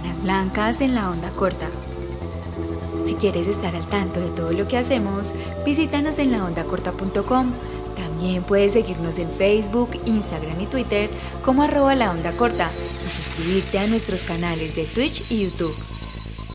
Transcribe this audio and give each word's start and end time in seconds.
Sábanas 0.00 0.22
Blancas 0.22 0.80
en 0.80 0.94
la 0.94 1.10
onda 1.10 1.30
corta. 1.30 1.68
Si 3.06 3.14
quieres 3.14 3.46
estar 3.46 3.74
al 3.74 3.86
tanto 3.86 4.20
de 4.20 4.28
todo 4.30 4.52
lo 4.52 4.66
que 4.66 4.78
hacemos, 4.78 5.28
visítanos 5.64 6.18
en 6.18 6.32
laondacorta.com. 6.32 7.52
También 7.96 8.42
puedes 8.42 8.72
seguirnos 8.72 9.18
en 9.18 9.30
Facebook, 9.30 9.90
Instagram 10.06 10.60
y 10.60 10.66
Twitter 10.66 11.10
como 11.44 11.62
arroba 11.62 11.94
la 11.94 12.10
onda 12.10 12.32
corta 12.32 12.70
y 13.06 13.10
suscribirte 13.10 13.78
a 13.78 13.86
nuestros 13.86 14.24
canales 14.24 14.74
de 14.74 14.84
Twitch 14.84 15.24
y 15.30 15.44
YouTube. 15.44 15.74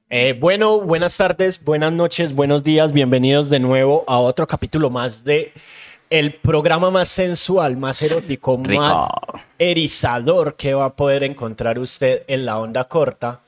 Eh, 0.10 0.36
bueno, 0.40 0.82
buenas 0.82 1.16
tardes, 1.18 1.64
buenas 1.64 1.94
noches, 1.94 2.34
buenos 2.34 2.64
días, 2.64 2.94
bienvenidos 2.94 3.50
de 3.50 3.60
nuevo 3.60 4.04
a 4.08 4.20
otro 4.20 4.48
capítulo 4.48 4.90
más 4.90 5.24
de 5.24 5.52
el 6.10 6.34
programa 6.34 6.90
más 6.90 7.10
sensual, 7.10 7.78
más 7.78 8.02
erótico, 8.02 8.60
Rico. 8.64 8.82
más 8.82 9.10
erizador 9.60 10.56
que 10.56 10.74
va 10.74 10.86
a 10.86 10.94
poder 10.96 11.24
encontrar 11.24 11.80
usted 11.80 12.24
en 12.28 12.46
la 12.46 12.60
onda 12.60 12.86
corta. 12.86 13.40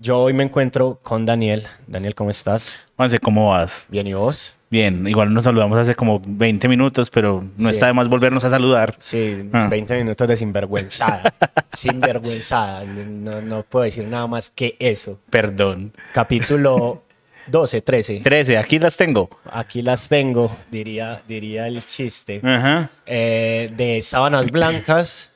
Yo 0.00 0.18
hoy 0.18 0.32
me 0.32 0.44
encuentro 0.44 0.98
con 1.02 1.26
Daniel. 1.26 1.66
Daniel, 1.86 2.14
¿cómo 2.14 2.30
estás? 2.30 2.80
Juanse, 2.96 3.18
¿cómo 3.18 3.50
vas? 3.50 3.86
Bien, 3.90 4.06
¿y 4.06 4.14
vos? 4.14 4.54
Bien, 4.70 5.06
igual 5.06 5.32
nos 5.32 5.44
saludamos 5.44 5.78
hace 5.78 5.94
como 5.94 6.20
20 6.26 6.68
minutos, 6.68 7.10
pero 7.10 7.44
no 7.58 7.68
Sí. 7.68 7.74
está 7.74 7.86
de 7.86 7.92
más 7.92 8.08
volvernos 8.08 8.44
a 8.44 8.50
saludar. 8.50 8.96
Sí, 8.98 9.48
Ah. 9.52 9.68
20 9.70 9.96
minutos 9.98 10.26
de 10.26 10.36
sinvergüenzada. 10.36 11.32
sinvergüenzada. 11.72 12.84
No, 12.84 13.40
no 13.42 13.62
puedo 13.62 13.84
decir 13.84 14.06
nada 14.08 14.26
más 14.26 14.48
que 14.50 14.74
eso. 14.78 15.18
Perdón. 15.30 15.92
Capítulo 16.12 17.02
12, 17.46 17.82
13. 17.82 18.20
13, 18.20 18.58
aquí 18.58 18.78
las 18.78 18.96
tengo. 18.96 19.28
Aquí 19.50 19.82
las 19.82 20.08
tengo, 20.08 20.54
diría, 20.70 21.22
diría 21.28 21.66
el 21.68 21.84
chiste. 21.84 22.40
Ajá. 22.42 22.90
Eh, 23.06 23.70
de 23.76 24.00
Sábanas 24.02 24.50
Blancas, 24.50 25.30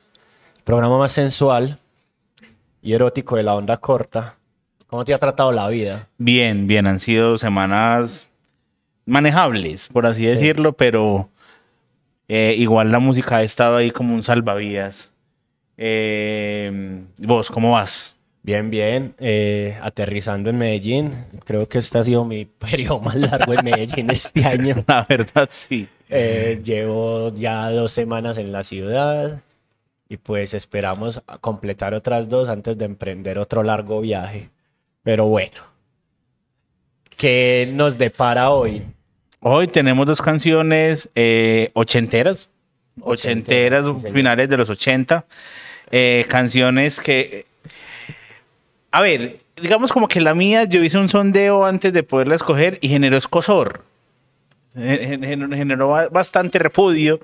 programa 0.63 0.97
más 0.97 1.11
sensual 1.11 1.77
y 2.81 2.93
erótico 2.93 3.35
de 3.35 3.43
la 3.43 3.53
onda 3.55 3.77
corta. 3.77 4.35
¿Cómo 4.87 5.05
te 5.05 5.13
ha 5.13 5.17
tratado 5.19 5.51
la 5.51 5.67
vida? 5.67 6.07
Bien, 6.17 6.65
bien, 6.65 6.87
han 6.87 6.99
sido 6.99 7.37
semanas 7.37 8.27
manejables, 9.05 9.87
por 9.87 10.05
así 10.07 10.21
Sí. 10.23 10.27
decirlo, 10.29 10.73
pero 10.73 11.29
eh, 12.27 12.55
igual 12.57 12.91
la 12.91 12.99
música 12.99 13.37
ha 13.37 13.43
estado 13.43 13.77
ahí 13.77 13.91
como 13.91 14.13
un 14.15 14.23
salvavidas. 14.23 15.11
Eh, 15.77 17.01
¿Vos 17.19 17.49
cómo 17.49 17.71
vas? 17.71 18.15
Bien, 18.41 18.69
bien. 18.69 19.15
eh, 19.19 19.77
aterrizando 19.81 20.49
en 20.49 20.57
Medellín. 20.57 21.11
Creo 21.45 21.67
que 21.67 21.79
este 21.79 21.97
ha 21.97 22.03
sido 22.03 22.25
mi 22.25 22.45
periodo 22.45 22.99
más 22.99 23.15
largo 23.15 23.53
en 23.53 23.65
Medellín 23.65 24.09
este 24.09 24.45
año. 24.45 24.75
La 24.87 25.05
verdad, 25.07 25.47
sí. 25.51 25.87
Eh, 26.09 26.59
llevo 26.63 27.33
ya 27.35 27.69
dos 27.69 27.91
semanas 27.91 28.37
en 28.37 28.51
la 28.51 28.63
ciudad 28.63 29.41
y 30.07 30.17
pues 30.17 30.55
esperamos 30.55 31.21
completar 31.39 31.93
otras 31.93 32.27
dos 32.29 32.49
antes 32.49 32.77
de 32.77 32.85
emprender 32.85 33.37
otro 33.37 33.61
largo 33.61 34.01
viaje. 34.01 34.49
Pero 35.03 35.27
bueno, 35.27 35.61
¿qué 37.15 37.69
nos 37.71 37.97
depara 37.97 38.49
hoy? 38.49 38.81
Hoy 39.41 39.67
tenemos 39.67 40.07
dos 40.07 40.21
canciones 40.21 41.09
eh, 41.13 41.69
ochenteras. 41.73 42.49
Ochenteras, 43.01 43.85
señor. 43.85 44.11
finales 44.13 44.49
de 44.49 44.57
los 44.57 44.69
80. 44.69 45.25
Eh, 45.91 46.25
canciones 46.27 46.99
que. 46.99 47.45
A 48.91 49.01
ver, 49.01 49.39
digamos 49.61 49.91
como 49.91 50.07
que 50.07 50.19
la 50.21 50.33
mía, 50.33 50.63
yo 50.63 50.83
hice 50.83 50.97
un 50.97 51.09
sondeo 51.09 51.65
antes 51.65 51.93
de 51.93 52.03
poderla 52.03 52.35
escoger 52.35 52.77
y 52.81 52.89
generó 52.89 53.17
escosor. 53.17 53.83
Gen- 54.73 55.23
gen- 55.23 55.51
Generó 55.51 55.89
ba- 55.89 56.09
bastante 56.09 56.59
repudio. 56.59 57.19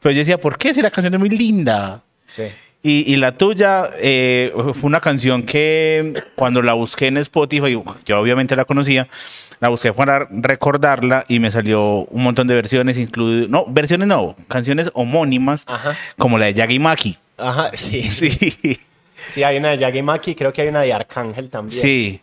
Pero 0.00 0.12
yo 0.12 0.18
decía, 0.20 0.38
¿por 0.38 0.56
qué? 0.58 0.72
Si 0.74 0.82
la 0.82 0.90
canción 0.90 1.14
es 1.14 1.20
muy 1.20 1.28
linda. 1.30 2.02
Sí. 2.26 2.44
Y, 2.82 3.12
y 3.12 3.16
la 3.16 3.32
tuya 3.32 3.90
eh, 3.98 4.52
fue 4.54 4.88
una 4.88 5.00
canción 5.00 5.44
que 5.44 6.14
cuando 6.34 6.62
la 6.62 6.72
busqué 6.72 7.06
en 7.06 7.16
Spotify, 7.18 7.80
yo 8.04 8.18
obviamente 8.20 8.56
la 8.56 8.64
conocía, 8.64 9.06
la 9.60 9.68
busqué 9.68 9.92
para 9.92 10.26
recordarla 10.30 11.24
y 11.28 11.38
me 11.38 11.50
salió 11.52 12.06
un 12.10 12.24
montón 12.24 12.48
de 12.48 12.56
versiones, 12.56 12.98
incluido, 12.98 13.46
no, 13.48 13.64
versiones 13.68 14.08
no, 14.08 14.34
canciones 14.48 14.90
homónimas, 14.94 15.64
Ajá. 15.68 15.96
como 16.18 16.38
la 16.38 16.46
de 16.46 16.54
Yagi 16.54 16.80
Maki. 16.80 17.18
Ajá, 17.38 17.70
sí. 17.74 18.02
sí. 18.10 18.80
Sí, 19.30 19.42
hay 19.42 19.56
una 19.58 19.70
de 19.70 19.78
Yagi 19.78 20.02
Maki, 20.02 20.34
creo 20.34 20.52
que 20.52 20.62
hay 20.62 20.68
una 20.68 20.82
de 20.82 20.92
Arcángel 20.92 21.48
también. 21.50 21.80
sí. 21.80 22.20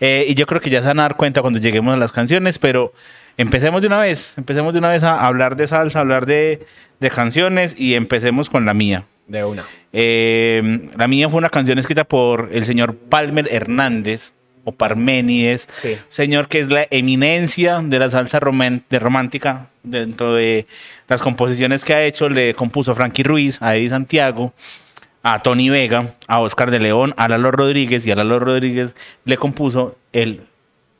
Eh, 0.00 0.26
y 0.28 0.34
yo 0.34 0.44
creo 0.46 0.60
que 0.60 0.70
ya 0.70 0.80
se 0.80 0.88
van 0.88 0.98
a 0.98 1.02
dar 1.02 1.16
cuenta 1.16 1.40
cuando 1.40 1.60
lleguemos 1.60 1.94
a 1.94 1.96
las 1.96 2.10
canciones, 2.10 2.58
pero 2.58 2.92
empecemos 3.36 3.80
de 3.80 3.86
una 3.86 4.00
vez, 4.00 4.34
empecemos 4.36 4.72
de 4.72 4.80
una 4.80 4.88
vez 4.90 5.04
a 5.04 5.24
hablar 5.24 5.54
de 5.54 5.68
salsa, 5.68 5.98
a 5.98 6.02
hablar 6.02 6.26
de, 6.26 6.66
de 6.98 7.10
canciones 7.10 7.74
y 7.78 7.94
empecemos 7.94 8.50
con 8.50 8.64
la 8.64 8.74
mía. 8.74 9.04
De 9.28 9.44
una. 9.44 9.64
Eh, 9.92 10.90
la 10.96 11.06
mía 11.06 11.28
fue 11.30 11.38
una 11.38 11.48
canción 11.48 11.78
escrita 11.78 12.02
por 12.04 12.50
el 12.52 12.66
señor 12.66 12.96
Palmer 12.96 13.48
Hernández 13.50 14.32
o 14.64 14.72
Parménides, 14.72 15.68
Sí. 15.80 15.96
señor 16.08 16.48
que 16.48 16.58
es 16.58 16.68
la 16.68 16.86
eminencia 16.90 17.80
de 17.82 17.98
la 17.98 18.10
salsa 18.10 18.40
de 18.40 18.98
romántica 18.98 19.68
dentro 19.84 20.34
de 20.34 20.66
las 21.06 21.20
composiciones 21.22 21.84
que 21.84 21.94
ha 21.94 22.02
hecho. 22.02 22.28
Le 22.28 22.54
compuso 22.54 22.94
Frankie 22.96 23.22
Ruiz, 23.22 23.62
a 23.62 23.76
Eddie 23.76 23.90
Santiago, 23.90 24.52
a 25.24 25.40
Tony 25.40 25.70
Vega, 25.70 26.14
a 26.28 26.38
Oscar 26.40 26.70
de 26.70 26.78
León, 26.78 27.14
a 27.16 27.26
Lalo 27.28 27.50
Rodríguez 27.50 28.06
y 28.06 28.12
a 28.12 28.14
Lalo 28.14 28.38
Rodríguez 28.38 28.94
le 29.24 29.36
compuso 29.36 29.96
el 30.12 30.42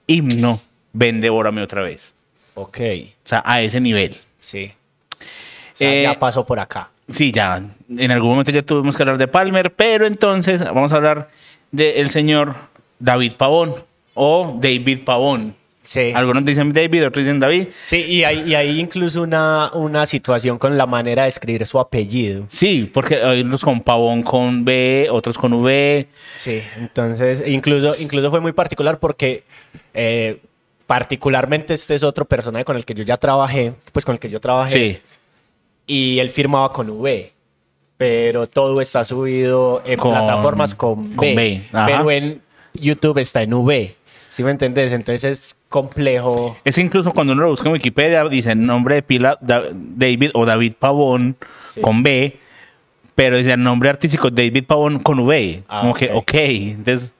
himno 0.08 0.60
Ven, 0.92 1.20
devórame 1.20 1.60
otra 1.62 1.82
vez. 1.82 2.14
Ok, 2.54 2.78
O 2.78 3.28
sea, 3.28 3.42
a 3.44 3.60
ese 3.62 3.80
nivel. 3.80 4.16
sí. 4.38 4.72
O 5.20 5.76
sea, 5.76 5.92
Eh, 5.92 6.02
ya 6.04 6.18
pasó 6.20 6.46
por 6.46 6.60
acá. 6.60 6.90
Sí, 7.08 7.32
ya. 7.32 7.60
En 7.96 8.10
algún 8.12 8.30
momento 8.30 8.52
ya 8.52 8.62
tuvimos 8.62 8.96
que 8.96 9.02
hablar 9.02 9.18
de 9.18 9.26
Palmer, 9.28 9.72
pero 9.74 10.06
entonces 10.06 10.62
vamos 10.64 10.92
a 10.92 10.96
hablar 10.96 11.28
del 11.72 12.08
señor 12.10 12.54
David 13.00 13.32
Pavón 13.36 13.74
o 14.14 14.56
David 14.60 15.00
Pavón. 15.04 15.56
Sí. 15.84 16.12
Algunos 16.14 16.44
dicen 16.44 16.72
David, 16.72 17.06
otros 17.06 17.24
dicen 17.24 17.38
David. 17.38 17.68
Sí, 17.84 17.98
y 18.08 18.24
hay, 18.24 18.40
y 18.50 18.54
hay 18.54 18.80
incluso 18.80 19.22
una, 19.22 19.70
una 19.74 20.06
situación 20.06 20.56
con 20.58 20.76
la 20.78 20.86
manera 20.86 21.24
de 21.24 21.28
escribir 21.28 21.66
su 21.66 21.78
apellido. 21.78 22.46
Sí, 22.48 22.90
porque 22.92 23.22
hay 23.22 23.42
unos 23.42 23.62
con 23.62 23.80
Pavón 23.82 24.22
con 24.22 24.64
B, 24.64 25.08
otros 25.10 25.36
con 25.36 25.52
V. 25.52 26.08
Sí, 26.34 26.62
entonces 26.78 27.44
incluso, 27.46 27.94
incluso 28.00 28.30
fue 28.30 28.40
muy 28.40 28.52
particular 28.52 28.98
porque 28.98 29.44
eh, 29.92 30.40
particularmente 30.86 31.74
este 31.74 31.94
es 31.94 32.02
otro 32.02 32.24
personaje 32.24 32.64
con 32.64 32.76
el 32.76 32.84
que 32.84 32.94
yo 32.94 33.04
ya 33.04 33.16
trabajé, 33.16 33.74
pues 33.92 34.04
con 34.04 34.14
el 34.14 34.18
que 34.18 34.30
yo 34.30 34.40
trabajé, 34.40 34.70
Sí. 34.70 34.98
y 35.86 36.18
él 36.18 36.30
firmaba 36.30 36.72
con 36.72 36.88
V, 36.90 37.32
pero 37.96 38.46
todo 38.46 38.80
está 38.80 39.04
subido 39.04 39.82
en 39.84 39.98
Con- 39.98 40.12
plataformas 40.12 40.74
con 40.74 41.10
B, 41.10 41.16
con 41.16 41.34
B, 41.34 41.62
ajá. 41.72 41.86
pero 41.86 42.10
en 42.10 42.42
YouTube 42.74 43.18
está 43.18 43.42
en 43.42 43.54
V, 43.54 43.96
¿sí 44.34 44.42
me 44.42 44.50
entendés? 44.50 44.90
Entonces 44.90 45.24
es 45.24 45.56
complejo. 45.68 46.56
Es 46.64 46.76
incluso 46.78 47.12
cuando 47.12 47.32
uno 47.34 47.42
lo 47.42 47.50
busca 47.50 47.68
en 47.68 47.74
Wikipedia, 47.74 48.24
dice 48.28 48.54
nombre 48.56 48.96
de 48.96 49.02
pila 49.02 49.38
Da- 49.40 49.62
David 49.72 50.30
o 50.34 50.44
David 50.44 50.74
Pavón 50.78 51.36
Sí. 51.72 51.80
con 51.80 52.02
B, 52.02 52.36
pero 53.14 53.36
dice 53.36 53.56
nombre 53.56 53.90
artístico 53.90 54.30
David 54.30 54.64
Pavón 54.66 54.98
con 54.98 55.20
V. 55.20 55.62
Ah, 55.68 55.82
Como 55.82 55.94
que, 55.94 56.10
ok. 56.12 56.34
entonces 56.34 57.12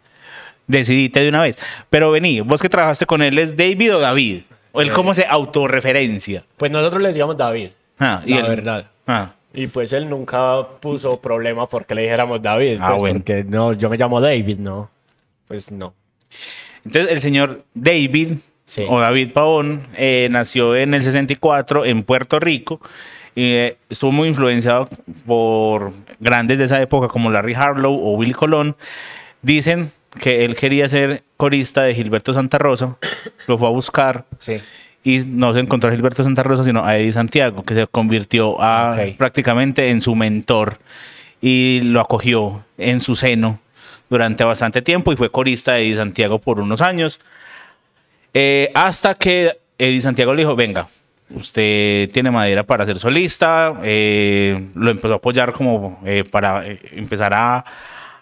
decidiste 0.66 1.20
de 1.20 1.28
una 1.28 1.42
vez. 1.42 1.56
Pero 1.88 2.10
vení, 2.10 2.40
vos 2.40 2.60
que 2.60 2.68
trabajaste 2.68 3.06
con 3.06 3.22
él, 3.22 3.38
¿es 3.38 3.56
David 3.56 3.94
o 3.94 4.00
David? 4.00 4.42
¿O 4.72 4.82
él 4.82 4.88
Eh. 4.88 4.92
cómo 4.92 5.14
se 5.14 5.24
autorreferencia? 5.24 6.42
Pues 6.56 6.72
nosotros 6.72 7.00
le 7.00 7.08
decíamos 7.08 7.36
David, 7.36 7.68
Ah, 8.00 8.22
la 8.26 8.36
él- 8.38 8.46
verdad. 8.48 8.90
Ah, 9.06 9.30
Y 9.56 9.68
pues 9.68 9.92
él 9.92 10.10
nunca 10.10 10.66
puso 10.80 11.20
problema 11.20 11.68
porque 11.68 11.94
le 11.94 12.02
dijéramos 12.02 12.42
David. 12.42 12.78
Ah, 12.80 12.88
pues, 12.88 12.98
bueno. 12.98 13.20
Porque 13.20 13.44
no, 13.44 13.72
yo 13.72 13.88
me 13.88 13.96
llamo 13.96 14.20
David, 14.20 14.58
no. 14.58 14.90
Pues 15.46 15.70
no. 15.70 15.94
Entonces, 16.84 17.10
el 17.12 17.20
señor 17.20 17.64
David, 17.74 18.34
Sí. 18.66 18.82
o 18.88 18.98
David 18.98 19.32
Pavón, 19.32 19.82
eh, 19.96 20.28
nació 20.30 20.74
en 20.76 20.94
el 20.94 21.02
64 21.02 21.84
en 21.84 22.02
Puerto 22.02 22.40
Rico. 22.40 22.80
Y 23.34 23.52
eh, 23.52 23.76
estuvo 23.90 24.12
muy 24.12 24.28
influenciado 24.28 24.88
por 25.26 25.92
grandes 26.20 26.56
de 26.58 26.64
esa 26.64 26.80
época 26.80 27.08
como 27.08 27.30
Larry 27.30 27.54
Harlow 27.54 27.92
o 27.94 28.12
Willy 28.12 28.32
Colón. 28.32 28.76
Dicen 29.42 29.90
que 30.20 30.44
él 30.44 30.54
quería 30.54 30.88
ser 30.88 31.24
corista 31.36 31.82
de 31.82 31.94
Gilberto 31.94 32.32
Santa 32.32 32.58
Rosa, 32.58 32.96
lo 33.48 33.58
fue 33.58 33.66
a 33.66 33.70
buscar 33.72 34.24
Sí. 34.38 34.60
y 35.02 35.18
no 35.26 35.52
se 35.52 35.58
encontró 35.60 35.90
a 35.90 35.92
Gilberto 35.92 36.22
Santa 36.22 36.44
Rosa, 36.44 36.62
sino 36.64 36.84
a 36.86 36.96
Eddie 36.96 37.12
Santiago, 37.12 37.64
que 37.64 37.74
se 37.74 37.86
convirtió 37.88 38.62
a, 38.62 38.96
prácticamente 39.18 39.90
en 39.90 40.00
su 40.00 40.14
mentor 40.14 40.78
y 41.42 41.80
lo 41.82 42.00
acogió 42.00 42.64
en 42.78 43.00
su 43.00 43.16
seno 43.16 43.58
durante 44.10 44.44
bastante 44.44 44.82
tiempo 44.82 45.12
y 45.12 45.16
fue 45.16 45.30
corista 45.30 45.72
de 45.72 45.82
Eddie 45.82 45.96
Santiago 45.96 46.38
por 46.38 46.60
unos 46.60 46.80
años. 46.80 47.20
Eh, 48.32 48.70
hasta 48.74 49.14
que 49.14 49.58
Eddie 49.78 50.00
Santiago 50.00 50.34
le 50.34 50.42
dijo, 50.42 50.56
venga, 50.56 50.88
usted 51.30 52.10
tiene 52.10 52.30
madera 52.30 52.64
para 52.64 52.84
ser 52.84 52.98
solista, 52.98 53.74
eh, 53.82 54.68
lo 54.74 54.90
empezó 54.90 55.14
a 55.14 55.16
apoyar 55.16 55.52
como 55.52 56.00
eh, 56.04 56.24
para 56.24 56.64
empezar 56.92 57.32
a, 57.34 57.58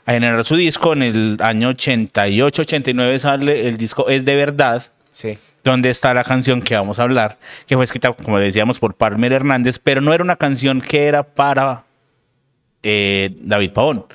a 0.06 0.12
generar 0.12 0.44
su 0.44 0.56
disco. 0.56 0.92
En 0.92 1.02
el 1.02 1.36
año 1.40 1.68
88, 1.70 2.62
89 2.62 3.18
sale 3.18 3.68
el 3.68 3.76
disco 3.76 4.08
Es 4.08 4.24
de 4.24 4.36
Verdad, 4.36 4.82
Sí. 5.10 5.38
donde 5.64 5.90
está 5.90 6.14
la 6.14 6.24
canción 6.24 6.62
que 6.62 6.74
vamos 6.74 6.98
a 6.98 7.02
hablar, 7.02 7.38
que 7.66 7.74
fue 7.76 7.84
escrita, 7.84 8.12
como 8.12 8.38
decíamos, 8.38 8.78
por 8.78 8.94
Palmer 8.94 9.32
Hernández, 9.32 9.78
pero 9.78 10.00
no 10.00 10.12
era 10.14 10.24
una 10.24 10.36
canción 10.36 10.80
que 10.80 11.04
era 11.06 11.22
para 11.22 11.84
David 12.82 13.72
Pavón. 13.72 14.06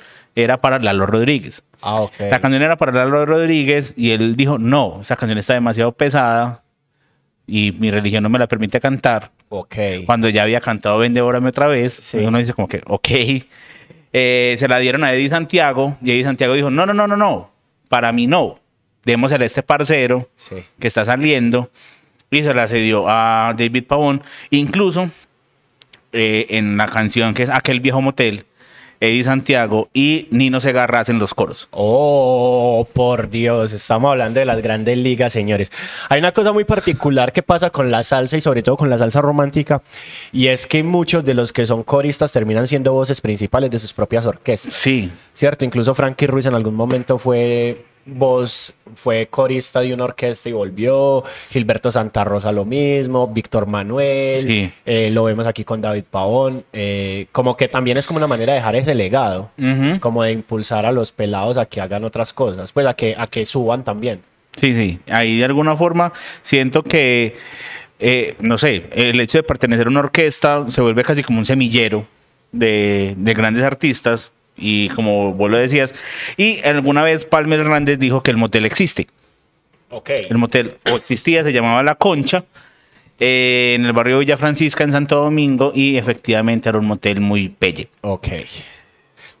Era 0.42 0.60
para 0.60 0.78
Lalo 0.78 1.04
Rodríguez. 1.06 1.64
Ah, 1.82 2.00
ok. 2.02 2.12
La 2.30 2.38
canción 2.38 2.62
era 2.62 2.76
para 2.76 2.92
Lalo 2.92 3.26
Rodríguez 3.26 3.92
y 3.96 4.12
él 4.12 4.36
dijo, 4.36 4.56
no, 4.58 4.98
esa 5.00 5.16
canción 5.16 5.38
está 5.38 5.54
demasiado 5.54 5.92
pesada 5.92 6.62
y 7.46 7.72
mi 7.72 7.90
religión 7.90 8.22
no 8.22 8.28
me 8.28 8.38
la 8.38 8.46
permite 8.46 8.80
cantar. 8.80 9.32
Ok. 9.48 9.74
Cuando 10.06 10.28
ya 10.28 10.42
había 10.42 10.60
cantado 10.60 10.98
Vende, 10.98 11.20
órame 11.22 11.48
otra 11.48 11.66
vez, 11.66 11.92
Sí. 11.94 12.18
uno 12.18 12.38
dice 12.38 12.52
como 12.52 12.68
que, 12.68 12.82
ok. 12.86 13.08
Eh, 14.12 14.56
se 14.58 14.68
la 14.68 14.78
dieron 14.78 15.02
a 15.04 15.12
Eddie 15.12 15.28
Santiago 15.28 15.96
y 16.02 16.12
Eddie 16.12 16.24
Santiago 16.24 16.54
dijo, 16.54 16.70
no, 16.70 16.86
no, 16.86 16.94
no, 16.94 17.06
no, 17.08 17.16
no, 17.16 17.50
para 17.88 18.12
mí 18.12 18.26
no. 18.26 18.58
Démosle 19.04 19.42
a 19.42 19.46
este 19.46 19.62
parcero 19.62 20.28
Sí. 20.36 20.56
que 20.78 20.86
está 20.86 21.04
saliendo 21.04 21.70
y 22.30 22.42
se 22.42 22.52
la 22.54 22.68
cedió 22.68 23.06
a 23.08 23.54
David 23.56 23.84
Pavón. 23.84 24.22
Incluso 24.50 25.10
eh, 26.12 26.46
en 26.50 26.76
la 26.76 26.86
canción 26.86 27.34
que 27.34 27.42
es 27.42 27.50
Aquel 27.50 27.80
viejo 27.80 28.00
motel, 28.00 28.44
Eddie 29.00 29.24
Santiago 29.24 29.88
y 29.92 30.28
Nino 30.30 30.60
Segarra 30.60 31.00
hacen 31.00 31.18
los 31.18 31.34
coros. 31.34 31.68
Oh, 31.70 32.86
por 32.92 33.30
Dios, 33.30 33.72
estamos 33.72 34.10
hablando 34.10 34.40
de 34.40 34.46
las 34.46 34.60
grandes 34.62 34.98
ligas, 34.98 35.32
señores. 35.32 35.70
Hay 36.08 36.18
una 36.18 36.32
cosa 36.32 36.52
muy 36.52 36.64
particular 36.64 37.32
que 37.32 37.42
pasa 37.42 37.70
con 37.70 37.90
la 37.90 38.02
salsa 38.02 38.36
y 38.36 38.40
sobre 38.40 38.62
todo 38.62 38.76
con 38.76 38.90
la 38.90 38.98
salsa 38.98 39.20
romántica, 39.20 39.82
y 40.32 40.48
es 40.48 40.66
que 40.66 40.82
muchos 40.82 41.24
de 41.24 41.34
los 41.34 41.52
que 41.52 41.66
son 41.66 41.82
coristas 41.82 42.32
terminan 42.32 42.66
siendo 42.66 42.92
voces 42.92 43.20
principales 43.20 43.70
de 43.70 43.78
sus 43.78 43.92
propias 43.92 44.26
orquestas. 44.26 44.74
Sí, 44.74 45.10
Cierto, 45.38 45.64
incluso 45.64 45.94
Frankie 45.94 46.26
Ruiz 46.26 46.46
en 46.46 46.54
algún 46.54 46.74
momento 46.74 47.16
fue 47.16 47.84
voz, 48.10 48.72
fue 48.94 49.26
corista 49.26 49.80
de 49.80 49.92
una 49.94 50.04
orquesta 50.04 50.48
y 50.48 50.52
volvió. 50.52 51.22
Gilberto 51.50 51.92
Santa 51.92 52.24
Rosa 52.24 52.50
lo 52.52 52.64
mismo, 52.64 53.26
Víctor 53.28 53.66
Manuel, 53.66 54.40
Sí. 54.40 54.72
eh, 54.86 55.10
lo 55.12 55.24
vemos 55.24 55.46
aquí 55.46 55.64
con 55.64 55.80
David 55.80 56.04
Pavón. 56.10 56.64
eh, 56.72 57.26
como 57.32 57.56
que 57.56 57.68
también 57.68 57.96
es 57.98 58.06
como 58.06 58.16
una 58.16 58.26
manera 58.26 58.52
de 58.54 58.58
dejar 58.60 58.76
ese 58.76 58.94
legado, 58.94 59.50
como 60.00 60.22
de 60.22 60.32
impulsar 60.32 60.86
a 60.86 60.92
los 60.92 61.12
pelados 61.12 61.56
a 61.58 61.66
que 61.66 61.80
hagan 61.80 62.04
otras 62.04 62.32
cosas, 62.32 62.72
pues 62.72 62.86
a 62.86 62.94
que, 62.94 63.14
a 63.18 63.26
que 63.26 63.44
suban 63.44 63.84
también. 63.84 64.20
sí, 64.56 64.72
sí. 64.74 64.98
Ahí 65.08 65.38
de 65.38 65.44
alguna 65.44 65.76
forma 65.76 66.12
siento 66.42 66.82
que, 66.82 67.36
eh, 68.00 68.34
no 68.40 68.56
sé, 68.58 68.84
el 68.92 69.20
hecho 69.20 69.38
de 69.38 69.42
pertenecer 69.42 69.86
a 69.86 69.90
una 69.90 70.00
orquesta 70.00 70.64
se 70.68 70.80
vuelve 70.80 71.04
casi 71.04 71.22
como 71.22 71.38
un 71.38 71.44
semillero 71.44 72.06
de, 72.52 73.14
de 73.16 73.34
grandes 73.34 73.62
artistas. 73.64 74.30
Y 74.58 74.88
como 74.90 75.32
vos 75.32 75.50
lo 75.50 75.56
decías, 75.56 75.94
y 76.36 76.60
alguna 76.64 77.02
vez 77.02 77.24
Palmer 77.24 77.60
Hernández 77.60 77.98
dijo 77.98 78.22
que 78.22 78.30
el 78.30 78.36
motel 78.36 78.64
existe. 78.64 79.08
Ok. 79.90 80.10
El 80.28 80.38
motel 80.38 80.76
o 80.90 80.96
existía, 80.96 81.42
se 81.44 81.52
llamaba 81.52 81.82
La 81.82 81.94
Concha, 81.94 82.44
eh, 83.20 83.74
en 83.76 83.86
el 83.86 83.92
barrio 83.92 84.18
Villa 84.18 84.36
Francisca, 84.36 84.84
en 84.84 84.92
Santo 84.92 85.16
Domingo, 85.22 85.72
y 85.74 85.96
efectivamente 85.96 86.68
era 86.68 86.78
un 86.78 86.86
motel 86.86 87.20
muy 87.20 87.48
pelle. 87.48 87.88
Ok. 88.02 88.28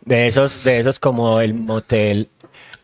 De 0.04 0.26
esos, 0.26 0.64
de 0.64 0.78
esos 0.78 0.98
como 0.98 1.40
el 1.40 1.54
motel 1.54 2.28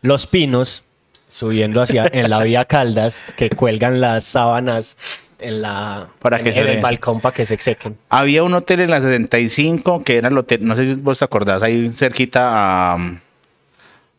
Los 0.01 0.27
Pinos, 0.27 0.83
subiendo 1.27 1.81
hacia 1.81 2.09
en 2.11 2.29
la 2.29 2.43
vía 2.43 2.65
Caldas, 2.65 3.23
que 3.35 3.49
cuelgan 3.49 3.99
las 3.99 4.23
sábanas 4.25 5.24
en 5.39 5.61
la 5.61 6.07
Para 6.19 6.37
en, 6.39 6.43
que 6.45 6.53
se 6.53 6.61
en 6.61 6.67
el 6.67 6.81
balcón 6.81 7.19
para 7.21 7.33
que 7.35 7.45
se 7.45 7.57
sequen. 7.57 7.97
Había 8.09 8.43
un 8.43 8.53
hotel 8.53 8.81
en 8.81 8.89
la 8.91 9.01
75 9.01 10.03
que 10.03 10.17
era 10.17 10.29
el 10.29 10.37
hotel, 10.37 10.65
no 10.65 10.75
sé 10.75 10.85
si 10.85 10.93
vos 11.01 11.19
te 11.19 11.25
acordás, 11.25 11.61
ahí 11.63 11.91
cerquita 11.93 12.93
a- 12.93 13.13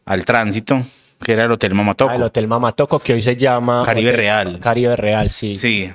al 0.06 0.24
tránsito, 0.24 0.82
que 1.22 1.32
era 1.32 1.44
el 1.44 1.50
Hotel 1.52 1.74
Mamatoco. 1.74 2.12
Ah, 2.12 2.16
el 2.16 2.22
Hotel 2.22 2.46
Mamatoco, 2.46 2.98
que 3.00 3.14
hoy 3.14 3.20
se 3.22 3.34
llama 3.36 3.82
Caribe 3.84 4.10
Hotel- 4.10 4.16
Real. 4.20 4.60
Caribe 4.60 4.94
Real, 4.96 5.30
sí. 5.30 5.56
Sí, 5.56 5.90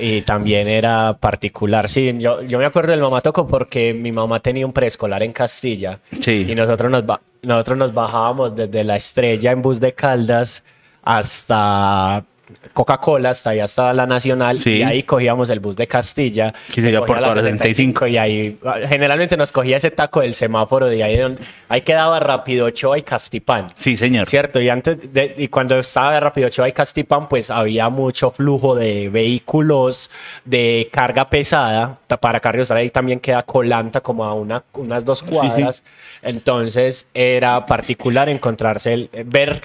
Y 0.00 0.22
también 0.22 0.68
era 0.68 1.18
particular. 1.20 1.88
Sí, 1.88 2.14
yo, 2.18 2.40
yo 2.42 2.58
me 2.58 2.64
acuerdo 2.64 2.92
del 2.92 3.00
Mamatoco 3.02 3.46
porque 3.46 3.92
mi 3.92 4.10
mamá 4.12 4.38
tenía 4.40 4.64
un 4.64 4.72
preescolar 4.72 5.22
en 5.22 5.32
Castilla. 5.34 5.98
Sí. 6.20 6.46
Y 6.48 6.54
nosotros 6.54 6.90
nos, 6.90 7.04
nosotros 7.42 7.76
nos 7.76 7.92
bajábamos 7.92 8.54
desde 8.56 8.84
la 8.84 8.96
estrella 8.96 9.50
en 9.52 9.60
bus 9.60 9.80
de 9.80 9.92
Caldas 9.92 10.62
hasta 11.02 12.24
Coca-Cola, 12.72 13.30
hasta 13.30 13.50
allá 13.50 13.64
hasta 13.64 13.92
la 13.92 14.06
Nacional. 14.06 14.56
Sí. 14.58 14.78
Y 14.78 14.82
ahí 14.82 15.02
cogíamos 15.02 15.50
el 15.50 15.60
bus 15.60 15.76
de 15.76 15.86
Castilla. 15.86 16.52
Sí, 16.68 16.80
se 16.82 16.90
iba 16.90 17.04
por 17.04 17.18
toda 17.18 17.34
la 17.34 17.42
65. 17.42 18.06
Y 18.06 18.16
ahí 18.18 18.58
ah, 18.64 18.76
generalmente 18.88 19.36
nos 19.36 19.52
cogía 19.52 19.76
ese 19.76 19.90
taco 19.90 20.20
del 20.20 20.34
semáforo 20.34 20.86
de 20.86 21.02
ahí 21.02 21.16
donde 21.16 21.42
ahí 21.68 21.82
quedaba 21.82 22.20
Rápido 22.20 22.66
Ochoa 22.66 22.98
y 22.98 23.02
Castipán. 23.02 23.66
sí, 23.74 23.96
señor. 23.96 24.26
Cierto, 24.28 24.60
y 24.60 24.68
antes 24.68 25.12
de- 25.12 25.34
y 25.38 25.48
cuando 25.48 25.78
estaba 25.78 26.18
Rápido 26.20 26.48
Ochoa 26.48 26.68
y 26.68 26.72
Castipán, 26.72 27.28
pues 27.28 27.50
había 27.50 27.88
mucho 27.88 28.30
flujo 28.30 28.74
de 28.74 29.08
vehículos 29.08 30.10
de 30.44 30.88
carga 30.92 31.28
pesada. 31.28 31.98
Para 32.20 32.40
Carrios 32.40 32.70
ahí 32.70 32.90
también 32.90 33.20
queda 33.20 33.42
Colanta 33.42 34.00
como 34.00 34.24
a 34.24 34.34
una, 34.34 34.62
unas 34.74 35.04
dos 35.04 35.22
cuadras. 35.22 35.82
Entonces 36.22 37.06
era 37.14 37.66
particular 37.66 38.28
encontrarse, 38.28 38.92
el, 38.92 39.10
ver 39.26 39.60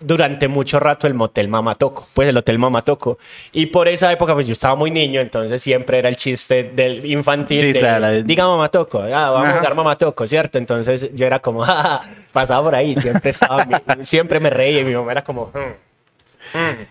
durante 0.00 0.46
mucho 0.48 0.78
rato 0.78 1.06
el 1.06 1.14
motel 1.14 1.48
Mamatoco, 1.48 2.06
pues 2.14 2.28
el 2.28 2.36
hotel 2.36 2.58
Mamatoco. 2.58 3.18
Y 3.52 3.66
por 3.66 3.88
esa 3.88 4.12
época, 4.12 4.34
pues 4.34 4.46
yo 4.46 4.52
estaba 4.52 4.74
muy 4.76 4.90
niño, 4.90 5.20
entonces 5.20 5.60
siempre 5.60 5.98
era 5.98 6.08
el 6.08 6.16
chiste 6.16 6.62
del 6.64 7.04
infantil. 7.06 7.60
Sí, 7.60 7.72
de, 7.72 7.78
claro. 7.80 8.22
Diga 8.22 8.46
Mamatoco, 8.46 9.00
ah, 9.00 9.30
vamos 9.30 9.46
a 9.46 9.50
Ajá. 9.50 9.58
jugar 9.58 9.74
Mamatoco, 9.74 10.26
¿cierto? 10.26 10.58
Entonces 10.58 11.10
yo 11.14 11.26
era 11.26 11.40
como, 11.40 11.60
"Ja, 11.64 11.74
ja", 11.82 12.00
pasaba 12.32 12.62
por 12.64 12.74
ahí, 12.74 12.94
siempre 12.94 13.30
estaba, 13.30 13.66
siempre 14.02 14.38
me 14.40 14.50
reía 14.50 14.80
y 14.80 14.84
mi 14.84 14.94
mamá 14.94 15.12
era 15.12 15.24
como, 15.24 15.50
"Hmm, 15.54 16.82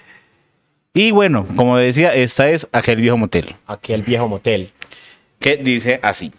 Y 0.93 1.11
bueno, 1.11 1.45
como 1.55 1.77
decía, 1.77 2.13
esta 2.13 2.49
es 2.49 2.67
aquel 2.71 2.99
viejo 3.01 3.17
motel. 3.17 3.55
aquí 3.67 3.93
el 3.93 4.01
viejo 4.01 4.27
motel. 4.27 4.71
que 5.39 5.55
dice 5.57 5.99
así. 6.01 6.31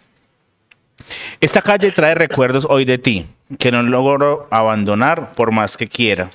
Esta 1.39 1.61
calle 1.61 1.91
trae 1.91 2.13
recuerdos 2.13 2.67
hoy 2.69 2.83
de 2.83 2.97
ti, 2.97 3.25
que 3.57 3.71
no 3.71 3.81
logro 3.81 4.47
abandonar 4.51 5.33
por 5.33 5.51
más 5.53 5.77
que 5.77 5.87
quiera. 5.87 6.29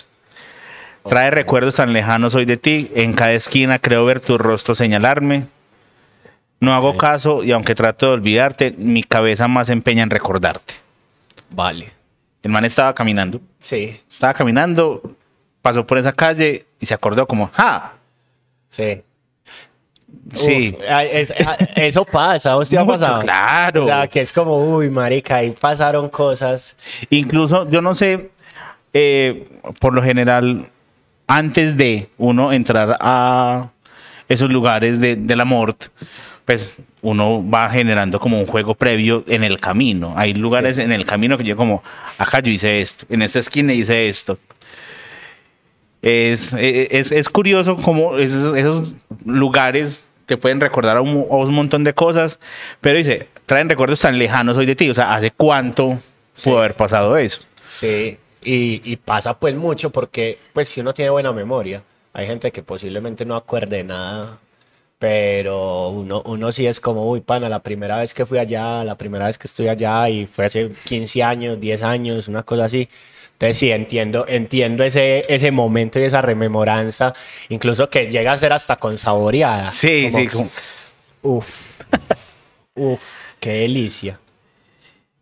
Trae 1.08 1.30
recuerdos 1.30 1.76
tan 1.76 1.92
lejanos 1.92 2.34
hoy 2.34 2.44
de 2.44 2.56
ti, 2.56 2.90
en 2.94 3.12
cada 3.12 3.32
esquina 3.32 3.78
creo 3.78 4.04
ver 4.04 4.20
tu 4.20 4.38
rostro 4.38 4.74
señalarme. 4.74 5.44
No 6.60 6.72
hago 6.72 6.96
caso 6.96 7.42
y 7.44 7.52
aunque 7.52 7.74
trato 7.74 8.06
de 8.06 8.12
olvidarte, 8.12 8.74
mi 8.78 9.02
cabeza 9.02 9.46
más 9.48 9.68
empeña 9.68 10.02
en 10.02 10.10
recordarte. 10.10 10.74
Vale. 11.50 11.92
El 12.42 12.50
man 12.50 12.64
estaba 12.64 12.94
caminando, 12.94 13.40
Sí, 13.58 14.00
estaba 14.10 14.34
caminando, 14.34 15.00
pasó 15.62 15.86
por 15.86 15.98
esa 15.98 16.12
calle 16.12 16.66
y 16.80 16.86
se 16.86 16.94
acordó 16.94 17.26
como, 17.26 17.48
¡ja! 17.52 17.94
sí. 18.66 19.02
Sí, 20.32 20.74
Uf, 20.78 20.84
ah, 20.88 21.04
es- 21.04 21.34
ah, 21.46 21.56
eso 21.76 22.04
pasa, 22.04 22.56
¿hostia 22.56 22.80
ha 22.80 22.86
pasado? 22.86 23.20
claro. 23.20 23.82
O 23.82 23.84
sea, 23.84 24.06
que 24.08 24.20
es 24.20 24.32
como, 24.32 24.56
uy, 24.76 24.88
marica, 24.88 25.36
ahí 25.36 25.50
pasaron 25.50 26.08
cosas. 26.08 26.76
Incluso, 27.10 27.68
yo 27.68 27.82
no 27.82 27.94
sé, 27.94 28.30
eh, 28.94 29.46
por 29.81 29.93
lo 29.93 30.02
general, 30.02 30.67
antes 31.26 31.76
de 31.76 32.08
uno 32.19 32.52
entrar 32.52 32.96
a 33.00 33.70
esos 34.28 34.50
lugares 34.50 35.00
de, 35.00 35.16
de 35.16 35.36
la 35.36 35.44
mort, 35.44 35.86
pues 36.44 36.72
uno 37.02 37.48
va 37.48 37.70
generando 37.70 38.20
como 38.20 38.38
un 38.38 38.46
juego 38.46 38.74
previo 38.74 39.24
en 39.26 39.44
el 39.44 39.60
camino. 39.60 40.14
Hay 40.16 40.34
lugares 40.34 40.78
en 40.78 40.93
el 40.93 41.04
camino 41.04 41.38
que 41.38 41.44
yo 41.44 41.56
como, 41.56 41.82
acá 42.19 42.40
yo 42.40 42.50
hice 42.50 42.81
esto, 42.81 43.06
en 43.08 43.22
esta 43.22 43.38
esquina 43.38 43.72
hice 43.72 44.08
esto. 44.08 44.38
Es, 46.02 46.52
eh, 46.52 46.88
es, 46.90 47.12
es 47.12 47.28
curioso 47.31 47.76
como 47.76 48.19
esos, 48.19 48.56
esos 48.56 48.93
lugares 49.24 50.04
te 50.26 50.36
pueden 50.36 50.60
recordar 50.60 50.98
a 50.98 51.00
un, 51.00 51.26
a 51.31 51.36
un 51.36 51.54
montón 51.54 51.84
de 51.84 51.94
cosas, 51.94 52.38
pero 52.81 52.98
dice, 52.98 53.28
traen 53.46 53.69
recuerdos 53.69 54.00
tan 54.00 54.19
lejanos 54.19 54.58
hoy 54.58 54.66
de 54.66 54.76
ti. 54.76 54.90
O 54.90 54.94
sea, 54.94 55.12
¿hace 55.12 55.31
cuánto 55.31 55.98
pudo 56.43 56.58
haber 56.58 56.74
pasado 56.74 57.16
eso? 57.16 57.43
Sí, 57.69 58.19
y, 58.44 58.81
y 58.84 58.96
pasa 58.96 59.39
pues 59.39 59.55
mucho 59.55 59.91
porque, 59.91 60.39
pues 60.53 60.69
si 60.69 60.81
uno 60.81 60.93
tiene 60.94 61.10
buena 61.10 61.32
memoria, 61.32 61.82
hay 62.13 62.27
gente 62.27 62.53
que 62.53 62.63
posiblemente 62.63 63.24
no 63.24 63.34
acuerde 63.36 63.79
de 63.79 63.84
nada, 63.84 64.39
pero 64.98 65.89
uno, 65.91 66.22
uno 66.27 66.53
sí 66.53 66.67
es 66.67 66.81
como, 66.81 67.08
uy, 67.10 67.20
pana, 67.20 67.48
la 67.48 67.58
primera 67.63 67.98
vez 67.98 68.15
que 68.15 68.24
fui 68.24 68.39
allá, 68.39 68.84
la 68.84 68.96
primera 68.96 69.27
vez 69.27 69.36
que 69.39 69.46
estoy 69.46 69.69
allá 69.69 70.08
y 70.08 70.27
fue 70.27 70.44
hace 70.46 70.70
15 70.84 71.22
años, 71.22 71.60
10 71.60 71.82
años, 71.82 72.29
una 72.29 72.43
cosa 72.43 72.65
así. 72.67 72.89
Entonces 73.32 73.58
sí, 73.58 73.70
entiendo, 73.72 74.24
entiendo 74.29 74.84
ese, 74.84 75.24
ese 75.29 75.51
momento 75.51 75.98
y 75.98 76.05
esa 76.05 76.22
rememoranza, 76.22 77.13
incluso 77.48 77.91
que 77.91 78.06
llega 78.08 78.32
a 78.32 78.39
ser 78.39 78.53
hasta 78.53 78.77
con 78.77 78.96
saboreada. 78.96 79.70
Sí, 79.70 80.08
Como, 80.10 80.19
sí. 80.19 80.29
como- 80.29 80.51
Uf, 81.36 81.81
uf, 82.77 83.34
qué 83.41 83.51
delicia. 83.55 84.20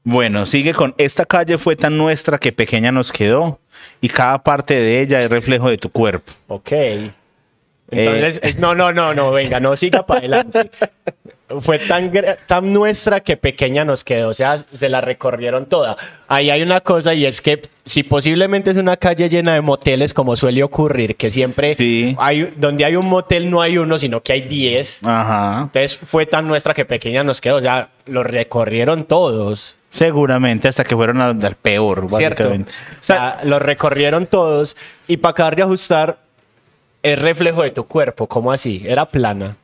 Bueno, 0.04 0.46
sigue 0.46 0.74
con 0.74 0.94
esta 0.98 1.24
calle 1.24 1.58
fue 1.58 1.76
tan 1.76 1.96
nuestra 1.96 2.38
que 2.38 2.52
pequeña 2.52 2.90
nos 2.90 3.12
quedó 3.12 3.60
y 4.00 4.08
cada 4.08 4.42
parte 4.42 4.74
de 4.74 5.00
ella 5.00 5.22
es 5.22 5.30
reflejo 5.30 5.68
de 5.68 5.78
tu 5.78 5.90
cuerpo. 5.90 6.32
Ok. 6.48 6.72
Entonces, 7.90 8.40
eh, 8.42 8.54
no, 8.58 8.74
no, 8.74 8.92
no, 8.92 9.14
no, 9.14 9.30
venga, 9.32 9.60
no 9.60 9.76
siga 9.76 10.06
para 10.06 10.20
adelante. 10.20 10.70
Fue 11.60 11.78
tan, 11.78 12.10
tan 12.46 12.72
nuestra 12.72 13.20
que 13.20 13.36
pequeña 13.36 13.84
nos 13.84 14.04
quedó, 14.04 14.30
o 14.30 14.34
sea, 14.34 14.56
se 14.56 14.88
la 14.88 15.02
recorrieron 15.02 15.66
toda. 15.66 15.98
Ahí 16.26 16.48
hay 16.48 16.62
una 16.62 16.80
cosa 16.80 17.12
y 17.12 17.26
es 17.26 17.42
que 17.42 17.60
si 17.84 18.02
posiblemente 18.04 18.70
es 18.70 18.78
una 18.78 18.96
calle 18.96 19.28
llena 19.28 19.52
de 19.52 19.60
moteles 19.60 20.14
como 20.14 20.34
suele 20.34 20.62
ocurrir, 20.62 21.14
que 21.16 21.30
siempre 21.30 21.74
Sí. 21.74 22.16
hay, 22.18 22.54
donde 22.56 22.86
hay 22.86 22.96
un 22.96 23.04
motel 23.06 23.50
no 23.50 23.60
hay 23.60 23.76
uno, 23.76 23.98
sino 23.98 24.22
que 24.22 24.32
hay 24.32 24.40
10. 24.42 25.04
Ajá. 25.04 25.58
Entonces 25.64 25.98
fue 25.98 26.24
tan 26.24 26.48
nuestra 26.48 26.72
que 26.72 26.86
pequeña 26.86 27.22
nos 27.22 27.42
quedó, 27.42 27.56
o 27.56 27.60
sea, 27.60 27.90
lo 28.06 28.22
recorrieron 28.22 29.04
todos. 29.04 29.76
Seguramente 29.92 30.68
hasta 30.68 30.84
que 30.84 30.96
fueron 30.96 31.20
al, 31.20 31.44
al 31.44 31.54
peor, 31.54 32.06
¿Cierto? 32.08 32.44
básicamente. 32.44 32.72
O 32.92 33.02
sea, 33.02 33.40
lo 33.44 33.58
recorrieron 33.58 34.24
todos 34.26 34.74
y 35.06 35.18
para 35.18 35.32
acabar 35.32 35.54
de 35.56 35.64
ajustar 35.64 36.18
es 37.02 37.18
reflejo 37.18 37.62
de 37.62 37.72
tu 37.72 37.86
cuerpo. 37.86 38.26
¿Cómo 38.26 38.52
así? 38.52 38.82
Era 38.86 39.04
plana, 39.04 39.56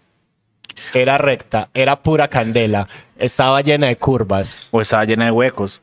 era 0.93 1.17
recta, 1.17 1.71
era 1.73 1.97
pura 1.97 2.29
candela, 2.29 2.87
estaba 3.17 3.63
llena 3.63 3.87
de 3.87 3.97
curvas. 3.97 4.59
O 4.71 4.83
estaba 4.83 5.07
llena 5.07 5.25
de 5.25 5.31
huecos. 5.31 5.81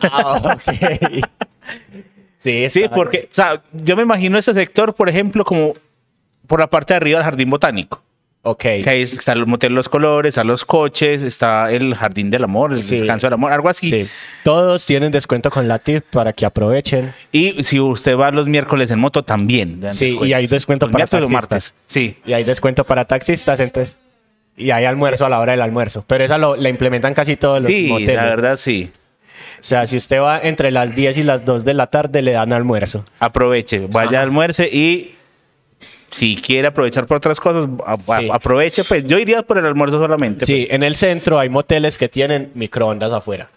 Ah, 0.00 0.56
ok. 0.56 1.24
Sí, 2.36 2.68
Sí, 2.68 2.86
porque, 2.92 3.28
o 3.30 3.34
sea, 3.34 3.62
yo 3.72 3.96
me 3.96 4.02
imagino 4.02 4.36
ese 4.36 4.52
sector, 4.52 4.92
por 4.92 5.08
ejemplo, 5.08 5.44
como 5.44 5.74
por 6.48 6.58
la 6.60 6.66
parte 6.68 6.92
de 6.94 6.96
arriba 6.96 7.18
del 7.18 7.24
jardín 7.24 7.48
botánico. 7.48 8.02
Ok. 8.46 8.60
Que 8.60 8.84
ahí 8.86 9.02
está 9.02 9.32
el 9.32 9.46
motel 9.46 9.72
Los 9.74 9.88
Colores, 9.88 10.28
están 10.30 10.46
los 10.46 10.64
coches, 10.66 11.22
está 11.22 11.72
el 11.72 11.94
jardín 11.94 12.30
del 12.30 12.44
amor, 12.44 12.74
el 12.74 12.82
Sí. 12.82 12.98
descanso 12.98 13.26
del 13.26 13.34
amor, 13.34 13.52
algo 13.52 13.70
así. 13.70 13.88
Sí. 13.88 14.06
Todos 14.42 14.84
tienen 14.84 15.10
descuento 15.12 15.50
con 15.50 15.66
la 15.66 15.78
TIP 15.78 16.04
para 16.10 16.32
que 16.34 16.44
aprovechen. 16.44 17.14
Y 17.32 17.64
si 17.64 17.80
usted 17.80 18.16
va 18.18 18.30
los 18.30 18.46
miércoles 18.46 18.90
en 18.90 18.98
moto, 18.98 19.22
también. 19.24 19.80
Sí, 19.92 20.04
descuentos. 20.06 20.28
y 20.28 20.32
hay 20.34 20.46
descuento 20.46 20.86
Los 20.86 20.92
para 20.92 21.06
taxistas. 21.06 21.30
martes. 21.32 21.74
Sí. 21.86 22.16
Y 22.26 22.34
hay 22.34 22.44
descuento 22.44 22.84
para 22.84 23.06
taxistas, 23.06 23.58
entonces. 23.60 23.96
Y 24.56 24.70
hay 24.70 24.84
almuerzo 24.84 25.26
a 25.26 25.28
la 25.30 25.40
hora 25.40 25.52
del 25.52 25.62
almuerzo. 25.62 26.04
Pero 26.06 26.22
esa 26.22 26.38
lo, 26.38 26.54
la 26.54 26.68
implementan 26.68 27.14
casi 27.14 27.36
todos 27.36 27.62
los 27.62 27.66
Sí, 27.72 27.86
moteles. 27.88 28.14
la 28.16 28.24
verdad 28.26 28.56
sí. 28.56 28.92
O 29.58 29.62
sea, 29.66 29.86
si 29.86 29.96
usted 29.96 30.20
va 30.20 30.38
entre 30.40 30.70
las 30.70 30.94
10 30.94 31.16
y 31.16 31.22
las 31.22 31.46
2 31.46 31.64
de 31.64 31.72
la 31.72 31.86
tarde, 31.86 32.20
le 32.20 32.32
dan 32.32 32.52
almuerzo. 32.52 33.06
Aproveche, 33.18 33.86
vaya 33.90 34.20
a 34.20 34.22
almuerce 34.22 34.68
y 34.70 35.14
si 36.14 36.36
quiere 36.36 36.68
aprovechar 36.68 37.06
por 37.06 37.16
otras 37.16 37.40
cosas, 37.40 37.68
a- 37.84 37.94
a- 37.94 38.20
Sí. 38.20 38.28
aproveche. 38.32 38.84
Pues 38.84 39.04
yo 39.04 39.18
iría 39.18 39.42
por 39.42 39.58
el 39.58 39.66
almuerzo 39.66 39.98
solamente. 39.98 40.46
Sí, 40.46 40.68
en 40.70 40.84
el 40.84 40.94
centro 40.94 41.38
hay 41.40 41.48
moteles 41.48 41.98
que 41.98 42.08
tienen 42.08 42.52
microondas 42.54 43.12
afuera. 43.12 43.48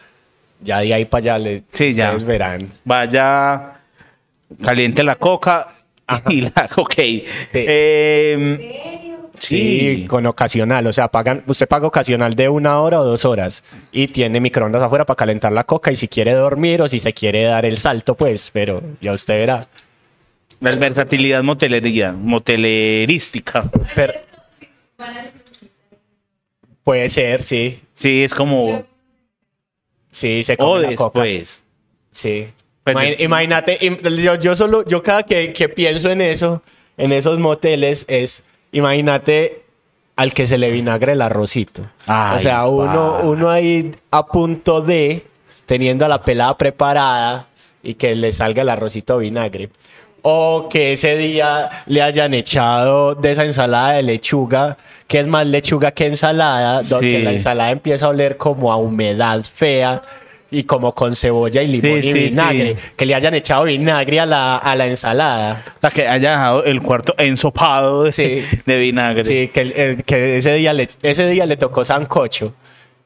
Ya 0.64 0.80
de 0.80 0.92
ahí 0.92 1.06
para 1.06 1.20
allá 1.36 1.40
le, 1.40 1.64
Sí, 1.72 1.94
ya. 1.94 2.06
ustedes 2.06 2.24
verán. 2.24 2.72
Vaya, 2.84 3.74
caliente 4.64 5.04
la 5.04 5.16
coca 5.18 5.68
y 6.30 6.42
la 6.42 6.68
ok. 6.78 6.94
Eh, 7.54 8.74
Sí, 9.40 9.98
sí. 10.02 10.06
con 10.08 10.26
ocasional. 10.26 10.88
O 10.88 10.94
sea, 10.94 11.10
pagan, 11.10 11.44
usted 11.46 11.68
paga 11.68 11.86
ocasional 11.86 12.34
de 12.34 12.50
una 12.50 12.80
hora 12.80 13.00
o 13.00 13.04
dos 13.04 13.24
horas 13.24 13.64
y 13.92 14.08
tiene 14.08 14.40
microondas 14.40 14.82
afuera 14.82 15.06
para 15.06 15.16
calentar 15.16 15.52
la 15.52 15.64
coca 15.64 15.92
y 15.92 15.96
si 15.96 16.08
quiere 16.08 16.34
dormir 16.34 16.82
o 16.82 16.90
si 16.90 17.00
se 17.00 17.14
quiere 17.14 17.44
dar 17.44 17.64
el 17.68 17.78
salto, 17.78 18.16
pues, 18.16 18.50
pero 18.52 18.82
ya 19.00 19.14
usted 19.14 19.36
verá. 19.36 19.62
La 20.60 20.76
versatilidad 20.76 21.44
motelería, 21.44 22.12
motelerística. 22.14 23.70
Pero, 23.96 24.14
puede 26.84 27.10
ser, 27.10 27.44
sí. 27.44 27.82
Sí, 27.96 28.24
es 28.24 28.34
como. 28.34 28.84
Sí, 30.12 30.44
se 30.44 30.54
O 30.54 30.58
come 30.58 30.82
la 30.92 30.96
coca. 30.96 31.22
después. 31.22 31.64
Sí. 32.12 32.48
Pues 32.84 33.20
imagínate, 33.20 33.78
im- 33.82 34.00
yo, 34.22 34.36
yo 34.36 34.56
solo, 34.56 34.86
yo 34.86 35.04
cada 35.04 35.24
que, 35.24 35.52
que 35.52 35.68
pienso 35.68 36.10
en 36.10 36.22
eso, 36.22 36.64
en 36.96 37.12
esos 37.12 37.38
moteles, 37.38 38.06
es, 38.08 38.44
imagínate 38.72 39.62
al 40.16 40.34
que 40.34 40.48
se 40.48 40.58
le 40.58 40.72
vinagre 40.72 41.12
el 41.12 41.22
arrocito. 41.22 41.82
o 41.84 41.86
Ay, 42.08 42.42
sea, 42.42 42.66
uno, 42.68 43.20
uno 43.24 43.50
ahí 43.50 43.92
a 44.10 44.26
punto 44.26 44.82
de, 44.82 45.24
teniendo 45.66 46.06
a 46.06 46.08
la 46.08 46.22
pelada 46.24 46.58
preparada 46.58 47.48
y 47.84 47.96
que 47.96 48.16
le 48.16 48.32
salga 48.32 48.62
el 48.62 48.70
arrocito 48.70 49.18
vinagre. 49.18 49.70
O 50.30 50.68
que 50.70 50.92
ese 50.92 51.16
día 51.16 51.70
le 51.86 52.02
hayan 52.02 52.34
echado 52.34 53.16
de 53.16 53.32
esa 53.32 53.46
ensalada 53.46 53.94
de 53.94 54.04
lechuga, 54.04 54.76
que 55.08 55.22
es 55.22 55.28
más 55.28 55.48
lechuga 55.48 55.92
que 55.92 56.06
ensalada, 56.08 56.82
donde 56.84 57.20
la 57.20 57.32
ensalada 57.32 57.72
empieza 57.72 58.08
a 58.08 58.10
oler 58.10 58.36
como 58.36 58.74
a 58.74 58.76
humedad 58.76 59.42
fea 59.44 60.02
y 60.52 60.64
como 60.64 60.94
con 60.94 61.16
cebolla 61.16 61.62
y 61.62 61.68
limón 61.68 62.02
Sí, 62.02 62.10
y 62.10 62.14
sí, 62.14 62.20
vinagre. 62.26 62.74
sí. 62.76 62.82
Que 62.98 63.06
le 63.06 63.16
hayan 63.16 63.36
echado 63.36 63.64
vinagre 63.64 64.20
a 64.20 64.26
la, 64.26 64.58
a 64.58 64.76
la 64.76 64.88
ensalada. 64.88 65.64
O 65.78 65.80
sea, 65.80 65.90
que 65.92 66.06
haya 66.08 66.32
dejado 66.32 66.64
el 66.66 66.82
cuarto 66.82 67.16
ensopado 67.18 68.04
de, 68.04 68.12
Sí. 68.12 68.44
de 68.66 68.78
vinagre. 68.80 69.24
Sí, 69.24 69.50
que, 69.54 70.04
que 70.06 70.38
ese, 70.38 70.56
día 70.56 70.74
le, 70.74 70.90
ese 71.04 71.26
día 71.30 71.46
le 71.46 71.56
tocó 71.56 71.86
sancocho. 71.86 72.54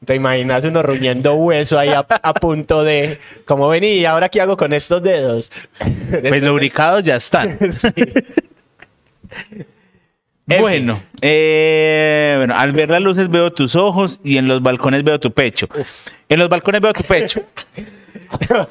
¿Te 0.04 0.16
imaginas 0.16 0.64
uno 0.64 0.82
ruñendo 0.82 1.34
hueso 1.34 1.78
ahí 1.78 1.90
a, 1.90 2.00
a 2.00 2.34
punto 2.34 2.82
de, 2.82 3.18
como 3.44 3.68
vení, 3.68 4.04
¿ahora 4.04 4.28
qué 4.28 4.40
hago 4.40 4.56
con 4.56 4.72
estos 4.72 5.02
dedos? 5.02 5.52
Pues 6.10 6.42
lubricados 6.42 7.04
ya 7.04 7.16
están. 7.16 7.58
Sí. 7.72 7.88
Bueno, 10.60 11.00
eh, 11.22 12.34
bueno, 12.36 12.54
al 12.54 12.72
ver 12.72 12.90
las 12.90 13.00
luces 13.00 13.30
veo 13.30 13.50
tus 13.52 13.76
ojos 13.76 14.20
y 14.22 14.36
en 14.36 14.48
los 14.48 14.62
balcones 14.62 15.02
veo 15.04 15.18
tu 15.18 15.32
pecho. 15.32 15.68
En 16.28 16.38
los 16.38 16.50
balcones 16.50 16.82
veo 16.82 16.92
tu 16.92 17.04
pecho. 17.04 17.40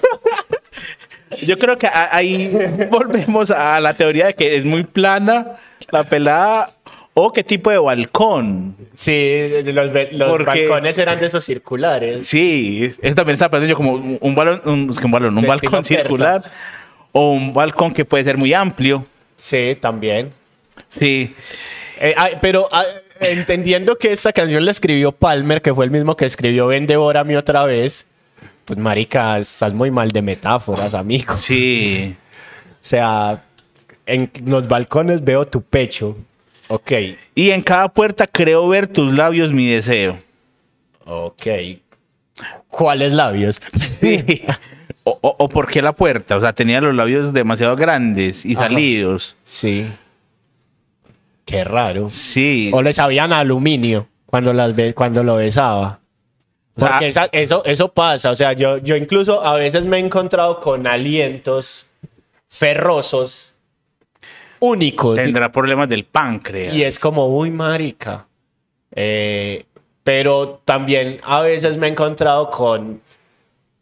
Yo 1.43 1.57
creo 1.57 1.77
que 1.77 1.87
ahí 1.87 2.51
volvemos 2.91 3.49
a 3.51 3.79
la 3.79 3.95
teoría 3.95 4.27
de 4.27 4.35
que 4.35 4.57
es 4.57 4.65
muy 4.65 4.83
plana 4.83 5.47
la 5.89 6.03
pelada 6.03 6.75
o 7.13 7.33
qué 7.33 7.43
tipo 7.43 7.69
de 7.69 7.77
balcón. 7.77 8.75
Sí, 8.93 9.49
los, 9.65 9.91
be- 9.91 10.09
los 10.13 10.29
Porque- 10.29 10.67
balcones 10.67 10.97
eran 10.97 11.19
de 11.19 11.27
esos 11.27 11.43
circulares. 11.43 12.21
Sí, 12.27 12.91
eso 13.01 13.15
también 13.15 13.33
estaba 13.33 13.49
pensando 13.51 13.69
yo 13.69 13.75
como 13.75 13.93
un 14.19 14.35
balón, 14.35 14.61
un, 14.65 14.95
un, 15.03 15.11
balón, 15.11 15.37
un 15.37 15.45
balcón 15.45 15.83
persa. 15.83 16.01
circular 16.03 16.43
o 17.11 17.31
un 17.31 17.53
balcón 17.53 17.93
que 17.93 18.05
puede 18.05 18.23
ser 18.23 18.37
muy 18.37 18.53
amplio. 18.53 19.05
Sí, 19.37 19.77
también. 19.79 20.29
Sí, 20.89 21.35
Eh, 21.99 22.15
pero 22.41 22.67
ah, 22.71 22.83
entendiendo 23.19 23.97
que 23.97 24.11
esta 24.11 24.31
canción 24.33 24.65
la 24.65 24.71
escribió 24.71 25.11
Palmer, 25.11 25.61
que 25.61 25.73
fue 25.73 25.85
el 25.85 25.91
mismo 25.91 26.15
que 26.15 26.25
escribió 26.25 26.67
Ven, 26.67 26.87
devórame 26.87 27.37
otra 27.37 27.63
vez, 27.65 28.05
pues 28.65 28.79
marica, 28.79 29.37
estás 29.37 29.73
muy 29.73 29.91
mal 29.91 30.09
de 30.09 30.21
metáforas, 30.21 30.93
amigo. 30.93 31.35
sí. 31.37 32.15
O 32.73 32.83
sea, 32.83 33.43
en 34.07 34.31
los 34.47 34.67
balcones 34.67 35.23
veo 35.23 35.45
tu 35.45 35.61
pecho. 35.61 36.17
Ok, 36.73 36.91
Y 37.35 37.51
en 37.51 37.61
cada 37.63 37.89
puerta 37.89 38.25
creo 38.25 38.65
ver 38.67 38.87
tus 38.87 39.11
labios, 39.13 39.51
mi 39.51 39.67
deseo. 39.67 40.17
ok. 41.05 41.45
¿Cuáles 42.69 43.13
labios? 43.13 43.61
Sí. 43.81 44.43
O, 45.03 45.17
o, 45.21 45.35
o 45.39 45.49
por 45.49 45.67
qué 45.69 45.81
la 45.81 45.91
puerta? 45.93 46.37
O 46.37 46.39
sea, 46.39 46.53
tenía 46.53 46.79
los 46.79 46.95
labios 46.95 47.33
demasiado 47.33 47.75
grandes 47.75 48.45
y 48.45 48.53
Ajá. 48.53 48.63
salidos. 48.65 49.35
Sí. 49.43 49.87
Qué 51.45 51.63
raro. 51.63 52.07
Sí. 52.07 52.69
O 52.73 52.81
le 52.81 52.93
sabían 52.93 53.33
a 53.33 53.39
aluminio 53.39 54.07
cuando, 54.27 54.53
las 54.53 54.75
be- 54.75 54.93
cuando 54.93 55.23
lo 55.23 55.35
besaba. 55.35 55.99
O 56.75 56.79
sea, 56.79 56.99
esa- 56.99 57.29
eso, 57.31 57.65
eso 57.65 57.89
pasa. 57.91 58.31
O 58.31 58.35
sea, 58.35 58.53
yo, 58.53 58.77
yo 58.77 58.95
incluso 58.95 59.43
a 59.45 59.55
veces 59.55 59.85
me 59.85 59.97
he 59.97 59.99
encontrado 59.99 60.59
con 60.61 60.87
alientos 60.87 61.87
ferrosos 62.47 63.50
únicos. 64.61 65.15
Tendrá 65.15 65.51
problemas 65.51 65.89
del 65.89 66.05
páncreas. 66.05 66.73
Y 66.73 66.83
es 66.83 66.97
como, 66.97 67.27
uy, 67.27 67.51
marica. 67.51 68.25
Eh, 68.93 69.65
pero 70.03 70.61
también 70.63 71.19
a 71.23 71.41
veces 71.41 71.77
me 71.77 71.87
he 71.87 71.89
encontrado 71.89 72.49
con 72.49 73.01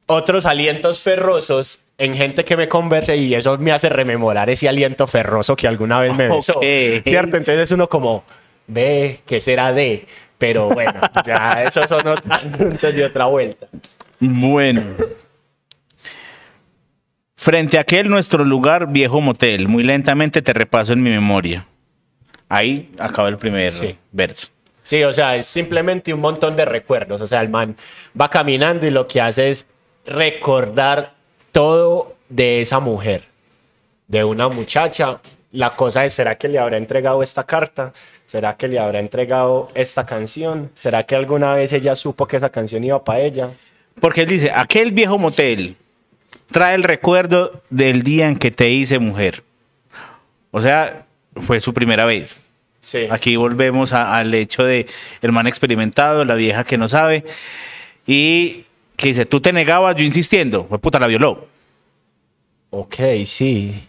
otros 0.08 0.46
alientos 0.46 1.00
ferrosos 1.00 1.80
en 1.98 2.16
gente 2.16 2.46
que 2.46 2.56
me 2.58 2.68
conversa 2.68 3.14
y 3.14 3.34
eso 3.34 3.58
me 3.58 3.72
hace 3.72 3.90
rememorar 3.90 4.50
ese 4.50 4.70
aliento 4.70 5.06
ferroso 5.06 5.56
que 5.56 5.68
alguna 5.68 6.00
vez 6.00 6.16
me 6.16 6.30
besó. 6.30 6.54
Ok. 6.54 6.64
¿Cierto? 7.04 7.38
Entonces 7.38 7.72
uno 7.72 7.88
como, 7.90 8.24
ve, 8.68 9.20
¿qué 9.26 9.42
será 9.42 9.74
de? 9.74 10.06
Pero 10.38 10.70
bueno, 10.70 11.02
ya 11.26 11.64
esos 11.64 11.88
son 11.88 12.08
otros 12.08 12.26
asuntos 12.32 12.96
de 12.96 13.06
otra 13.06 13.26
vuelta. 13.26 13.68
Bueno. 14.20 14.82
Frente 17.42 17.78
a 17.78 17.82
aquel 17.82 18.10
nuestro 18.10 18.44
lugar, 18.44 18.92
viejo 18.92 19.22
motel, 19.22 19.70
muy 19.70 19.82
lentamente 19.82 20.42
te 20.42 20.52
repaso 20.52 20.92
en 20.92 21.02
mi 21.02 21.10
memoria. 21.10 21.66
Ahí 22.50 22.92
acaba 23.00 23.30
el 23.30 23.38
primer 23.38 23.72
Sí. 23.72 23.96
verso. 24.12 24.50
Sí, 24.84 25.02
o 25.06 25.14
sea, 25.14 25.38
es 25.38 25.48
simplemente 25.48 26.14
un 26.14 26.20
montón 26.20 26.58
de 26.58 26.66
recuerdos. 26.66 27.22
O 27.22 27.28
sea, 27.28 27.40
el 27.40 27.48
man 27.48 27.78
va 28.20 28.30
caminando 28.30 28.86
y 28.86 28.92
lo 28.92 29.08
que 29.08 29.22
hace 29.22 29.52
es 29.52 29.66
recordar 30.06 31.14
todo 31.54 32.18
de 32.28 32.60
esa 32.60 32.82
mujer, 32.82 33.22
de 34.10 34.26
una 34.26 34.50
muchacha. 34.50 35.22
La 35.54 35.70
cosa 35.70 36.04
es, 36.04 36.14
¿será 36.14 36.38
que 36.38 36.50
le 36.50 36.60
habrá 36.60 36.76
entregado 36.76 37.24
esta 37.24 37.46
carta? 37.46 37.94
¿Será 38.26 38.58
que 38.58 38.68
le 38.68 38.80
habrá 38.80 39.00
entregado 39.00 39.72
esta 39.76 40.06
canción? 40.06 40.72
¿Será 40.76 41.04
que 41.04 41.16
alguna 41.16 41.54
vez 41.54 41.72
ella 41.72 41.96
supo 41.96 42.28
que 42.28 42.36
esa 42.36 42.50
canción 42.50 42.84
iba 42.84 43.02
para 43.02 43.22
ella? 43.22 43.50
Porque 44.02 44.24
él 44.24 44.28
dice, 44.28 44.52
aquel 44.54 44.92
viejo 44.92 45.18
motel 45.18 45.78
trae 46.52 46.76
el 46.76 46.84
recuerdo 46.84 47.62
del 47.70 48.04
día 48.04 48.28
en 48.28 48.38
que 48.38 48.52
te 48.52 48.70
hice 48.70 49.00
mujer. 49.00 49.44
O 50.52 50.62
sea, 50.62 51.06
fue 51.36 51.60
su 51.60 51.74
primera 51.74 52.06
vez. 52.06 52.42
Sí. 52.82 53.08
Aquí 53.12 53.36
volvemos 53.36 53.94
a- 53.94 54.16
al 54.18 54.34
hecho 54.34 54.64
de 54.64 54.88
el 55.22 55.32
man 55.32 55.48
experimentado, 55.48 56.26
la 56.26 56.36
vieja 56.36 56.64
que 56.64 56.78
no 56.78 56.88
sabe. 56.88 57.24
Y 58.08 58.66
que 58.96 59.10
dice, 59.10 59.26
tú 59.26 59.40
te 59.42 59.54
negabas, 59.54 59.96
yo 59.96 60.04
insistiendo. 60.04 60.66
Fue 60.66 60.80
puta, 60.80 61.00
la 61.00 61.08
violó. 61.08 61.48
Ok, 62.72 62.96
sí. 63.26 63.88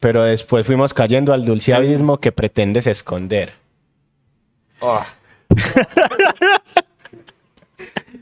Pero 0.00 0.22
después 0.22 0.66
fuimos 0.66 0.94
cayendo 0.94 1.32
al 1.32 1.44
dulce 1.44 1.74
abismo 1.74 2.18
que 2.20 2.30
pretendes 2.32 2.86
esconder. 2.86 3.52
Ah. 4.80 5.06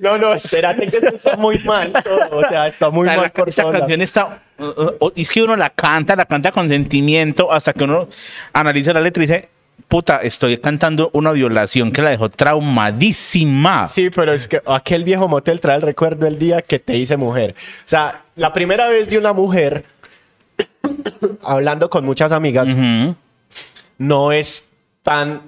No, 0.00 0.18
no, 0.18 0.34
espérate 0.34 0.88
que 0.88 0.96
esto 0.96 1.08
está 1.14 1.36
muy 1.36 1.58
mal 1.60 1.92
todo. 2.04 2.38
O 2.38 2.48
sea, 2.48 2.68
está 2.68 2.90
muy 2.90 3.06
mal 3.06 3.22
la- 3.22 3.28
por 3.30 3.48
esta 3.48 3.70
canción 3.70 4.00
está. 4.02 4.42
uh, 4.58 4.64
uh, 5.04 5.12
es 5.16 5.30
que 5.30 5.42
uno 5.42 5.56
la 5.56 5.70
canta, 5.70 6.14
la 6.16 6.24
canta 6.26 6.52
con 6.52 6.68
sentimiento 6.68 7.52
hasta 7.52 7.72
que 7.72 7.84
uno 7.84 8.08
analiza 8.52 8.92
la 8.92 9.00
letra 9.00 9.22
y 9.22 9.26
dice: 9.26 9.48
Puta, 9.88 10.18
estoy 10.22 10.58
cantando 10.58 11.10
una 11.12 11.32
violación 11.32 11.92
que 11.92 12.00
la 12.02 12.10
dejó 12.10 12.28
traumadísima. 12.30 13.86
Sí, 13.86 14.10
pero 14.10 14.32
es 14.32 14.48
que 14.48 14.60
aquel 14.66 15.04
viejo 15.04 15.28
motel 15.28 15.60
trae 15.60 15.76
el 15.76 15.82
recuerdo 15.82 16.26
el 16.26 16.38
día 16.38 16.62
que 16.62 16.78
te 16.78 16.96
hice 16.96 17.16
mujer. 17.16 17.54
O 17.58 17.88
sea, 17.88 18.22
la 18.36 18.52
primera 18.52 18.88
vez 18.88 19.08
de 19.10 19.18
una 19.18 19.32
mujer, 19.32 19.84
hablando 21.42 21.90
con 21.90 22.04
muchas 22.04 22.32
amigas, 22.32 22.68
no 23.98 24.32
es 24.32 24.64
tan 25.02 25.42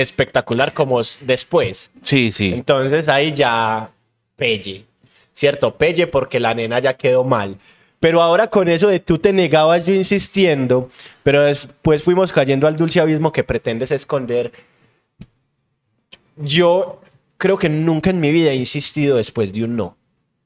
espectacular 0.00 0.72
como 0.74 1.00
después. 1.22 1.90
Sí, 2.02 2.30
sí. 2.30 2.52
Entonces 2.54 3.08
ahí 3.08 3.32
ya 3.32 3.90
pelle, 4.36 4.84
¿cierto? 5.32 5.74
Pelle 5.76 6.06
porque 6.06 6.40
la 6.40 6.54
nena 6.54 6.78
ya 6.78 6.94
quedó 6.94 7.24
mal. 7.24 7.56
Pero 8.00 8.22
ahora 8.22 8.46
con 8.48 8.68
eso 8.68 8.88
de 8.88 8.98
tú 9.00 9.18
te 9.18 9.32
negabas 9.32 9.84
yo 9.86 9.92
insistiendo, 9.94 10.88
pero 11.22 11.42
después 11.42 12.02
fuimos 12.02 12.32
cayendo 12.32 12.66
al 12.66 12.76
dulce 12.76 13.00
abismo 13.00 13.30
que 13.32 13.44
pretendes 13.44 13.90
esconder. 13.90 14.50
Yo 16.36 17.00
creo 17.36 17.58
que 17.58 17.68
nunca 17.68 18.10
en 18.10 18.20
mi 18.20 18.30
vida 18.30 18.50
he 18.52 18.56
insistido 18.56 19.16
después 19.16 19.52
de 19.52 19.64
un 19.64 19.76
no. 19.76 19.96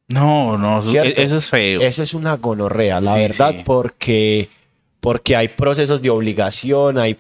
No, 0.09 0.59
no, 0.59 0.81
eso, 0.81 0.91
¿cierto? 0.91 1.21
eso 1.21 1.37
es 1.37 1.47
feo. 1.47 1.81
Eso 1.81 2.03
es 2.03 2.13
una 2.13 2.37
gonorrea, 2.37 3.01
la 3.01 3.15
Sí, 3.15 3.21
verdad, 3.21 3.51
sí. 3.53 3.63
porque, 3.65 4.49
porque 5.01 5.37
hay 5.37 5.49
procesos 5.49 6.03
de 6.03 6.11
obligación, 6.11 6.99
hay 6.99 7.17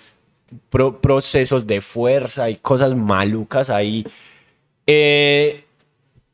pro- 0.70 1.00
procesos 1.00 1.66
de 1.66 1.80
fuerza, 1.80 2.44
hay 2.44 2.56
cosas 2.56 2.94
malucas 2.94 3.70
ahí. 3.70 4.06
Eh, 4.87 5.64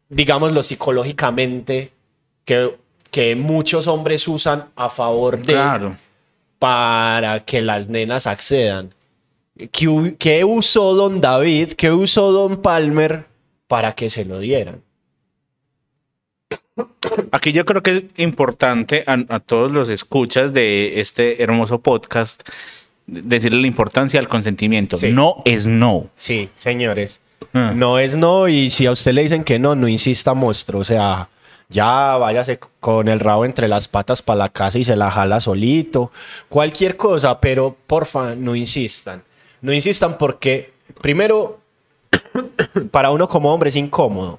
digámoslo 0.08 0.62
psicológicamente, 0.62 1.92
que, 2.44 2.76
que 3.10 3.36
muchos 3.36 3.86
hombres 3.86 4.26
usan 4.28 4.66
a 4.76 4.88
favor 4.88 5.38
de 5.38 5.52
Claro. 5.52 5.96
para 6.58 7.44
que 7.44 7.60
las 7.62 7.88
nenas 7.88 8.26
accedan. 8.26 8.94
¿Qué, 9.72 10.16
qué 10.18 10.44
usó 10.44 10.94
don 10.94 11.20
David? 11.20 11.72
¿Qué 11.72 11.90
usó 11.92 12.32
don 12.32 12.62
Palmer 12.62 13.26
para 13.68 13.94
que 13.94 14.08
se 14.10 14.24
lo 14.24 14.38
dieran? 14.38 14.82
Aquí 17.32 17.52
yo 17.52 17.64
creo 17.66 17.82
que 17.82 17.90
es 17.96 18.02
importante 18.16 19.04
a, 19.06 19.18
a 19.28 19.40
todos 19.40 19.70
los 19.70 19.88
escuchas 19.90 20.52
de 20.54 20.98
este 21.00 21.42
hermoso 21.42 21.80
podcast 21.80 22.42
decirle 23.11 23.61
la 23.61 23.67
importancia 23.67 24.21
del 24.21 24.29
consentimiento. 24.29 24.97
Sí. 24.97 25.11
No 25.11 25.43
es 25.45 25.67
no. 25.67 26.09
Sí, 26.14 26.49
señores. 26.55 27.21
Ah. 27.52 27.73
No 27.75 27.99
es 27.99 28.17
no, 28.17 28.49
y 28.49 28.71
si 28.71 28.87
a 28.87 28.93
usted 28.93 29.12
le 29.12 29.23
dicen 29.23 29.45
que 29.45 29.59
no, 29.59 29.75
no 29.75 29.88
insista, 29.88 30.35
monstruo. 30.35 30.81
O 30.81 30.85
sea, 30.85 31.29
ya 31.69 32.17
váyase 32.17 32.59
con 32.79 33.09
el 33.09 33.21
rabo 33.21 33.45
entre 33.45 33.69
las 33.69 33.88
patas 33.88 34.23
para 34.23 34.38
la 34.38 34.49
casa 34.49 34.79
y 34.79 34.85
se 34.85 34.97
la 34.97 35.11
jala 35.11 35.40
solito. 35.40 36.11
Cualquier 36.49 36.97
cosa, 36.97 37.40
pero 37.40 37.76
porfa, 37.87 38.35
no 38.35 38.55
insistan. 38.55 39.23
No 39.61 39.73
insistan 39.73 40.17
porque, 40.17 40.73
primero, 41.00 41.61
para 42.90 43.11
uno 43.11 43.29
como 43.29 43.52
hombre 43.52 43.71
es 43.71 43.76
incómodo, 43.76 44.38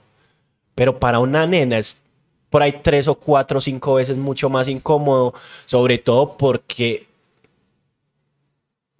pero 0.75 1.00
para 1.00 1.20
una 1.20 1.46
nena 1.46 1.78
es 1.78 1.98
por 2.50 2.62
ahí 2.62 2.80
tres 2.84 3.08
o 3.08 3.16
cuatro 3.16 3.60
o 3.60 3.62
cinco 3.62 3.96
veces 3.96 4.18
mucho 4.18 4.50
más 4.50 4.68
incómodo, 4.68 5.34
sobre 5.66 5.98
todo 5.98 6.36
porque 6.38 7.08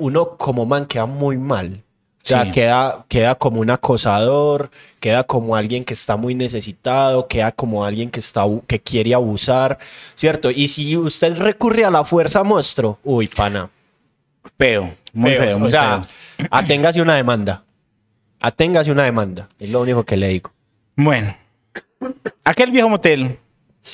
uno 0.02 0.38
como 0.38 0.66
man 0.66 0.86
queda 0.86 1.06
muy 1.06 1.38
mal. 1.38 1.84
O 2.24 2.28
sea, 2.28 2.44
Sí. 2.46 2.52
queda, 2.52 3.06
queda 3.08 3.34
como 3.36 3.62
un 3.62 3.70
acosador, 3.72 4.70
queda 5.00 5.24
como 5.24 5.56
alguien 5.56 5.84
que 5.84 5.94
está 5.94 6.18
muy 6.18 6.36
necesitado, 6.36 7.28
queda 7.28 7.52
como 7.52 7.84
alguien 7.84 8.12
que, 8.12 8.20
está, 8.20 8.44
que 8.68 8.80
quiere 8.80 9.14
abusar, 9.16 9.80
¿cierto? 10.14 10.52
Y 10.52 10.68
si 10.68 10.96
usted 10.98 11.36
recurre 11.38 11.84
a 11.84 11.90
la 11.90 12.04
fuerza 12.04 12.44
monstruo, 12.44 13.00
uy, 13.04 13.28
pana. 13.28 13.70
Feo. 14.58 14.94
Muy 15.14 15.32
feo. 15.32 15.42
feo. 15.42 15.60
muy 15.60 15.68
o 15.68 15.72
sea, 15.72 16.04
feo. 16.04 16.48
aténgase 16.52 17.02
una 17.02 17.16
demanda. 17.16 17.64
Aténgase 18.40 18.92
una 18.92 19.04
demanda. 19.04 19.48
Es 19.60 19.70
lo 19.70 19.82
único 19.82 20.04
que 20.04 20.18
le 20.18 20.28
digo. 20.30 20.52
Bueno. 20.96 21.36
Aquel 22.44 22.72
viejo 22.72 22.90
motel. 22.90 23.38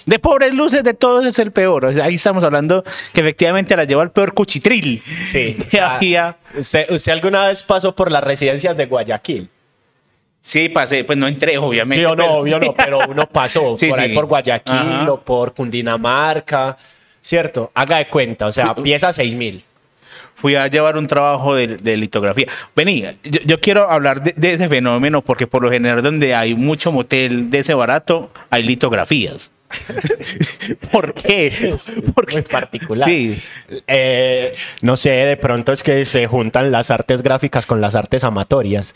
De 0.05 0.19
pobres 0.19 0.53
luces, 0.53 0.83
de 0.83 0.93
todos 0.93 1.23
es 1.25 1.39
el 1.39 1.51
peor. 1.51 1.85
O 1.85 1.93
sea, 1.93 2.05
ahí 2.05 2.15
estamos 2.15 2.43
hablando 2.43 2.83
que 3.13 3.21
efectivamente 3.21 3.75
la 3.75 3.85
llevó 3.85 4.01
al 4.01 4.11
peor 4.11 4.33
cuchitril. 4.33 5.01
Sí. 5.25 5.57
Que 5.69 5.79
había. 5.79 6.35
¿Usted, 6.57 6.91
usted 6.91 7.11
alguna 7.13 7.47
vez 7.47 7.63
pasó 7.63 7.95
por 7.95 8.11
las 8.11 8.23
residencias 8.23 8.75
de 8.75 8.85
Guayaquil? 8.85 9.49
Sí, 10.41 10.69
pasé, 10.69 11.03
pues 11.03 11.17
no 11.17 11.27
entré, 11.27 11.57
obviamente. 11.57 12.03
Sí 12.03 12.05
o 12.05 12.15
no, 12.15 12.23
pero- 12.23 12.33
obvio 12.35 12.59
no, 12.59 12.73
pero 12.73 12.99
uno 13.07 13.27
pasó 13.31 13.77
Sí, 13.77 13.87
por 13.89 13.99
ahí 13.99 14.09
sí. 14.09 14.15
por 14.15 14.25
Guayaquil 14.25 14.75
Ajá. 14.75 15.11
o 15.11 15.19
por 15.21 15.53
Cundinamarca, 15.53 16.77
¿cierto? 17.21 17.71
Haga 17.73 17.97
de 17.97 18.07
cuenta, 18.07 18.47
o 18.47 18.51
sea, 18.53 18.73
pieza 18.75 19.11
6 19.11 19.35
mil. 19.35 19.63
fui 20.35 20.55
a 20.55 20.67
llevar 20.67 20.97
un 20.97 21.07
trabajo 21.07 21.55
de, 21.55 21.77
de 21.77 21.97
litografía. 21.97 22.47
Vení, 22.75 23.03
yo, 23.23 23.41
yo 23.45 23.59
quiero 23.59 23.89
hablar 23.89 24.21
de, 24.21 24.33
de 24.37 24.53
ese 24.53 24.69
fenómeno 24.69 25.21
porque 25.21 25.47
por 25.47 25.63
lo 25.63 25.71
general 25.71 26.01
donde 26.03 26.35
hay 26.35 26.55
mucho 26.55 26.91
motel 26.91 27.49
de 27.49 27.59
ese 27.59 27.73
barato, 27.73 28.29
hay 28.49 28.63
litografías. 28.63 29.49
¿Por 30.91 31.13
qué? 31.13 31.75
Porque 32.15 32.35
Muy 32.35 32.41
particular. 32.43 33.07
Sí. 33.07 33.41
Eh, 33.87 34.55
no 34.81 34.95
sé, 34.95 35.09
de 35.09 35.37
pronto 35.37 35.71
es 35.71 35.83
que 35.83 36.05
se 36.05 36.27
juntan 36.27 36.71
las 36.71 36.91
artes 36.91 37.21
gráficas 37.21 37.65
con 37.65 37.81
las 37.81 37.95
artes 37.95 38.23
amatorias, 38.23 38.95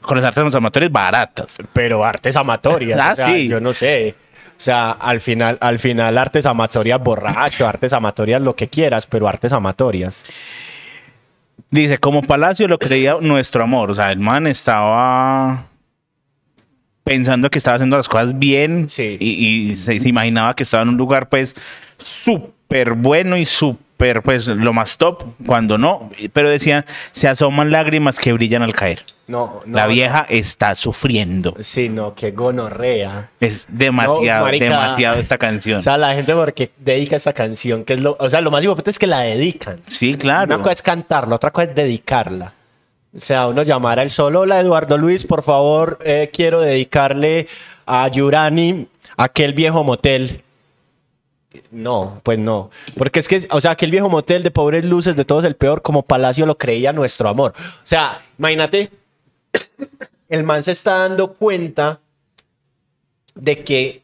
Con 0.00 0.20
las 0.20 0.26
artes 0.26 0.54
amateurs 0.54 0.90
baratas. 0.90 1.58
pero 1.72 2.04
artes 2.04 2.36
amatorias. 2.36 3.00
Ah, 3.02 3.12
o 3.12 3.16
sea, 3.16 3.26
sí. 3.28 3.48
Yo 3.48 3.60
no 3.60 3.72
sé. 3.72 4.14
O 4.50 4.60
sea, 4.64 4.92
al 4.92 5.20
final, 5.20 5.58
al 5.60 5.78
final 5.78 6.18
artes 6.18 6.46
amatorias 6.46 7.00
borracho, 7.02 7.66
artes 7.66 7.92
amatorias 7.92 8.40
lo 8.42 8.54
que 8.54 8.68
quieras, 8.68 9.06
pero 9.06 9.26
artes 9.26 9.52
amatorias. 9.52 10.22
Dice, 11.70 11.98
como 11.98 12.22
Palacio 12.22 12.68
lo 12.68 12.78
creía 12.78 13.16
nuestro 13.20 13.62
amor. 13.64 13.90
O 13.90 13.94
sea, 13.94 14.12
el 14.12 14.18
man 14.20 14.46
estaba 14.46 15.66
pensando 17.04 17.50
que 17.50 17.58
estaba 17.58 17.76
haciendo 17.76 17.96
las 17.96 18.08
cosas 18.08 18.38
bien 18.38 18.88
Sí. 18.88 19.16
y, 19.20 19.30
y 19.70 19.76
se, 19.76 19.98
se 19.98 20.08
imaginaba 20.08 20.54
que 20.54 20.62
estaba 20.62 20.82
en 20.82 20.90
un 20.90 20.96
lugar 20.96 21.28
pues 21.28 21.54
súper 22.16 22.92
bueno 22.94 23.36
y 23.36 23.44
súper 23.44 24.22
pues 24.22 24.48
lo 24.48 24.72
más 24.72 24.98
top 24.98 25.22
cuando 25.46 25.78
no. 25.78 26.10
Pero 26.32 26.50
decía, 26.50 26.84
se 27.12 27.28
asoman 27.28 27.70
lágrimas 27.70 28.18
que 28.18 28.32
brillan 28.32 28.62
al 28.62 28.74
caer. 28.74 29.04
No, 29.28 29.62
no. 29.64 29.76
La 29.76 29.86
vieja 29.86 30.26
está 30.28 30.74
sufriendo. 30.74 31.54
Sí, 31.60 31.88
no, 31.88 32.14
qué 32.14 32.32
gonorrea. 32.32 33.30
Es 33.38 33.64
demasiado, 33.68 34.46
demasiado 34.46 35.20
esta 35.20 35.38
canción. 35.38 35.78
O 35.78 35.82
sea, 35.82 35.96
la 35.96 36.14
gente 36.14 36.34
porque 36.34 36.72
dedica 36.78 37.14
esta 37.14 37.32
canción, 37.32 37.84
que 37.84 37.94
es 37.94 38.00
lo, 38.00 38.16
o 38.18 38.28
sea, 38.28 38.40
lo 38.40 38.50
más 38.50 38.62
importante 38.64 38.90
es 38.90 38.98
que 38.98 39.06
la 39.06 39.20
dedican. 39.20 39.80
sí, 39.86 40.14
claro. 40.16 40.46
Una 40.54 40.58
cosa 40.58 40.72
es 40.72 40.82
cantarla, 40.82 41.36
otra 41.36 41.52
cosa 41.52 41.68
es 41.70 41.74
dedicarla. 41.76 42.52
O 43.14 43.20
sea, 43.20 43.46
uno 43.46 43.62
llamar 43.62 43.98
al 44.00 44.08
solo, 44.08 44.40
hola 44.40 44.58
Eduardo 44.58 44.96
Luis, 44.96 45.24
por 45.24 45.42
favor, 45.42 45.98
eh, 46.02 46.30
quiero 46.32 46.60
dedicarle 46.62 47.46
a 47.84 48.08
Yurani 48.08 48.86
aquel 49.16 49.52
viejo 49.52 49.84
motel. 49.84 50.42
No, 51.70 52.20
pues 52.22 52.38
no. 52.38 52.70
Porque 52.96 53.18
es 53.18 53.28
que, 53.28 53.46
o 53.50 53.60
sea, 53.60 53.72
aquel 53.72 53.90
viejo 53.90 54.08
motel 54.08 54.42
de 54.42 54.50
pobres 54.50 54.86
luces, 54.86 55.14
de 55.14 55.26
todos 55.26 55.44
el 55.44 55.56
peor, 55.56 55.82
como 55.82 56.02
Palacio 56.02 56.46
lo 56.46 56.56
creía 56.56 56.94
nuestro 56.94 57.28
amor. 57.28 57.52
O 57.58 57.86
sea, 57.86 58.22
imagínate, 58.38 58.90
el 60.30 60.44
man 60.44 60.62
se 60.62 60.72
está 60.72 60.98
dando 60.98 61.34
cuenta 61.34 62.00
de 63.34 63.62
que 63.62 64.02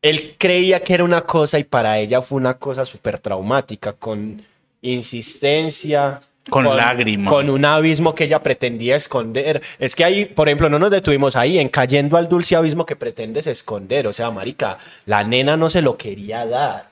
él 0.00 0.36
creía 0.38 0.82
que 0.82 0.94
era 0.94 1.04
una 1.04 1.22
cosa 1.22 1.58
y 1.58 1.64
para 1.64 1.98
ella 1.98 2.22
fue 2.22 2.38
una 2.38 2.54
cosa 2.54 2.86
súper 2.86 3.18
traumática, 3.18 3.92
con 3.92 4.42
insistencia. 4.80 6.22
Con 6.50 6.76
lágrimas. 6.76 7.32
Con 7.32 7.48
un 7.48 7.64
abismo 7.64 8.14
que 8.14 8.24
ella 8.24 8.42
pretendía 8.42 8.96
esconder. 8.96 9.62
Es 9.78 9.94
que 9.94 10.04
ahí, 10.04 10.24
por 10.26 10.48
ejemplo, 10.48 10.68
no 10.68 10.78
nos 10.78 10.90
detuvimos 10.90 11.36
ahí 11.36 11.58
en 11.58 11.68
cayendo 11.68 12.16
al 12.16 12.28
dulce 12.28 12.56
abismo 12.56 12.84
que 12.84 12.96
pretendes 12.96 13.46
esconder. 13.46 14.06
O 14.06 14.12
sea, 14.12 14.30
marica, 14.30 14.78
la 15.06 15.24
nena 15.24 15.56
no 15.56 15.70
se 15.70 15.82
lo 15.82 15.96
quería 15.96 16.46
dar. 16.46 16.90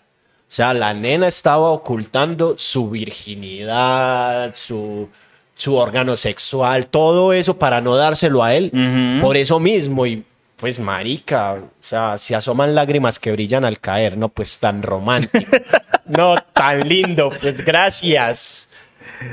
O 0.49 0.51
sea, 0.51 0.73
la 0.73 0.95
nena 0.95 1.29
estaba 1.29 1.71
ocultando 1.71 2.55
su 2.57 2.89
virginidad, 2.89 4.55
su, 4.55 5.11
su 5.55 5.77
órgano 5.77 6.17
sexual, 6.17 6.87
todo 6.87 7.35
eso 7.35 7.59
para 7.59 7.83
no 7.83 7.97
dárselo 7.97 8.43
a 8.43 8.55
él. 8.55 8.73
Por 9.21 9.37
eso 9.37 9.61
mismo, 9.61 10.07
y 10.07 10.25
pues 10.57 10.81
marica, 10.81 11.53
o 11.53 11.71
sea, 11.83 12.17
se 12.17 12.35
asoman 12.35 12.75
lágrimas 12.75 13.19
que 13.19 13.31
brillan 13.31 13.65
al 13.65 13.79
caer, 13.79 14.17
no, 14.17 14.29
pues 14.29 14.59
tan 14.59 14.83
romántico, 14.83 15.57
no 16.07 16.37
tan 16.53 16.89
lindo, 16.89 17.31
pues 17.41 17.65
gracias. 17.65 18.68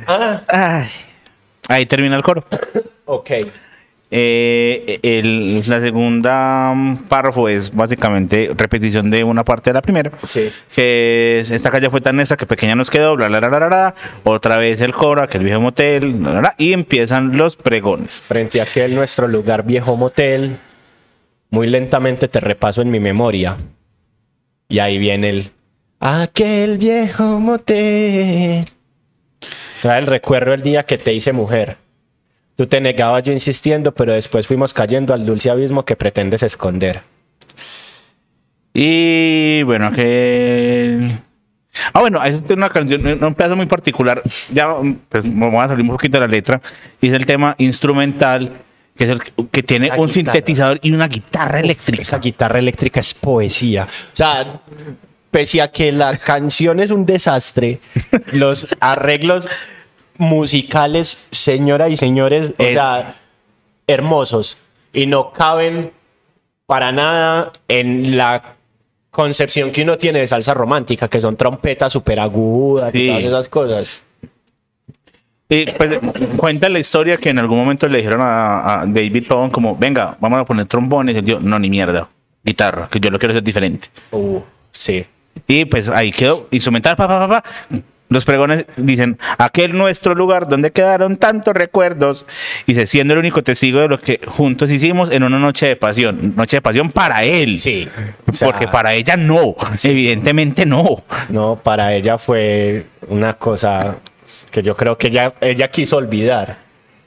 Ah, 0.08 0.42
Ay. 0.48 0.90
Ahí 1.68 1.86
termina 1.86 2.16
el 2.16 2.24
coro. 2.24 2.44
ok. 3.06 3.32
Eh, 4.18 5.00
el- 5.02 5.58
la 5.68 5.80
segunda 5.82 6.72
mm, 6.74 6.98
párrafo 7.10 7.50
es 7.50 7.72
básicamente 7.72 8.52
repetición 8.56 9.10
de 9.10 9.24
una 9.24 9.44
parte 9.44 9.72
de 9.72 9.74
la 9.74 9.82
primera. 9.82 10.12
Sí. 10.28 10.52
Que 10.74 11.40
es, 11.40 11.50
esta 11.50 11.72
calle 11.72 11.90
fue 11.90 12.02
tan 12.02 12.20
esta 12.20 12.38
que 12.38 12.46
pequeña 12.46 12.76
nos 12.76 12.90
quedó, 12.92 13.16
bla, 13.16 13.28
bla, 13.28 13.40
bla, 13.40 13.50
bla, 13.50 13.68
bla. 13.68 13.96
Otra 14.24 14.58
vez 14.60 14.80
el 14.82 14.94
coro, 14.94 15.24
aquel 15.24 15.44
viejo 15.44 15.60
motel, 15.60 16.14
bla, 16.14 16.32
bla, 16.32 16.40
bla, 16.40 16.56
y 16.58 16.72
empiezan 16.74 17.36
los 17.36 17.58
pregones. 17.58 18.22
Frente 18.22 18.60
a 18.62 18.64
aquel 18.64 18.94
nuestro 18.96 19.28
lugar 19.28 19.64
viejo 19.66 19.98
motel. 19.98 20.58
muy 21.50 21.68
lentamente 21.68 22.28
te 22.28 22.40
repaso 22.40 22.82
en 22.84 22.92
mi 22.92 23.00
memoria. 23.00 23.58
Y 24.70 24.80
ahí 24.80 24.98
viene 25.00 25.30
el 25.30 25.50
aquel 26.00 26.78
viejo 26.78 27.40
motel. 27.40 28.66
Trae 29.82 30.00
el 30.00 30.08
recuerdo 30.08 30.54
el 30.54 30.62
día 30.62 30.84
que 30.84 30.98
te 30.98 31.14
hice 31.14 31.34
mujer. 31.34 31.78
Tú 32.56 32.68
te 32.68 32.80
negabas 32.80 33.24
yo 33.24 33.34
insistiendo, 33.34 33.94
pero 33.94 34.14
después 34.14 34.48
fuimos 34.48 34.74
cayendo 34.74 35.14
al 35.14 35.26
dulce 35.26 35.50
abismo 35.50 35.84
que 35.84 35.96
pretendes 35.96 36.42
esconder. 36.44 37.02
Y 38.74 39.64
bueno, 39.64 39.92
que. 39.92 41.18
Ah, 41.94 42.00
bueno, 42.00 42.24
es 42.24 42.36
una 42.50 42.70
canción, 42.70 43.06
un 43.24 43.36
pedazo 43.36 43.56
muy 43.56 43.66
particular. 43.66 44.22
Ya 44.54 44.76
pues, 45.10 45.24
vamos 45.26 45.64
a 45.64 45.68
salir 45.70 45.84
un 45.84 45.92
poquito 45.92 46.18
de 46.18 46.22
la 46.22 46.28
letra. 46.32 46.62
Y 47.02 47.08
es 47.08 47.14
el 47.14 47.26
tema 47.26 47.56
instrumental, 47.58 48.52
que 48.98 49.04
es 49.04 49.10
el 49.10 49.22
que 49.52 49.64
tiene 49.64 49.88
Esa 49.88 49.96
un 49.96 50.08
guitarra. 50.08 50.14
sintetizador 50.14 50.80
y 50.82 50.92
una 50.94 51.08
guitarra 51.08 51.60
Esa 51.60 51.66
eléctrica. 51.66 52.18
guitarra 52.20 52.60
eléctrica 52.60 53.00
es 53.02 53.14
poesía. 53.14 53.84
O 53.84 54.16
sea, 54.16 54.62
pese 55.36 55.62
a 55.62 55.70
que 55.70 55.92
la 55.92 56.16
canción 56.18 56.80
es 56.80 56.92
un 56.92 57.06
desastre, 57.06 57.82
los 58.32 58.70
arreglos 58.80 59.50
musicales, 60.18 61.28
señoras 61.30 61.90
y 61.92 61.98
señores, 61.98 62.54
o 62.58 62.64
sea, 62.64 63.16
hermosos. 63.86 64.58
Y 64.94 65.08
no 65.08 65.34
caben 65.34 65.92
para 66.66 66.94
nada 66.94 67.52
en 67.68 68.16
la 68.16 68.56
concepción 69.12 69.72
que 69.72 69.82
uno 69.82 69.98
tiene 69.98 70.20
de 70.20 70.28
salsa 70.28 70.54
romántica, 70.54 71.10
que 71.10 71.20
son 71.20 71.36
trompetas 71.36 71.92
súper 71.92 72.22
agudas 72.22 72.94
Sí. 72.94 73.04
y 73.04 73.08
todas 73.08 73.24
esas 73.26 73.50
cosas. 73.50 73.90
Y 75.50 75.66
pues 75.66 76.00
cuenta 76.38 76.70
la 76.70 76.80
historia 76.80 77.18
que 77.18 77.32
en 77.32 77.40
algún 77.40 77.58
momento 77.58 77.90
le 77.90 77.98
dijeron 77.98 78.22
a, 78.22 78.84
a 78.84 78.86
David 78.86 79.26
Bowie 79.28 79.52
como, 79.52 79.76
venga, 79.76 80.16
vamos 80.22 80.40
a 80.40 80.46
poner 80.46 80.66
trombones. 80.66 81.14
Y 81.14 81.18
él 81.20 81.26
dijo, 81.26 81.40
no, 81.42 81.60
ni 81.60 81.70
mierda, 81.70 82.08
guitarra, 82.42 82.88
que 82.90 83.02
yo 83.02 83.10
lo 83.10 83.20
quiero 83.20 83.34
hacer 83.34 83.44
diferente. 83.44 83.90
Uh, 84.12 84.40
sí. 84.72 85.06
Y 85.48 85.66
pues 85.66 85.90
ahí 85.90 86.12
quedó, 86.12 86.48
instrumental, 86.52 86.96
pa, 86.96 87.08
pa, 87.08 87.20
pa, 87.28 87.42
pa. 87.42 87.50
Los 88.08 88.24
pregones 88.24 88.66
dicen, 88.78 89.18
aquel 89.40 89.76
nuestro 89.76 90.14
lugar 90.14 90.48
donde 90.48 90.72
quedaron 90.72 91.18
tantos 91.18 91.56
recuerdos. 91.56 92.26
Y 92.68 92.76
se 92.76 92.86
siendo 92.86 93.14
el 93.16 93.20
único 93.20 93.42
testigo 93.44 93.80
de 93.80 93.88
lo 93.88 93.98
que 93.98 94.22
juntos 94.28 94.70
hicimos 94.72 95.10
en 95.10 95.24
una 95.24 95.40
noche 95.40 95.68
de 95.68 95.76
pasión. 95.76 96.34
Noche 96.36 96.58
de 96.58 96.62
pasión 96.62 96.92
para 96.92 97.24
él. 97.24 97.58
Sí. 97.58 97.90
O 98.28 98.32
sea, 98.32 98.48
Porque 98.50 98.68
para 98.68 98.94
ella 98.94 99.18
no, 99.18 99.56
evidentemente 99.84 100.66
no. 100.68 101.04
No, 101.30 101.56
para 101.56 101.94
ella 101.96 102.18
fue 102.20 102.86
una 103.08 103.34
cosa 103.34 103.98
que 104.52 104.62
yo 104.62 104.76
creo 104.78 104.98
que 104.98 105.08
ella, 105.08 105.34
ella 105.42 105.68
quiso 105.70 105.98
olvidar. 105.98 106.58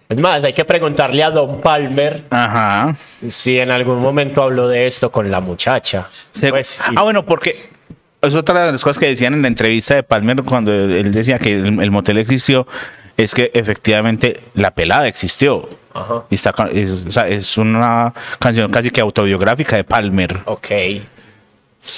Es 0.08 0.18
más, 0.18 0.42
hay 0.42 0.52
que 0.52 0.64
preguntarle 0.64 1.22
a 1.22 1.30
Don 1.30 1.60
Palmer 1.60 2.24
Ajá. 2.30 2.94
si 3.28 3.58
en 3.58 3.70
algún 3.70 4.00
momento 4.00 4.42
habló 4.42 4.66
de 4.66 4.86
esto 4.86 5.12
con 5.12 5.30
la 5.30 5.40
muchacha. 5.40 6.08
Se- 6.32 6.48
Pues, 6.50 6.80
ah, 6.96 7.02
bueno, 7.02 7.24
porque 7.24 7.68
es 8.28 8.34
otra 8.36 8.66
de 8.66 8.72
las 8.72 8.84
cosas 8.84 8.98
que 9.00 9.08
decían 9.08 9.34
en 9.34 9.42
la 9.42 9.48
entrevista 9.48 9.94
de 9.94 10.02
Palmer 10.02 10.42
cuando 10.42 10.72
él 10.72 11.12
decía 11.12 11.38
que 11.38 11.54
el, 11.54 11.80
el 11.80 11.90
motel 11.90 12.18
existió, 12.18 12.66
es 13.16 13.34
que 13.34 13.50
efectivamente 13.54 14.40
la 14.54 14.70
pelada 14.70 15.08
existió. 15.08 15.68
Ajá. 15.92 16.24
Y 16.30 16.36
está, 16.36 16.54
es, 16.72 17.06
o 17.06 17.10
sea, 17.10 17.26
es 17.26 17.58
una 17.58 18.14
canción 18.38 18.70
casi 18.70 18.90
que 18.90 19.00
autobiográfica 19.00 19.76
de 19.76 19.84
Palmer. 19.84 20.40
Ok. 20.44 20.70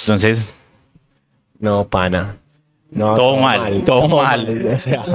Entonces, 0.01 0.53
No, 1.59 1.87
pana. 1.87 2.37
No, 2.89 3.15
Todo 3.15 3.37
mal, 3.37 3.83
todo 3.85 4.07
mal. 4.09 4.67
O 4.75 4.79
sea, 4.79 5.05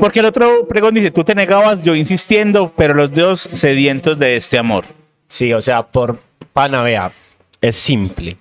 porque 0.00 0.18
el 0.18 0.26
otro 0.26 0.66
pregón 0.66 0.94
dice, 0.94 1.12
tú 1.12 1.22
te 1.22 1.36
negabas, 1.36 1.80
yo 1.84 1.94
insistiendo, 1.94 2.72
pero 2.76 2.94
los 2.94 3.14
dos 3.14 3.48
sedientos 3.52 4.18
de 4.18 4.36
este 4.36 4.58
amor. 4.58 4.84
sí, 5.26 5.52
o 5.52 5.62
sea, 5.62 5.84
por 5.84 6.18
pana, 6.52 6.82
vea, 6.82 7.12
es 7.60 7.76
simple. 7.76 8.36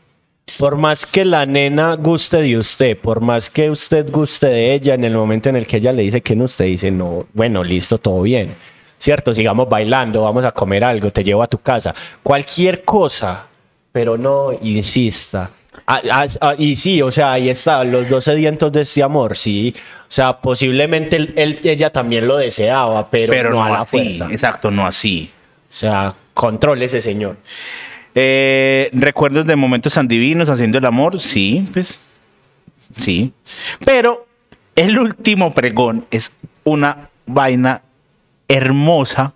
Por 0.57 0.75
más 0.77 1.05
que 1.05 1.25
la 1.25 1.45
nena 1.45 1.95
guste 1.95 2.37
de 2.41 2.57
usted, 2.57 2.97
por 2.97 3.21
más 3.21 3.49
que 3.49 3.69
usted 3.69 4.09
guste 4.11 4.47
de 4.47 4.73
ella, 4.73 4.93
en 4.93 5.03
el 5.03 5.13
momento 5.13 5.49
en 5.49 5.55
el 5.55 5.65
que 5.67 5.77
ella 5.77 5.91
le 5.91 6.03
dice 6.03 6.21
que 6.21 6.35
no, 6.35 6.45
usted 6.45 6.65
dice, 6.65 6.91
no, 6.91 7.25
bueno, 7.33 7.63
listo, 7.63 7.97
todo 7.97 8.21
bien. 8.21 8.53
Cierto, 8.99 9.33
sigamos 9.33 9.67
bailando, 9.67 10.21
vamos 10.23 10.45
a 10.45 10.51
comer 10.51 10.83
algo, 10.83 11.09
te 11.09 11.23
llevo 11.23 11.41
a 11.41 11.47
tu 11.47 11.57
casa. 11.57 11.93
Cualquier 12.21 12.83
cosa, 12.83 13.47
pero 13.91 14.17
no 14.17 14.51
insista. 14.61 15.49
Ah, 15.87 16.01
ah, 16.11 16.27
ah, 16.41 16.55
y 16.57 16.75
sí, 16.75 17.01
o 17.01 17.11
sea, 17.11 17.33
ahí 17.33 17.49
está, 17.49 17.83
los 17.83 18.07
dos 18.07 18.23
sedientos 18.25 18.71
de 18.71 18.81
este 18.81 19.01
amor, 19.01 19.35
sí. 19.35 19.73
O 19.77 20.05
sea, 20.13 20.37
posiblemente 20.39 21.15
él, 21.15 21.33
él- 21.35 21.59
ella 21.63 21.89
también 21.91 22.27
lo 22.27 22.37
deseaba, 22.37 23.09
pero, 23.09 23.31
Pero 23.31 23.49
no, 23.49 23.55
no, 23.57 23.63
a 23.65 23.69
la 23.69 23.79
así, 23.81 23.97
fuerza. 24.17 24.27
exacto, 24.31 24.69
no 24.69 24.85
así. 24.85 25.31
O 25.69 25.73
sea, 25.73 26.13
controle 26.33 26.85
ese 26.85 27.01
señor. 27.01 27.37
Eh, 28.15 28.89
¿Recuerdos 28.93 29.45
de 29.45 29.55
momentos 29.55 29.93
tan 29.93 30.07
divinos 30.07 30.49
haciendo 30.49 30.77
el 30.77 30.85
amor? 30.85 31.19
Sí, 31.19 31.67
pues. 31.73 31.99
Sí. 32.97 33.33
Pero 33.85 34.27
el 34.75 34.99
último 34.99 35.53
pregón 35.53 36.05
es 36.11 36.31
una 36.63 37.09
vaina 37.25 37.81
hermosa 38.47 39.33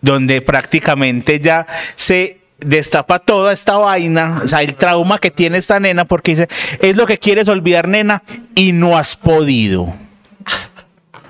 donde 0.00 0.40
prácticamente 0.42 1.40
ya 1.40 1.66
se 1.96 2.38
destapa 2.58 3.20
toda 3.20 3.52
esta 3.52 3.76
vaina, 3.76 4.40
o 4.44 4.48
sea, 4.48 4.62
el 4.62 4.74
trauma 4.74 5.18
que 5.18 5.30
tiene 5.30 5.58
esta 5.58 5.78
nena 5.78 6.04
porque 6.04 6.32
dice, 6.32 6.48
es 6.80 6.96
lo 6.96 7.06
que 7.06 7.18
quieres 7.18 7.48
olvidar, 7.48 7.86
nena, 7.86 8.22
y 8.54 8.72
no 8.72 8.96
has 8.96 9.16
podido. 9.16 9.94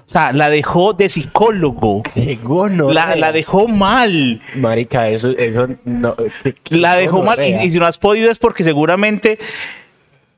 O 0.09 0.11
sea, 0.11 0.33
la 0.33 0.49
dejó 0.49 0.95
de 0.95 1.11
psicólogo. 1.11 2.03
no. 2.73 2.91
La, 2.93 3.15
la 3.15 3.31
dejó 3.31 3.69
mal. 3.69 4.41
Marica, 4.57 5.09
eso, 5.11 5.31
eso 5.37 5.69
no. 5.85 6.17
qué- 6.17 6.55
qué 6.65 6.77
La 6.77 6.97
dejó 6.97 7.23
mal. 7.23 7.39
Y, 7.45 7.55
y 7.67 7.71
si 7.71 7.79
no 7.79 7.85
has 7.85 7.99
podido 7.99 8.31
es 8.31 8.39
porque 8.39 8.65
seguramente 8.65 9.39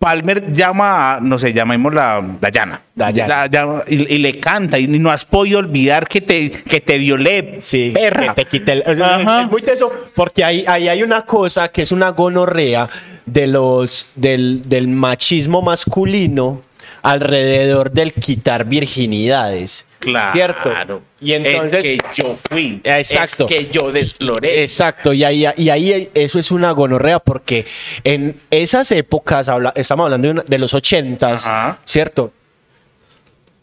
Palmer 0.01 0.51
llama 0.51 1.17
a, 1.17 1.21
no 1.21 1.37
sé, 1.37 1.53
llamémosla 1.53 2.21
Dayana. 2.41 2.81
Dayana. 2.95 3.29
La 3.43 3.47
llama 3.49 3.85
y, 3.87 4.15
y 4.15 4.19
le 4.19 4.41
canta. 4.41 4.79
Y 4.79 4.87
no 4.89 5.11
has 5.11 5.25
podido 5.27 5.59
olvidar 5.59 6.09
que 6.09 6.23
te, 6.23 6.51
que 6.51 6.81
te 6.81 6.97
violé. 6.99 7.57
Sí, 7.61 7.91
perra. 7.95 8.35
que 8.35 8.45
te 8.45 8.51
quite 8.51 8.73
el. 8.73 8.83
Es 8.87 9.51
muy 9.51 9.63
teso, 9.63 9.93
porque 10.15 10.43
ahí, 10.43 10.65
ahí 10.67 10.89
hay 10.89 11.03
una 11.03 11.23
cosa 11.27 11.69
que 11.69 11.83
es 11.83 11.93
una 11.93 12.09
gonorrea 12.11 12.89
de 13.27 13.47
los, 13.47 14.07
del, 14.17 14.63
del 14.69 14.89
machismo 14.89 15.61
masculino 15.63 16.63
alrededor 17.03 17.91
del 17.91 18.13
quitar 18.13 18.65
virginidades. 18.65 19.87
Claro. 19.99 20.33
¿Cierto? 20.33 21.03
Y 21.21 21.33
entonces. 21.35 21.85
Es 21.85 22.03
que 22.03 22.23
yo 22.23 22.37
fui. 22.49 22.81
Exacto. 22.85 23.47
Es 23.49 23.55
que 23.55 23.71
yo 23.71 23.93
desfloré. 23.93 24.63
Exacto, 24.63 25.13
y 25.13 25.25
ahí, 25.25 25.45
y 25.57 25.69
ahí 25.69 26.09
eso 26.15 26.39
es 26.39 26.51
una 26.51 26.71
gonorrea 26.71 27.19
porque 27.19 27.67
en 28.05 28.41
esas 28.51 28.91
épocas, 28.93 29.49
habla- 29.49 29.73
estamos 29.77 30.05
hablando 30.05 30.29
de, 30.29 30.33
una- 30.33 30.45
de 30.47 30.59
los 30.59 30.73
ochentas, 30.73 31.47
Ajá. 31.47 31.79
¿cierto? 31.85 32.33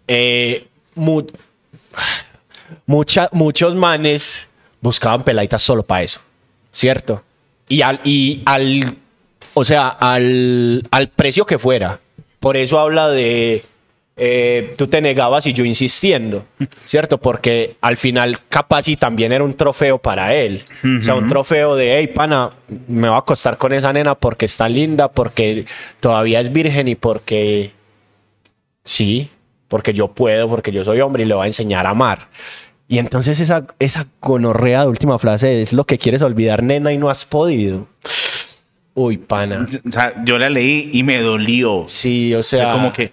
Eh, 0.08 0.68
mu- 0.96 1.26
mucha- 2.86 3.30
muchos 3.32 3.76
manes 3.76 4.48
buscaban 4.82 5.24
peladitas 5.24 5.62
solo 5.62 5.84
para 5.84 6.04
eso, 6.04 6.20
¿cierto? 6.72 7.24
Y 7.68 7.82
al, 7.82 8.00
y 8.04 8.42
al, 8.46 8.96
o 9.54 9.66
sea, 9.66 9.88
al, 9.90 10.84
al 10.92 11.10
precio 11.10 11.46
que 11.46 11.58
fuera. 11.58 12.00
Por 12.48 12.56
eso 12.56 12.80
habla 12.80 13.10
de, 13.10 13.62
eh, 14.16 14.74
tú 14.78 14.88
te 14.88 15.02
negabas 15.02 15.46
y 15.48 15.52
yo 15.52 15.66
insistiendo, 15.66 16.46
¿cierto? 16.86 17.18
Porque 17.18 17.76
al 17.82 17.98
final 17.98 18.40
capaz 18.48 18.88
y 18.88 18.96
también 18.96 19.34
era 19.34 19.44
un 19.44 19.54
trofeo 19.54 19.98
para 19.98 20.34
él. 20.34 20.64
O 20.98 21.02
sea, 21.02 21.16
un 21.16 21.28
trofeo 21.28 21.76
de, 21.76 21.98
hey, 21.98 22.08
pana, 22.08 22.52
me 22.88 23.10
voy 23.10 23.18
a 23.18 23.20
acostar 23.20 23.58
con 23.58 23.74
esa 23.74 23.92
nena 23.92 24.16
porque 24.16 24.46
está 24.46 24.70
linda, 24.70 25.12
porque 25.12 25.66
todavía 26.00 26.40
es 26.40 26.54
virgen 26.54 26.88
y 26.88 26.96
porque 26.96 27.74
sí, 28.86 29.30
porque 29.68 29.92
yo 29.92 30.08
puedo, 30.08 30.48
porque 30.48 30.72
yo 30.72 30.86
soy 30.86 31.02
hombre 31.02 31.24
y 31.24 31.26
le 31.28 31.34
voy 31.34 31.44
a 31.44 31.48
enseñar 31.48 31.86
a 31.86 31.90
amar. 31.90 32.30
Y 32.88 33.00
entonces 33.00 33.42
esa, 33.42 33.68
esa 33.80 34.08
gonorrea 34.22 34.84
de 34.84 34.88
última 34.88 35.20
frase 35.20 35.62
es 35.62 35.74
lo 35.74 35.84
que 35.84 35.98
quieres 35.98 36.22
olvidar, 36.22 36.64
nena, 36.64 36.94
y 36.94 36.98
no 36.98 37.10
has 37.10 37.26
podido. 37.26 37.88
Uy, 39.00 39.18
pana. 39.18 39.68
O 39.88 39.92
sea, 39.92 40.12
yo 40.26 40.40
la 40.40 40.50
leí 40.50 40.90
y 40.92 41.04
me 41.04 41.20
dolió. 41.22 41.86
Sí, 41.88 42.34
o 42.34 42.40
O 42.40 42.44
sea, 42.44 42.64
sea, 42.64 42.74
como 42.74 42.92
que. 42.92 43.12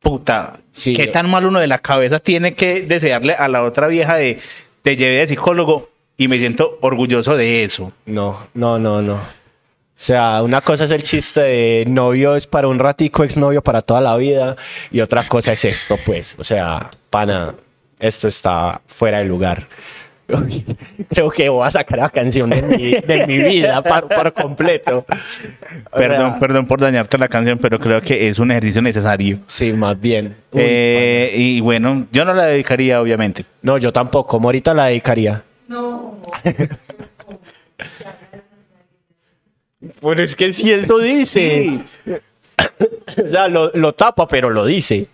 Puta, 0.00 0.58
Sí. 0.70 0.92
qué 0.92 1.06
tan 1.06 1.30
mal 1.30 1.46
uno 1.46 1.60
de 1.60 1.66
la 1.66 1.78
cabeza 1.78 2.18
tiene 2.20 2.52
que 2.52 2.82
desearle 2.82 3.32
a 3.32 3.48
la 3.48 3.62
otra 3.62 3.86
vieja 3.88 4.16
de 4.16 4.38
te 4.82 4.96
llevé 4.96 5.16
de 5.16 5.28
psicólogo 5.28 5.88
y 6.18 6.28
me 6.28 6.36
siento 6.38 6.76
orgulloso 6.82 7.36
de 7.38 7.64
eso. 7.64 7.92
No, 8.04 8.48
no, 8.52 8.78
no, 8.78 9.00
no. 9.00 9.14
O 9.14 9.20
sea, 9.96 10.42
una 10.42 10.60
cosa 10.60 10.84
es 10.84 10.90
el 10.90 11.02
chiste 11.02 11.40
de 11.40 11.84
novio 11.88 12.36
es 12.36 12.46
para 12.46 12.68
un 12.68 12.78
ratico, 12.78 13.24
exnovio 13.24 13.62
para 13.62 13.80
toda 13.80 14.02
la 14.02 14.16
vida, 14.18 14.56
y 14.90 15.00
otra 15.00 15.26
cosa 15.26 15.52
es 15.52 15.64
esto, 15.64 15.96
pues. 16.04 16.34
O 16.38 16.44
sea, 16.44 16.90
pana, 17.08 17.54
esto 17.98 18.28
está 18.28 18.82
fuera 18.86 19.18
de 19.20 19.24
lugar. 19.24 19.68
Creo 21.08 21.30
que 21.30 21.48
voy 21.48 21.66
a 21.66 21.70
sacar 21.70 21.98
la 21.98 22.08
canción 22.08 22.48
de 22.50 22.62
mi, 22.62 22.92
de 22.92 23.26
mi 23.26 23.38
vida 23.38 23.82
por, 23.82 24.08
por 24.08 24.32
completo. 24.32 25.04
O 25.90 25.96
Perdón, 25.98 26.30
sea, 26.32 26.40
perdón 26.40 26.66
por 26.66 26.80
dañarte 26.80 27.18
la 27.18 27.28
canción, 27.28 27.58
pero 27.58 27.78
creo 27.78 28.00
que 28.00 28.28
es 28.28 28.38
un 28.38 28.50
ejercicio 28.50 28.80
necesario. 28.82 29.38
Sí, 29.46 29.72
más 29.72 30.00
bien. 30.00 30.36
Uy, 30.52 30.60
Eh, 30.62 31.34
y 31.36 31.60
bueno, 31.60 32.06
yo 32.12 32.24
no 32.24 32.32
la 32.34 32.46
dedicaría, 32.46 33.00
obviamente. 33.00 33.44
No, 33.62 33.78
yo 33.78 33.92
tampoco. 33.92 34.38
Morita 34.40 34.72
la 34.74 34.86
dedicaría. 34.86 35.42
No. 35.68 36.18
Bueno, 40.00 40.22
es 40.22 40.34
que 40.34 40.50
si 40.52 40.70
eso 40.70 40.98
dice. 40.98 41.80
o 43.24 43.28
sea, 43.28 43.48
lo, 43.48 43.70
lo 43.74 43.92
tapa, 43.92 44.26
pero 44.26 44.48
lo 44.48 44.64
dice. 44.64 45.08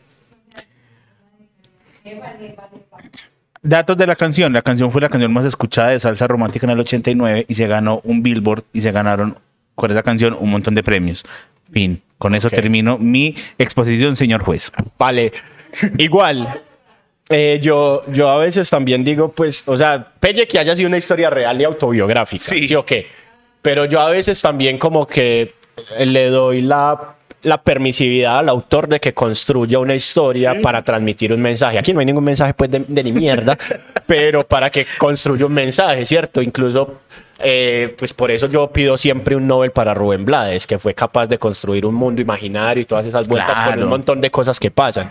Datos 3.63 3.97
de 3.97 4.07
la 4.07 4.17
canción. 4.17 4.53
La 4.53 4.63
canción 4.63 4.91
fue 4.91 5.01
la 5.01 5.09
canción 5.09 5.33
más 5.33 5.45
escuchada 5.45 5.89
de 5.89 6.01
salsa 6.01 6.27
romántica 6.27 6.67
en 6.67 6.71
el 6.71 6.81
89 6.81 7.47
y 7.49 7.55
se 7.55 7.67
ganó 7.67 8.01
un 8.05 8.23
Billboard 8.23 8.65
y 8.73 8.81
se 8.81 8.91
ganaron 8.91 9.39
con 9.75 9.91
esa 9.91 10.03
canción 10.03 10.37
un 10.39 10.51
montón 10.51 10.75
de 10.75 10.83
premios. 10.83 11.25
Fin. 11.71 12.03
Con 12.19 12.35
eso 12.35 12.51
termino 12.51 12.99
mi 12.99 13.35
exposición, 13.59 14.17
señor 14.17 14.43
juez. 14.43 14.73
Vale. 14.99 15.33
Igual. 15.99 16.49
eh, 17.31 17.59
yo, 17.63 18.03
yo 18.13 18.29
a 18.29 18.39
veces 18.39 18.69
también 18.69 19.05
digo, 19.05 19.33
pues, 19.33 19.67
o 19.67 19.77
sea, 19.77 20.13
pelle 20.21 20.47
que 20.47 20.59
haya 20.59 20.75
sido 20.75 20.89
una 20.89 20.99
historia 20.99 21.31
real 21.31 21.61
y 21.61 21.65
autobiográfica. 21.65 22.45
Sí. 22.45 22.67
Sí, 22.67 22.75
o 22.75 22.85
qué. 22.85 23.07
Pero 23.63 23.85
yo 23.85 24.01
a 24.01 24.11
veces 24.11 24.41
también 24.41 24.79
como 24.79 25.07
que 25.07 25.55
le 25.99 26.29
doy 26.29 26.63
la, 26.63 27.15
la 27.43 27.63
permisividad 27.63 28.39
al 28.39 28.49
autor 28.51 28.87
de 28.89 29.01
que 29.01 29.15
construya 29.15 29.79
una 29.79 29.95
historia 29.95 30.61
para 30.61 30.83
transmitir 30.83 31.33
un 31.33 31.41
mensaje. 31.41 31.79
Aquí 31.79 31.93
no 31.93 32.01
hay 32.01 32.07
ningún 32.07 32.25
mensaje 32.25 32.53
pues 32.55 32.71
de, 32.71 32.85
de 32.87 33.03
ni 33.03 33.13
mierda, 33.13 33.57
pero 34.07 34.47
para 34.47 34.69
que 34.71 34.87
construya 34.99 35.47
un 35.47 35.53
mensaje, 35.55 36.05
¿cierto? 36.05 36.43
Incluso, 36.43 37.01
eh, 37.39 37.95
pues 37.99 38.13
por 38.13 38.31
eso 38.31 38.47
yo 38.47 38.71
pido 38.71 38.99
siempre 38.99 39.37
un 39.37 39.47
Nobel 39.47 39.71
para 39.71 39.95
Rubén 39.95 40.25
Blades, 40.27 40.67
que 40.67 40.79
fue 40.79 40.93
capaz 40.95 41.27
de 41.29 41.39
construir 41.39 41.87
un 41.87 41.95
mundo 41.95 42.21
imaginario 42.21 42.83
y 42.83 42.85
todas 42.85 43.07
esas 43.07 43.27
vueltas 43.27 43.55
con 43.55 43.65
Claro. 43.65 43.83
un 43.85 43.89
montón 43.89 44.21
de 44.21 44.31
cosas 44.31 44.61
que 44.61 44.71
pasan, 44.71 45.11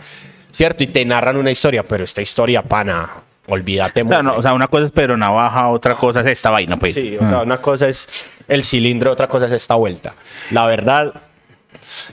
¿cierto? 0.52 0.84
Y 0.84 0.88
te 0.88 1.04
narran 1.06 1.36
una 1.36 1.50
historia, 1.50 1.82
pero 1.82 2.04
esta 2.04 2.22
historia, 2.22 2.62
pana, 2.62 3.10
olvídate. 3.48 4.04
O 4.04 4.08
sea, 4.08 4.22
no, 4.22 4.36
o 4.36 4.42
sea, 4.44 4.54
una 4.54 4.68
cosa 4.68 4.86
es 4.86 4.92
Pedro 4.92 5.18
Navaja, 5.18 5.70
otra 5.70 5.96
cosa 5.96 6.20
es 6.20 6.28
esta 6.28 6.52
vaina, 6.52 6.78
pues. 6.78 6.94
Sí, 6.94 7.18
o 7.20 7.28
sea, 7.28 7.42
una 7.42 7.58
cosa 7.58 7.88
es 7.88 8.08
el 8.48 8.64
cilindro, 8.64 9.12
otra 9.12 9.28
cosa 9.28 9.48
es 9.48 9.52
esta 9.52 9.74
vuelta. 9.74 10.14
La 10.52 10.68
verdad, 10.68 11.12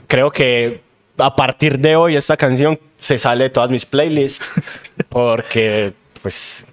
creo 0.07 0.31
que 0.31 0.81
a 1.17 1.35
partir 1.35 1.79
de 1.79 1.95
hoy 1.95 2.15
esta 2.15 2.37
canción 2.37 2.79
se 2.97 3.17
sale 3.17 3.45
de 3.45 3.49
todas 3.49 3.69
mis 3.69 3.85
playlists 3.85 4.45
porque, 5.09 5.93
pues, 6.21 6.65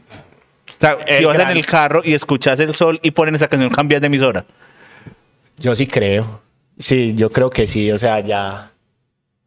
O 0.68 0.81
sea, 0.81 0.99
si 1.18 1.25
vas 1.25 1.35
gran- 1.37 1.51
en 1.51 1.57
el 1.57 1.66
carro 1.66 2.03
y 2.05 2.14
escuchas 2.14 2.59
el 2.61 2.75
sol 2.75 3.01
y 3.03 3.11
ponen 3.11 3.35
esa 3.35 3.49
canción, 3.49 3.70
cambias 3.70 4.01
de 4.01 4.07
emisora. 4.09 4.44
yo 5.59 5.75
sí 5.75 5.87
creo. 5.87 6.42
Sí, 6.79 7.14
yo 7.14 7.31
creo 7.31 7.51
que 7.51 7.66
sí, 7.66 7.90
o 7.92 7.99
sea, 7.99 8.20
ya, 8.20 8.73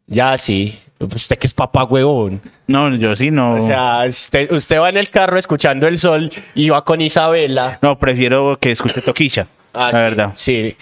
ya 0.07 0.37
sí. 0.37 0.79
Usted 0.99 1.37
que 1.37 1.45
es 1.45 1.53
papá 1.53 1.83
huevón. 1.83 2.41
No, 2.65 2.95
yo 2.95 3.15
sí 3.15 3.29
no. 3.29 3.55
O 3.55 3.61
sea, 3.61 4.03
usted, 4.07 4.51
usted 4.51 4.79
va 4.79 4.89
en 4.89 4.97
el 4.97 5.09
carro 5.11 5.37
escuchando 5.37 5.85
el 5.87 5.97
sol 5.99 6.31
y 6.55 6.69
va 6.69 6.83
con 6.83 7.01
Isabela. 7.01 7.77
no, 7.83 7.99
prefiero 7.99 8.57
que 8.59 8.71
escuche 8.71 9.01
Toquilla. 9.01 9.45
Ah, 9.73 9.91
la 9.91 9.91
sí, 9.91 9.95
verdad. 9.97 10.31
Sí, 10.33 10.75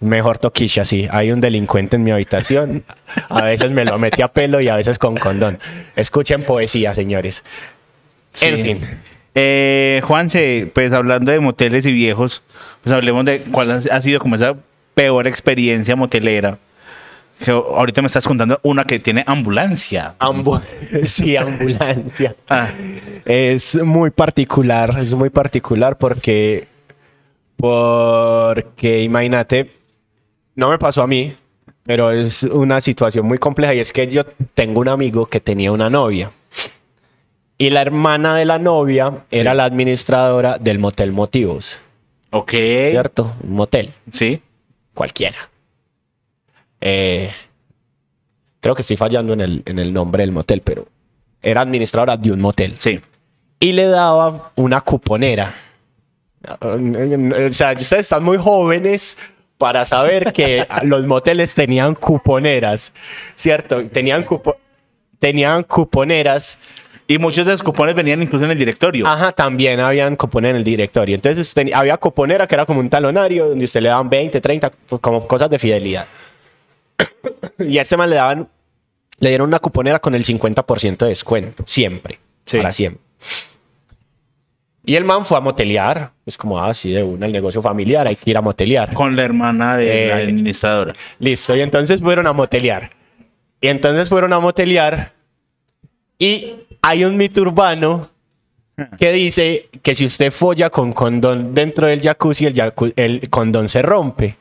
mejor 0.00 0.38
toquilla, 0.38 0.84
sí. 0.84 1.06
Hay 1.10 1.30
un 1.32 1.40
delincuente 1.40 1.96
en 1.96 2.04
mi 2.04 2.10
habitación. 2.10 2.84
A 3.28 3.42
veces 3.42 3.70
me 3.70 3.84
lo 3.84 3.98
metí 3.98 4.22
a 4.22 4.28
pelo 4.28 4.60
y 4.60 4.68
a 4.68 4.76
veces 4.76 4.98
con 4.98 5.16
condón. 5.16 5.58
Escuchen 5.96 6.44
poesía, 6.44 6.94
señores. 6.94 7.44
En 8.40 8.62
fin. 8.62 8.80
Eh, 9.34 10.00
Juanse, 10.04 10.70
pues 10.74 10.92
hablando 10.92 11.30
de 11.32 11.40
moteles 11.40 11.86
y 11.86 11.92
viejos, 11.92 12.42
pues 12.82 12.94
hablemos 12.94 13.24
de 13.24 13.42
cuál 13.42 13.70
ha- 13.70 13.82
ha 13.96 14.00
sido 14.00 14.20
como 14.20 14.34
esa 14.36 14.54
peor 14.94 15.26
experiencia 15.26 15.94
motelera. 15.96 16.58
Que 17.44 17.52
ahorita 17.52 18.02
me 18.02 18.06
estás 18.06 18.26
contando 18.26 18.58
una 18.64 18.82
que 18.84 18.98
tiene 18.98 19.22
ambulancia. 19.26 20.14
Ambu- 20.18 20.60
sí, 21.06 21.36
ambulancia. 21.36 22.34
Ah. 22.48 22.70
Es 23.24 23.76
muy 23.76 24.10
particular, 24.10 24.96
es 24.98 25.12
muy 25.12 25.30
particular 25.30 25.96
porque, 25.98 26.66
porque 27.56 29.02
imagínate, 29.02 29.70
no 30.58 30.70
me 30.70 30.78
pasó 30.78 31.02
a 31.02 31.06
mí, 31.06 31.34
pero 31.84 32.10
es 32.10 32.42
una 32.42 32.80
situación 32.80 33.24
muy 33.24 33.38
compleja 33.38 33.74
y 33.74 33.78
es 33.78 33.92
que 33.92 34.08
yo 34.08 34.24
tengo 34.54 34.80
un 34.80 34.88
amigo 34.88 35.24
que 35.26 35.38
tenía 35.38 35.70
una 35.70 35.88
novia 35.88 36.32
y 37.56 37.70
la 37.70 37.80
hermana 37.80 38.34
de 38.34 38.44
la 38.44 38.58
novia 38.58 39.22
era 39.30 39.54
la 39.54 39.64
administradora 39.64 40.58
del 40.58 40.80
motel 40.80 41.12
Motivos, 41.12 41.80
Ok. 42.30 42.50
¿cierto? 42.90 43.32
Un 43.44 43.52
motel, 43.52 43.92
Sí. 44.10 44.42
cualquiera. 44.94 45.38
Eh, 46.80 47.30
creo 48.60 48.74
que 48.74 48.82
estoy 48.82 48.96
fallando 48.96 49.32
en 49.34 49.40
el, 49.40 49.62
en 49.64 49.78
el 49.78 49.92
nombre 49.92 50.24
del 50.24 50.32
motel, 50.32 50.60
pero 50.62 50.88
era 51.40 51.60
administradora 51.60 52.16
de 52.16 52.32
un 52.32 52.40
motel 52.40 52.74
Sí. 52.78 52.98
y 53.60 53.72
le 53.72 53.86
daba 53.86 54.50
una 54.56 54.80
cuponera. 54.80 55.54
O 56.60 57.52
sea, 57.52 57.72
ustedes 57.72 57.92
están 58.06 58.24
muy 58.24 58.38
jóvenes 58.38 59.16
para 59.58 59.84
saber 59.84 60.32
que 60.32 60.66
los 60.84 61.04
moteles 61.06 61.54
tenían 61.54 61.94
cuponeras, 61.94 62.92
¿cierto? 63.34 63.84
Tenían, 63.88 64.24
cupo- 64.24 64.56
tenían 65.18 65.64
cuponeras. 65.64 66.58
Y 67.10 67.18
muchos 67.18 67.46
de 67.46 67.52
los 67.52 67.62
cupones 67.62 67.94
venían 67.94 68.22
incluso 68.22 68.44
en 68.44 68.50
el 68.50 68.58
directorio. 68.58 69.06
Ajá, 69.06 69.32
también 69.32 69.80
habían 69.80 70.14
cupones 70.14 70.50
en 70.50 70.56
el 70.56 70.64
directorio. 70.64 71.14
Entonces 71.14 71.54
había 71.74 71.96
cuponera 71.96 72.46
que 72.46 72.54
era 72.54 72.66
como 72.66 72.80
un 72.80 72.90
talonario 72.90 73.48
donde 73.48 73.64
usted 73.64 73.80
le 73.80 73.88
daban 73.88 74.08
20, 74.10 74.40
30, 74.40 74.70
pues, 74.88 75.00
como 75.00 75.26
cosas 75.26 75.48
de 75.50 75.58
fidelidad. 75.58 76.06
y 77.58 77.78
a 77.78 77.82
este 77.82 77.96
man 77.96 78.10
le 78.10 78.16
daban, 78.16 78.48
le 79.20 79.28
dieron 79.30 79.48
una 79.48 79.58
cuponera 79.58 79.98
con 80.00 80.14
el 80.14 80.24
50% 80.24 80.98
de 81.06 81.08
descuento, 81.08 81.62
siempre, 81.66 82.18
Sí. 82.44 82.58
para 82.58 82.72
siempre. 82.72 83.02
Y 84.88 84.96
el 84.96 85.04
man 85.04 85.22
fue 85.26 85.36
a 85.36 85.40
motelear, 85.42 86.12
es 86.24 86.38
como 86.38 86.58
así 86.58 86.90
de 86.90 87.02
una, 87.02 87.26
el 87.26 87.32
negocio 87.32 87.60
familiar, 87.60 88.08
hay 88.08 88.16
que 88.16 88.30
ir 88.30 88.38
a 88.38 88.40
motelear. 88.40 88.94
Con 88.94 89.14
la 89.16 89.22
hermana 89.22 89.76
de 89.76 89.84
la 90.08 90.20
Eh, 90.20 90.22
administradora. 90.24 90.94
Listo, 91.18 91.54
y 91.54 91.60
entonces 91.60 92.00
fueron 92.00 92.26
a 92.26 92.32
motelear. 92.32 92.90
Y 93.60 93.68
entonces 93.68 94.08
fueron 94.08 94.32
a 94.32 94.40
motelear. 94.40 95.12
Y 96.18 96.54
hay 96.80 97.04
un 97.04 97.18
mito 97.18 97.42
urbano 97.42 98.08
que 98.98 99.12
dice 99.12 99.68
que 99.82 99.94
si 99.94 100.06
usted 100.06 100.30
folla 100.32 100.70
con 100.70 100.94
condón 100.94 101.54
dentro 101.54 101.86
del 101.86 102.00
jacuzzi, 102.00 102.46
el, 102.46 102.54
jacu- 102.54 102.94
el 102.96 103.28
condón 103.28 103.68
se 103.68 103.82
rompe. 103.82 104.36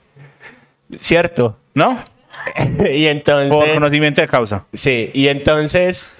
¿Cierto? 0.97 1.57
¿No? 1.73 2.01
y 2.93 3.07
entonces. 3.07 3.51
Por 3.51 3.73
conocimiento 3.73 4.21
de 4.21 4.27
causa. 4.29 4.65
Sí, 4.71 5.11
y 5.13 5.27
entonces. 5.27 6.13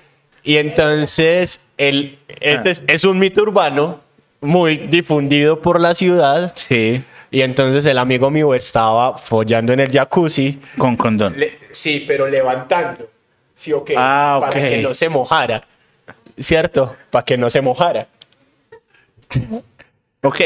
Y 0.44 0.58
entonces. 0.58 1.62
El, 1.78 2.20
este 2.42 2.72
es, 2.72 2.84
es 2.88 3.04
un 3.06 3.20
mito 3.20 3.42
urbano 3.44 4.02
muy 4.42 4.78
difundido 4.78 5.62
por 5.62 5.80
la 5.80 5.96
ciudad. 5.96 6.54
Sí. 6.56 7.02
Y 7.32 7.42
entonces 7.42 7.86
el 7.86 7.98
amigo 7.98 8.30
mío 8.30 8.54
estaba 8.54 9.18
follando 9.18 9.74
en 9.74 9.82
el 9.82 9.92
jacuzzi. 9.92 10.60
Con 10.78 10.96
condón. 10.96 11.34
Le- 11.38 11.58
sí, 11.72 12.04
pero 12.08 12.28
levantando. 12.28 13.10
Sí, 13.54 13.74
ok. 13.74 13.92
Ah, 13.98 14.38
Para 14.40 14.54
que 14.70 14.82
no 14.82 14.94
se 14.94 15.10
mojara. 15.10 15.64
¿Cierto? 16.40 16.96
Para 17.10 17.26
que 17.26 17.38
no 17.38 17.50
se 17.50 17.62
mojara. 17.62 18.08
Ok. 20.24 20.42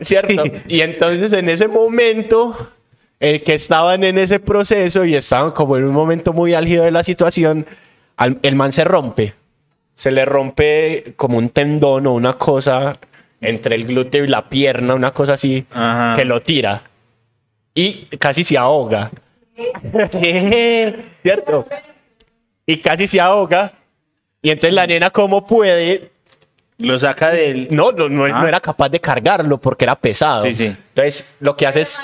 ¿Cierto? 0.00 0.42
Sí. 0.44 0.52
Y 0.68 0.80
entonces 0.80 1.32
en 1.32 1.48
ese 1.48 1.68
momento, 1.68 2.70
el 3.20 3.42
que 3.42 3.54
estaban 3.54 4.04
en 4.04 4.18
ese 4.18 4.40
proceso 4.40 5.04
y 5.04 5.14
estaban 5.14 5.52
como 5.52 5.76
en 5.76 5.84
un 5.84 5.92
momento 5.94 6.32
muy 6.32 6.54
álgido 6.54 6.84
de 6.84 6.90
la 6.90 7.02
situación, 7.02 7.66
al- 8.16 8.38
el 8.42 8.54
man 8.56 8.72
se 8.72 8.84
rompe. 8.84 9.34
Se 9.94 10.10
le 10.10 10.24
rompe 10.24 11.14
como 11.16 11.38
un 11.38 11.48
tendón 11.50 12.06
o 12.06 12.14
una 12.14 12.34
cosa 12.36 12.96
entre 13.44 13.74
el 13.76 13.84
glúteo 13.84 14.24
y 14.24 14.28
la 14.28 14.48
pierna, 14.48 14.94
una 14.94 15.12
cosa 15.12 15.34
así, 15.34 15.64
Ajá. 15.72 16.14
que 16.16 16.24
lo 16.24 16.40
tira. 16.42 16.82
Y 17.74 18.06
casi 18.18 18.44
se 18.44 18.56
ahoga. 18.58 19.10
¿Cierto? 21.22 21.66
Y 22.66 22.76
casi 22.78 23.06
se 23.06 23.20
ahoga. 23.20 23.72
Y 24.42 24.50
entonces 24.50 24.74
la 24.74 24.86
nena, 24.86 25.10
como 25.10 25.46
puede, 25.46 26.10
Lo 26.78 26.98
saca 26.98 27.30
del. 27.30 27.68
no, 27.70 27.92
no, 27.92 28.08
no, 28.08 28.24
Ah. 28.24 28.40
no 28.42 28.48
era 28.48 28.60
capaz 28.60 28.88
de 28.88 29.00
cargarlo 29.00 29.58
porque 29.58 29.84
era 29.84 29.94
pesado. 29.94 30.42
Sí, 30.44 30.54
sí. 30.54 30.64
Entonces, 30.66 31.36
lo 31.40 31.56
que 31.56 31.66
hace 31.66 31.82
es 31.82 32.02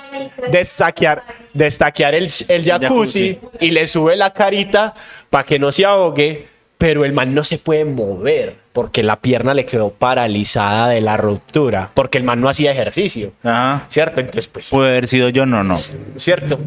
destaquear, 0.51 1.23
destaquear 1.53 2.15
el, 2.15 2.29
el 2.49 2.65
jacuzzi, 2.65 3.35
jacuzzi. 3.35 3.39
y 3.67 3.71
le 3.71 3.87
sube 3.87 4.17
la 4.17 4.33
carita 4.33 4.95
para 5.29 5.45
que 5.45 5.59
no 5.59 5.71
se 5.73 5.85
ahogue, 5.85 6.47
pero 6.81 7.05
el 7.05 7.13
man 7.13 7.35
no 7.35 7.45
se 7.45 7.59
puede 7.59 7.85
mover 7.85 8.57
porque 8.73 9.03
la 9.03 9.21
pierna 9.21 9.53
le 9.53 9.67
quedó 9.67 9.91
paralizada 9.91 10.89
de 10.89 11.03
la 11.03 11.19
ruptura, 11.19 11.91
porque 11.93 12.17
el 12.17 12.25
man 12.25 12.41
no 12.41 12.49
hacía 12.49 12.73
ejercicio. 12.73 13.33
Ajá. 13.43 13.85
¿Cierto? 13.91 14.21
Entonces, 14.21 14.47
pues, 14.47 14.71
Puede 14.71 14.89
haber 14.89 15.07
sido 15.07 15.29
yo, 15.29 15.45
no, 15.45 15.63
no. 15.63 15.79
¿cierto? 16.17 16.59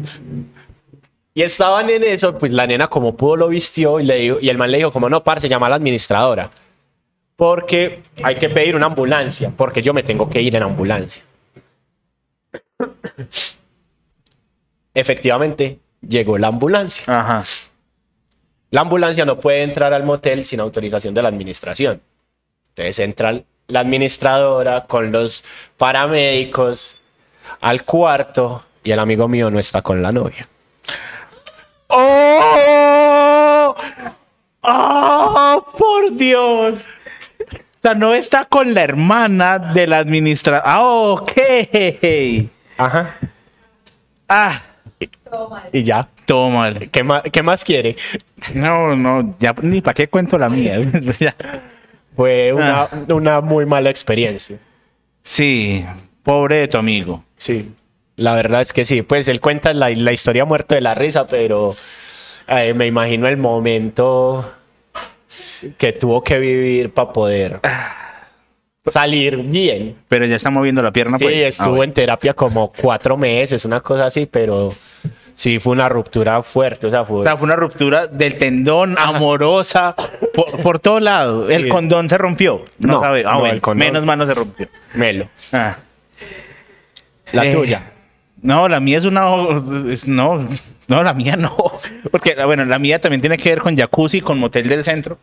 Y 1.34 1.42
estaban 1.42 1.90
en 1.90 2.04
eso, 2.04 2.38
pues 2.38 2.52
la 2.52 2.64
nena 2.64 2.86
como 2.86 3.16
pudo 3.16 3.34
lo 3.34 3.48
vistió 3.48 3.98
y, 3.98 4.04
le 4.04 4.14
dijo, 4.14 4.38
y 4.40 4.50
el 4.50 4.56
man 4.56 4.70
le 4.70 4.78
dijo 4.78 4.92
como 4.92 5.08
no, 5.08 5.24
parce, 5.24 5.48
llama 5.48 5.66
a 5.66 5.70
la 5.70 5.76
administradora. 5.76 6.48
Porque 7.34 8.00
hay 8.22 8.36
que 8.36 8.48
pedir 8.48 8.76
una 8.76 8.86
ambulancia, 8.86 9.50
porque 9.56 9.82
yo 9.82 9.92
me 9.92 10.04
tengo 10.04 10.30
que 10.30 10.40
ir 10.40 10.54
en 10.54 10.62
ambulancia. 10.62 11.24
Efectivamente, 14.94 15.80
llegó 16.08 16.38
la 16.38 16.46
ambulancia. 16.46 17.02
Ajá. 17.08 17.42
La 18.70 18.80
ambulancia 18.80 19.24
no 19.24 19.38
puede 19.38 19.62
entrar 19.62 19.92
al 19.92 20.02
motel 20.04 20.44
sin 20.44 20.60
autorización 20.60 21.14
de 21.14 21.22
la 21.22 21.28
administración. 21.28 22.00
Entonces 22.70 22.98
entra 22.98 23.40
la 23.68 23.80
administradora 23.80 24.84
con 24.86 25.12
los 25.12 25.44
paramédicos 25.76 26.98
al 27.60 27.84
cuarto 27.84 28.64
y 28.82 28.90
el 28.90 28.98
amigo 28.98 29.28
mío 29.28 29.50
no 29.50 29.58
está 29.58 29.80
con 29.80 30.02
la 30.02 30.10
novia. 30.12 30.48
¡Oh! 31.88 33.74
¡Oh! 34.62 35.66
¡Por 35.78 36.12
Dios! 36.16 36.84
O 37.50 37.80
sea, 37.82 37.94
no 37.94 38.14
está 38.14 38.46
con 38.46 38.72
la 38.74 38.82
hermana 38.82 39.58
de 39.58 39.86
la 39.86 39.98
administración. 39.98 40.62
Ah, 40.66 40.82
ok. 40.82 41.32
Ajá. 42.78 43.16
Ah, 44.28 44.60
Y 45.72 45.82
ya. 45.82 46.08
Todo 46.26 46.48
mal. 46.50 46.90
¿Qué 46.90 47.02
más, 47.02 47.22
qué 47.32 47.42
más 47.42 47.64
quiere? 47.64 47.96
No, 48.54 48.96
no, 48.96 49.34
ya 49.38 49.54
ni 49.62 49.80
para 49.80 49.94
qué 49.94 50.08
cuento 50.08 50.38
la 50.38 50.48
mía. 50.48 50.78
Fue 52.16 52.52
una, 52.52 52.82
Ah. 52.84 52.88
una 53.08 53.40
muy 53.40 53.66
mala 53.66 53.90
experiencia. 53.90 54.56
sí, 55.22 55.84
pobre 56.22 56.56
de 56.58 56.68
tu 56.68 56.78
amigo. 56.78 57.24
Sí, 57.36 57.70
la 58.16 58.34
verdad 58.34 58.60
es 58.62 58.72
que 58.72 58.84
sí. 58.84 59.02
Pues 59.02 59.26
él 59.28 59.40
cuenta 59.40 59.72
la, 59.72 59.90
la 59.90 60.12
historia 60.12 60.44
muerto 60.44 60.74
de 60.74 60.80
la 60.80 60.94
risa, 60.94 61.26
pero 61.26 61.74
eh, 62.48 62.72
me 62.74 62.86
imagino 62.86 63.26
el 63.28 63.36
momento 63.36 64.52
que 65.78 65.92
tuvo 65.92 66.22
que 66.22 66.38
vivir 66.38 66.92
para 66.92 67.12
poder 67.12 67.60
salir 68.86 69.36
bien. 69.38 69.96
Pero 70.08 70.26
ya 70.26 70.36
está 70.36 70.50
moviendo 70.50 70.82
la 70.82 70.92
pierna. 70.92 71.18
Sí, 71.18 71.24
pues. 71.24 71.36
Ah, 71.36 71.48
estuvo 71.48 71.68
bueno. 71.70 71.84
en 71.84 71.92
terapia 71.94 72.34
como 72.34 72.70
cuatro 72.72 73.16
meses, 73.16 73.64
una 73.64 73.80
cosa 73.80 74.06
así, 74.06 74.26
pero 74.26 74.72
sí 75.34 75.58
fue 75.58 75.72
una 75.72 75.88
ruptura 75.88 76.42
fuerte. 76.42 76.86
O 76.86 76.90
sea, 76.90 77.04
fue. 77.04 77.20
O 77.20 77.22
sea, 77.22 77.36
fue 77.36 77.46
una 77.46 77.56
ruptura 77.56 78.06
del 78.06 78.38
tendón, 78.38 78.96
amorosa, 78.98 79.94
por, 80.34 80.60
por 80.62 80.78
todo 80.78 81.00
lado. 81.00 81.46
Sí. 81.46 81.54
El 81.54 81.68
condón 81.68 82.08
se 82.08 82.18
rompió. 82.18 82.62
No, 82.78 82.94
No, 82.94 83.00
sabe. 83.00 83.24
Ah, 83.26 83.32
no, 83.34 83.40
bueno, 83.40 83.54
el 83.54 83.60
condón- 83.62 83.78
menos 83.78 84.04
mal 84.04 84.18
no 84.18 84.26
se 84.26 84.34
rompió. 84.34 84.68
Melo. 84.94 85.28
Ah. 85.52 85.76
La 87.32 87.44
Eh, 87.46 87.54
tuya. 87.54 87.90
No, 88.42 88.68
la 88.68 88.78
mía 88.80 88.98
es 88.98 89.04
una. 89.06 89.26
es- 89.90 90.06
no, 90.06 90.46
no, 90.88 91.02
la 91.02 91.14
mía 91.14 91.36
no. 91.36 91.56
Porque, 92.10 92.34
bueno, 92.44 92.64
la 92.64 92.78
mía 92.78 93.00
también 93.00 93.20
tiene 93.20 93.36
que 93.38 93.48
ver 93.48 93.60
con 93.60 93.76
jacuzzi, 93.76 94.20
con 94.20 94.38
motel 94.38 94.68
del 94.68 94.84
centro. 94.84 95.18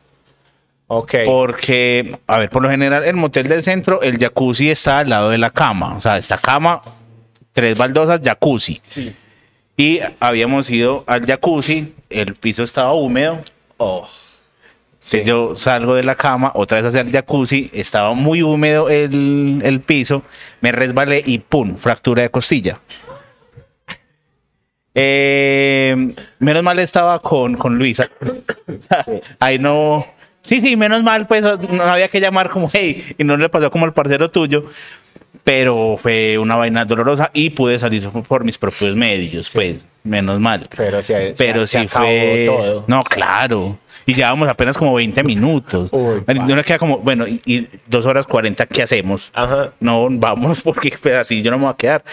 Ok. 0.88 1.16
Porque, 1.24 2.18
a 2.28 2.38
ver, 2.40 2.50
por 2.50 2.62
lo 2.64 2.70
general, 2.70 3.04
el 3.06 3.16
motel 3.16 3.48
del 3.48 3.64
centro, 3.64 4.02
el 4.02 4.18
jacuzzi 4.18 4.72
está 4.72 5.00
al 5.00 5.10
lado 5.10 5.30
de 5.30 5.38
la 5.38 5.50
cama. 5.52 5.96
O 5.96 6.02
sea, 6.02 6.18
esta 6.18 6.38
cama, 6.38 6.82
tres 7.54 7.78
baldosas, 7.78 8.20
jacuzzi. 8.22 8.82
Y 9.82 10.00
habíamos 10.20 10.70
ido 10.70 11.04
al 11.08 11.26
jacuzzi, 11.26 11.96
el 12.12 12.36
piso 12.36 12.62
estaba 12.62 12.94
húmedo. 12.94 13.40
Oh. 13.78 14.08
Si 15.00 15.24
yo 15.24 15.56
salgo 15.56 15.96
de 15.96 16.04
la 16.04 16.14
cama, 16.14 16.52
otra 16.54 16.78
vez 16.78 16.86
hacia 16.86 17.02
el 17.02 17.12
jacuzzi, 17.12 17.72
estaba 17.74 18.14
muy 18.14 18.44
húmedo 18.44 18.92
el, 18.92 19.60
el 19.64 19.80
piso, 19.80 20.22
me 20.60 20.72
resbalé 20.72 21.24
y 21.26 21.40
¡pum! 21.40 21.78
Fractura 21.78 22.22
de 22.22 22.30
costilla. 22.30 22.80
Eh, 24.94 26.14
menos 26.38 26.62
mal 26.62 26.78
estaba 26.78 27.18
con, 27.18 27.58
con 27.58 27.80
Luisa. 27.80 28.08
Ahí 29.40 29.58
no. 29.58 30.06
Sí, 30.42 30.62
sí, 30.62 30.76
menos 30.76 31.02
mal, 31.02 31.26
pues 31.26 31.42
no 31.42 31.84
había 31.86 32.08
que 32.08 32.22
llamar 32.22 32.52
como 32.52 32.70
hey, 32.72 33.16
y 33.18 33.24
no 33.24 33.36
le 33.36 33.50
pasó 33.50 33.72
como 33.72 33.86
al 33.86 33.94
parcero 33.94 34.30
tuyo. 34.30 34.66
Pero 35.44 35.96
fue 35.98 36.38
una 36.38 36.56
vaina 36.56 36.86
dolorosa 36.86 37.32
y 37.34 37.50
pude 37.50 37.80
salir 37.80 38.08
por 38.10 38.44
mis 38.44 38.58
propios 38.58 38.96
medios, 38.96 39.50
pues, 39.54 39.86
menos 40.04 40.40
mal. 40.40 40.68
Pero 40.76 41.02
sí, 41.02 41.14
se- 41.14 41.34
Pero 41.38 41.64
acabó 41.64 41.88
fue. 42.06 42.44
todo. 42.46 42.84
No, 42.88 43.04
claro. 43.04 43.78
Y 44.06 44.14
llevábamos 44.14 44.50
apenas 44.50 44.78
como 44.78 44.94
20 44.96 45.24
minutos. 45.24 45.90
Uy, 45.92 46.24
uno 46.28 46.64
queda 46.64 46.78
como, 46.80 46.98
bueno, 47.00 47.28
y, 47.28 47.40
y 47.46 47.68
dos 47.88 48.06
horas 48.08 48.26
40, 48.28 48.66
¿qué 48.66 48.84
hacemos? 48.84 49.32
Ajá. 49.34 49.72
No, 49.80 50.08
vámonos 50.10 50.62
porque 50.64 50.94
pues, 51.02 51.16
así 51.16 51.42
yo 51.42 51.52
no 51.52 51.58
me 51.58 51.66
voy 51.66 51.74
a 51.74 51.78
quedar. 51.78 52.04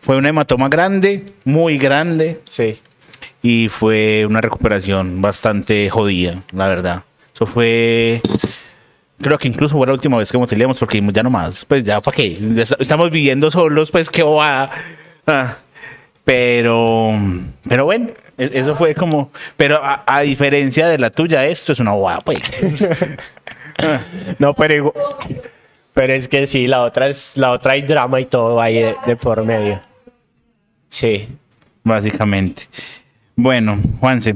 Fue 0.00 0.16
una 0.16 0.28
hematoma 0.30 0.68
grande, 0.68 1.24
muy 1.44 1.78
grande, 1.78 2.40
Sí. 2.46 2.78
y 3.42 3.68
fue 3.68 4.24
una 4.26 4.40
recuperación 4.40 5.20
bastante 5.20 5.88
jodida, 5.90 6.42
la 6.52 6.68
verdad. 6.68 7.02
Eso 7.34 7.46
fue. 7.46 8.20
Creo 9.20 9.38
que 9.38 9.48
incluso 9.48 9.76
fue 9.76 9.86
la 9.86 9.92
última 9.94 10.18
vez 10.18 10.30
que 10.30 10.38
moteleamos 10.38 10.78
porque 10.78 11.02
ya 11.12 11.22
no 11.22 11.30
más. 11.30 11.64
Pues 11.64 11.82
ya, 11.84 12.00
¿para 12.00 12.16
qué? 12.16 12.38
Estamos 12.78 13.10
viviendo 13.10 13.50
solos, 13.50 13.90
pues 13.90 14.10
qué 14.10 14.22
bobada. 14.22 14.70
Ah, 15.26 15.56
pero. 16.24 17.12
Pero 17.68 17.84
bueno, 17.86 18.10
e- 18.36 18.50
eso 18.54 18.76
fue 18.76 18.94
como. 18.94 19.30
Pero 19.56 19.82
a, 19.82 20.04
a 20.06 20.20
diferencia 20.20 20.86
de 20.88 20.98
la 20.98 21.10
tuya, 21.10 21.46
esto 21.46 21.72
es 21.72 21.80
una 21.80 21.92
bobada, 21.92 22.20
pues. 22.20 22.40
No, 24.38 24.54
pero 24.54 24.74
igual- 24.74 24.94
Pero 25.94 26.12
es 26.12 26.28
que 26.28 26.46
sí, 26.46 26.66
la 26.66 26.82
otra 26.82 27.08
es. 27.08 27.36
La 27.36 27.52
otra 27.52 27.72
hay 27.72 27.82
drama 27.82 28.20
y 28.20 28.26
todo 28.26 28.60
ahí 28.60 28.74
de, 28.82 28.94
de 29.06 29.16
por 29.16 29.42
medio. 29.44 29.80
Sí. 30.88 31.28
Básicamente. 31.82 32.64
Bueno, 33.34 33.78
Juanse. 34.00 34.34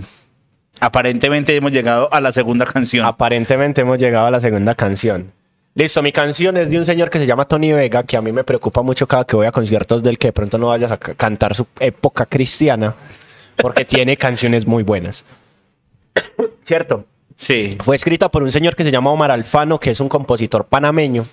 Aparentemente 0.80 1.54
hemos 1.54 1.72
llegado 1.72 2.12
a 2.12 2.20
la 2.20 2.32
segunda 2.32 2.64
canción. 2.66 3.04
Aparentemente 3.06 3.82
hemos 3.82 3.98
llegado 4.00 4.26
a 4.26 4.30
la 4.30 4.40
segunda 4.40 4.74
canción. 4.74 5.32
Listo, 5.74 6.02
mi 6.02 6.10
canción 6.10 6.56
es 6.56 6.68
de 6.70 6.78
un 6.78 6.84
señor 6.84 7.10
que 7.10 7.18
se 7.18 7.26
llama 7.26 7.44
Tony 7.44 7.72
Vega, 7.72 8.02
que 8.02 8.16
a 8.16 8.20
mí 8.20 8.32
me 8.32 8.42
preocupa 8.42 8.82
mucho 8.82 9.06
cada 9.06 9.24
que 9.24 9.36
voy 9.36 9.46
a 9.46 9.52
conciertos 9.52 10.02
del 10.02 10.18
que 10.18 10.28
de 10.28 10.32
pronto 10.32 10.58
no 10.58 10.66
vayas 10.68 10.90
a 10.90 10.96
ca- 10.98 11.14
cantar 11.14 11.54
su 11.54 11.66
época 11.78 12.26
cristiana, 12.26 12.96
porque 13.56 13.84
tiene 13.84 14.16
canciones 14.16 14.66
muy 14.66 14.82
buenas. 14.82 15.24
¿Cierto? 16.64 17.04
Sí. 17.36 17.76
Fue 17.82 17.94
escrita 17.96 18.28
por 18.30 18.42
un 18.42 18.50
señor 18.50 18.74
que 18.74 18.84
se 18.84 18.90
llama 18.90 19.10
Omar 19.12 19.30
Alfano, 19.30 19.78
que 19.78 19.90
es 19.90 20.00
un 20.00 20.08
compositor 20.08 20.64
panameño, 20.64 21.24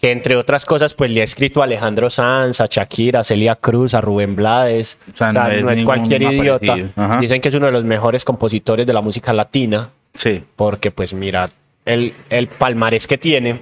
que 0.00 0.10
entre 0.12 0.36
otras 0.36 0.64
cosas 0.66 0.92
pues 0.94 1.10
le 1.10 1.22
ha 1.22 1.24
escrito 1.24 1.60
a 1.62 1.64
Alejandro 1.64 2.10
Sanz, 2.10 2.60
a 2.60 2.66
Shakira, 2.66 3.20
a 3.20 3.24
Celia 3.24 3.56
Cruz, 3.56 3.94
a 3.94 4.00
Rubén 4.00 4.36
Blades. 4.36 4.98
O 5.12 5.16
sea, 5.16 5.32
no 5.32 5.70
es 5.70 5.84
cualquier 5.84 6.22
idiota. 6.22 6.76
Dicen 7.20 7.40
que 7.40 7.48
es 7.48 7.54
uno 7.54 7.66
de 7.66 7.72
los 7.72 7.84
mejores 7.84 8.24
compositores 8.24 8.86
de 8.86 8.92
la 8.92 9.00
música 9.00 9.32
latina, 9.32 9.90
Sí. 10.14 10.42
porque 10.56 10.90
pues 10.90 11.12
mira 11.14 11.48
el, 11.84 12.14
el 12.30 12.48
palmarés 12.48 13.06
que 13.06 13.16
tiene. 13.18 13.60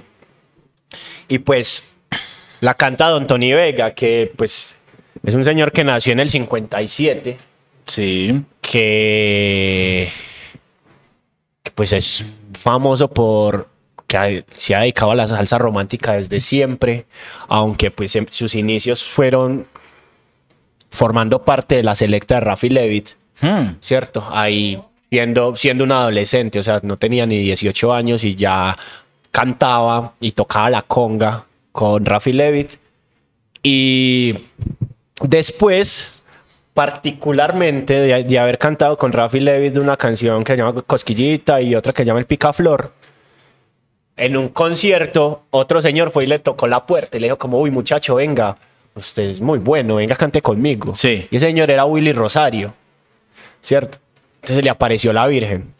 Y 1.27 1.39
pues 1.39 1.95
la 2.61 2.73
canta 2.73 3.09
Don 3.09 3.27
Tony 3.27 3.53
Vega, 3.53 3.93
que 3.93 4.31
pues 4.35 4.75
es 5.25 5.35
un 5.35 5.43
señor 5.45 5.71
que 5.71 5.83
nació 5.83 6.13
en 6.13 6.19
el 6.19 6.29
57 6.29 7.37
Sí. 7.87 8.41
que, 8.61 10.09
que, 11.63 11.71
pues 11.71 11.93
es 11.93 12.25
famoso 12.53 13.09
por 13.09 13.67
que 14.15 14.39
ha- 14.39 14.43
se 14.55 14.75
ha 14.75 14.79
dedicado 14.81 15.11
a 15.11 15.15
la 15.15 15.27
salsa 15.27 15.57
romántica 15.57 16.13
desde 16.13 16.39
siempre, 16.41 17.05
aunque 17.47 17.91
pues 17.91 18.15
en 18.15 18.27
sus 18.31 18.55
inicios 18.55 19.03
fueron 19.03 19.67
formando 20.89 21.43
parte 21.43 21.75
de 21.75 21.83
la 21.83 21.95
selecta 21.95 22.35
de 22.35 22.41
Rafi 22.41 22.69
Levitt, 22.69 23.09
Hmm. 23.41 23.75
¿cierto? 23.81 24.23
Ahí 24.31 24.79
siendo, 25.09 25.55
siendo 25.57 25.83
un 25.83 25.91
adolescente, 25.91 26.59
o 26.59 26.63
sea, 26.63 26.79
no 26.83 26.97
tenía 26.97 27.25
ni 27.25 27.37
18 27.39 27.93
años 27.93 28.23
y 28.23 28.35
ya 28.35 28.75
cantaba 29.31 30.13
y 30.21 30.31
tocaba 30.31 30.69
la 30.69 30.81
conga 30.81 31.43
con 31.73 32.05
Rafi 32.05 32.31
Levitt. 32.31 32.75
Y 33.61 34.35
después, 35.21 36.11
particularmente 36.73 37.93
de, 37.95 38.23
de 38.23 38.39
haber 38.39 38.57
cantado 38.57 38.97
con 38.97 39.11
Rafi 39.11 39.39
Levitt 39.41 39.77
una 39.77 39.97
canción 39.97 40.43
que 40.43 40.53
se 40.53 40.57
llama 40.57 40.81
Cosquillita 40.81 41.61
y 41.61 41.75
otra 41.75 41.91
que 41.91 42.03
se 42.03 42.07
llama 42.07 42.19
El 42.19 42.25
Picaflor, 42.25 42.93
en 44.17 44.37
un 44.37 44.49
concierto, 44.49 45.43
otro 45.51 45.81
señor 45.81 46.11
fue 46.11 46.23
y 46.23 46.27
le 46.27 46.39
tocó 46.39 46.67
la 46.67 46.85
puerta 46.85 47.17
y 47.17 47.19
le 47.19 47.27
dijo 47.27 47.37
como, 47.37 47.59
uy 47.59 47.71
muchacho, 47.71 48.15
venga, 48.15 48.57
usted 48.95 49.23
es 49.23 49.41
muy 49.41 49.59
bueno, 49.59 49.95
venga, 49.95 50.15
cante 50.15 50.41
conmigo. 50.41 50.95
Sí. 50.95 51.27
Y 51.29 51.37
ese 51.37 51.47
señor 51.47 51.69
era 51.69 51.85
Willy 51.85 52.13
Rosario, 52.13 52.73
¿cierto? 53.61 53.97
Entonces 54.35 54.63
le 54.63 54.69
apareció 54.69 55.11
la 55.11 55.27
Virgen. 55.27 55.73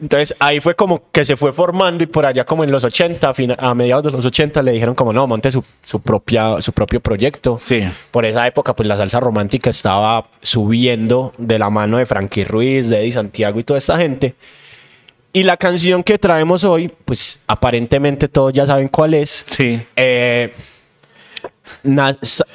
Entonces 0.00 0.34
ahí 0.40 0.60
fue 0.60 0.74
como 0.74 1.10
que 1.12 1.26
se 1.26 1.36
fue 1.36 1.52
formando 1.52 2.02
y 2.02 2.06
por 2.06 2.24
allá 2.24 2.44
como 2.44 2.64
en 2.64 2.70
los 2.70 2.84
80, 2.84 3.32
a, 3.58 3.74
mediados 3.74 4.04
de 4.04 4.10
los 4.10 4.24
80 4.24 4.62
le 4.62 4.72
dijeron 4.72 4.94
como 4.94 5.12
no, 5.12 5.26
monte 5.26 5.50
su, 5.50 5.62
su, 5.82 6.00
propia, 6.00 6.62
su 6.62 6.72
propio 6.72 7.00
proyecto. 7.00 7.60
Sí. 7.62 7.86
Por 8.10 8.24
esa 8.24 8.46
época 8.46 8.74
pues 8.74 8.88
la 8.88 8.96
salsa 8.96 9.20
romántica 9.20 9.68
estaba 9.68 10.24
subiendo 10.40 11.34
de 11.36 11.58
la 11.58 11.68
mano 11.68 11.98
de 11.98 12.06
Frankie 12.06 12.44
Ruiz, 12.44 12.88
de 12.88 13.00
Eddie 13.00 13.12
Santiago 13.12 13.60
y 13.60 13.64
toda 13.64 13.78
esta 13.78 13.98
gente. 13.98 14.34
Y 15.32 15.44
la 15.44 15.56
canción 15.56 16.02
que 16.02 16.18
traemos 16.18 16.64
hoy, 16.64 16.90
pues 17.04 17.40
aparentemente 17.46 18.28
todos 18.28 18.52
ya 18.52 18.66
saben 18.66 18.88
cuál 18.88 19.14
es. 19.14 19.44
Sí. 19.48 19.80
Eh, 19.94 20.52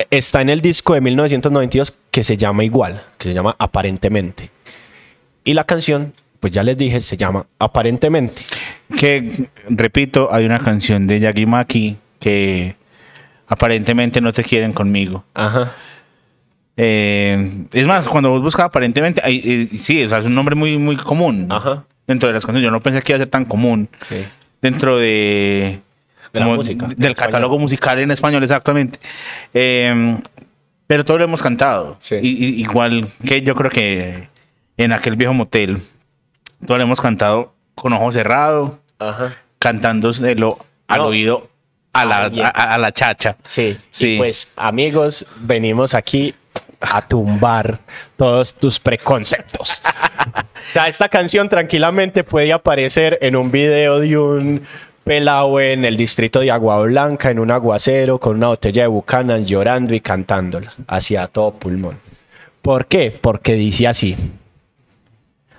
está 0.09 0.41
en 0.41 0.49
el 0.49 0.61
disco 0.61 0.93
de 0.93 1.01
1992 1.01 1.93
que 2.11 2.23
se 2.23 2.35
llama 2.35 2.63
igual, 2.63 3.01
que 3.17 3.29
se 3.29 3.33
llama 3.33 3.55
Aparentemente. 3.59 4.51
Y 5.45 5.53
la 5.53 5.63
canción, 5.63 6.13
pues 6.41 6.51
ya 6.51 6.63
les 6.63 6.77
dije, 6.77 6.99
se 6.99 7.15
llama 7.15 7.45
Aparentemente. 7.59 8.43
Que, 8.97 9.47
repito, 9.69 10.29
hay 10.31 10.45
una 10.45 10.59
canción 10.59 11.07
de 11.07 11.19
Yagi 11.21 11.45
Maki 11.45 11.95
que 12.19 12.75
aparentemente 13.47 14.19
no 14.19 14.33
te 14.33 14.43
quieren 14.43 14.73
conmigo. 14.73 15.23
Ajá. 15.33 15.73
Eh, 16.77 17.67
es 17.71 17.85
más, 17.85 18.05
cuando 18.07 18.31
vos 18.31 18.41
buscas 18.41 18.65
aparentemente, 18.65 19.21
eh, 19.25 19.69
sí, 19.77 20.03
o 20.03 20.09
sea, 20.09 20.17
es 20.17 20.25
un 20.25 20.35
nombre 20.35 20.55
muy, 20.55 20.77
muy 20.77 20.97
común. 20.97 21.47
Ajá. 21.49 21.85
Dentro 22.07 22.27
de 22.27 22.33
las 22.33 22.45
canciones, 22.45 22.63
yo 22.65 22.71
no 22.71 22.81
pensé 22.81 23.01
que 23.01 23.11
iba 23.13 23.17
a 23.17 23.19
ser 23.19 23.27
tan 23.29 23.45
común. 23.45 23.89
Sí. 24.01 24.25
Dentro 24.61 24.97
de 24.97 25.79
De 26.33 26.39
la 26.39 26.45
como 26.45 26.57
música, 26.57 26.85
del 26.87 26.93
español. 27.11 27.15
catálogo 27.15 27.59
musical 27.59 27.99
en 27.99 28.11
español, 28.11 28.43
exactamente. 28.43 28.99
Eh, 29.53 30.17
pero 30.87 31.03
todos 31.03 31.19
lo 31.19 31.23
hemos 31.25 31.41
cantado. 31.41 31.97
Sí. 31.99 32.15
Y- 32.21 32.45
y- 32.45 32.61
igual 32.61 33.09
que 33.27 33.41
yo 33.41 33.55
creo 33.55 33.71
que 33.71 34.27
en 34.77 34.91
aquel 34.93 35.15
viejo 35.15 35.33
motel, 35.33 35.81
todos 36.65 36.77
lo 36.77 36.83
hemos 36.83 37.01
cantado 37.01 37.53
con 37.73 37.93
ojo 37.93 38.11
cerrado, 38.11 38.79
Ajá. 38.99 39.35
cantándoselo 39.59 40.57
al 40.87 40.99
No. 40.99 41.05
oído 41.07 41.49
a 41.93 42.05
la, 42.05 42.25
a, 42.43 42.49
a 42.73 42.77
la 42.77 42.91
chacha. 42.91 43.37
Sí, 43.43 43.77
Sí. 43.89 44.15
Y 44.15 44.17
pues 44.17 44.51
amigos, 44.57 45.25
venimos 45.37 45.93
aquí 45.93 46.35
a 46.91 47.07
tumbar 47.07 47.79
todos 48.15 48.53
tus 48.53 48.79
preconceptos. 48.79 49.81
o 49.85 50.71
sea, 50.71 50.87
esta 50.87 51.09
canción 51.09 51.49
tranquilamente 51.49 52.23
puede 52.23 52.51
aparecer 52.53 53.17
en 53.21 53.35
un 53.35 53.51
video 53.51 53.99
de 53.99 54.17
un 54.17 54.61
pelado 55.03 55.59
en 55.59 55.85
el 55.85 55.95
distrito 55.97 56.39
de 56.39 56.51
Agua 56.51 56.81
Blanca, 56.81 57.29
en 57.29 57.39
un 57.39 57.51
aguacero, 57.51 58.19
con 58.19 58.37
una 58.37 58.47
botella 58.47 58.81
de 58.83 58.87
Buchanan, 58.87 59.45
llorando 59.45 59.93
y 59.93 60.01
cantándola 60.01 60.73
hacia 60.87 61.27
todo 61.27 61.53
pulmón. 61.53 61.99
¿Por 62.61 62.87
qué? 62.87 63.17
Porque 63.21 63.53
dice 63.53 63.87
así. 63.87 64.15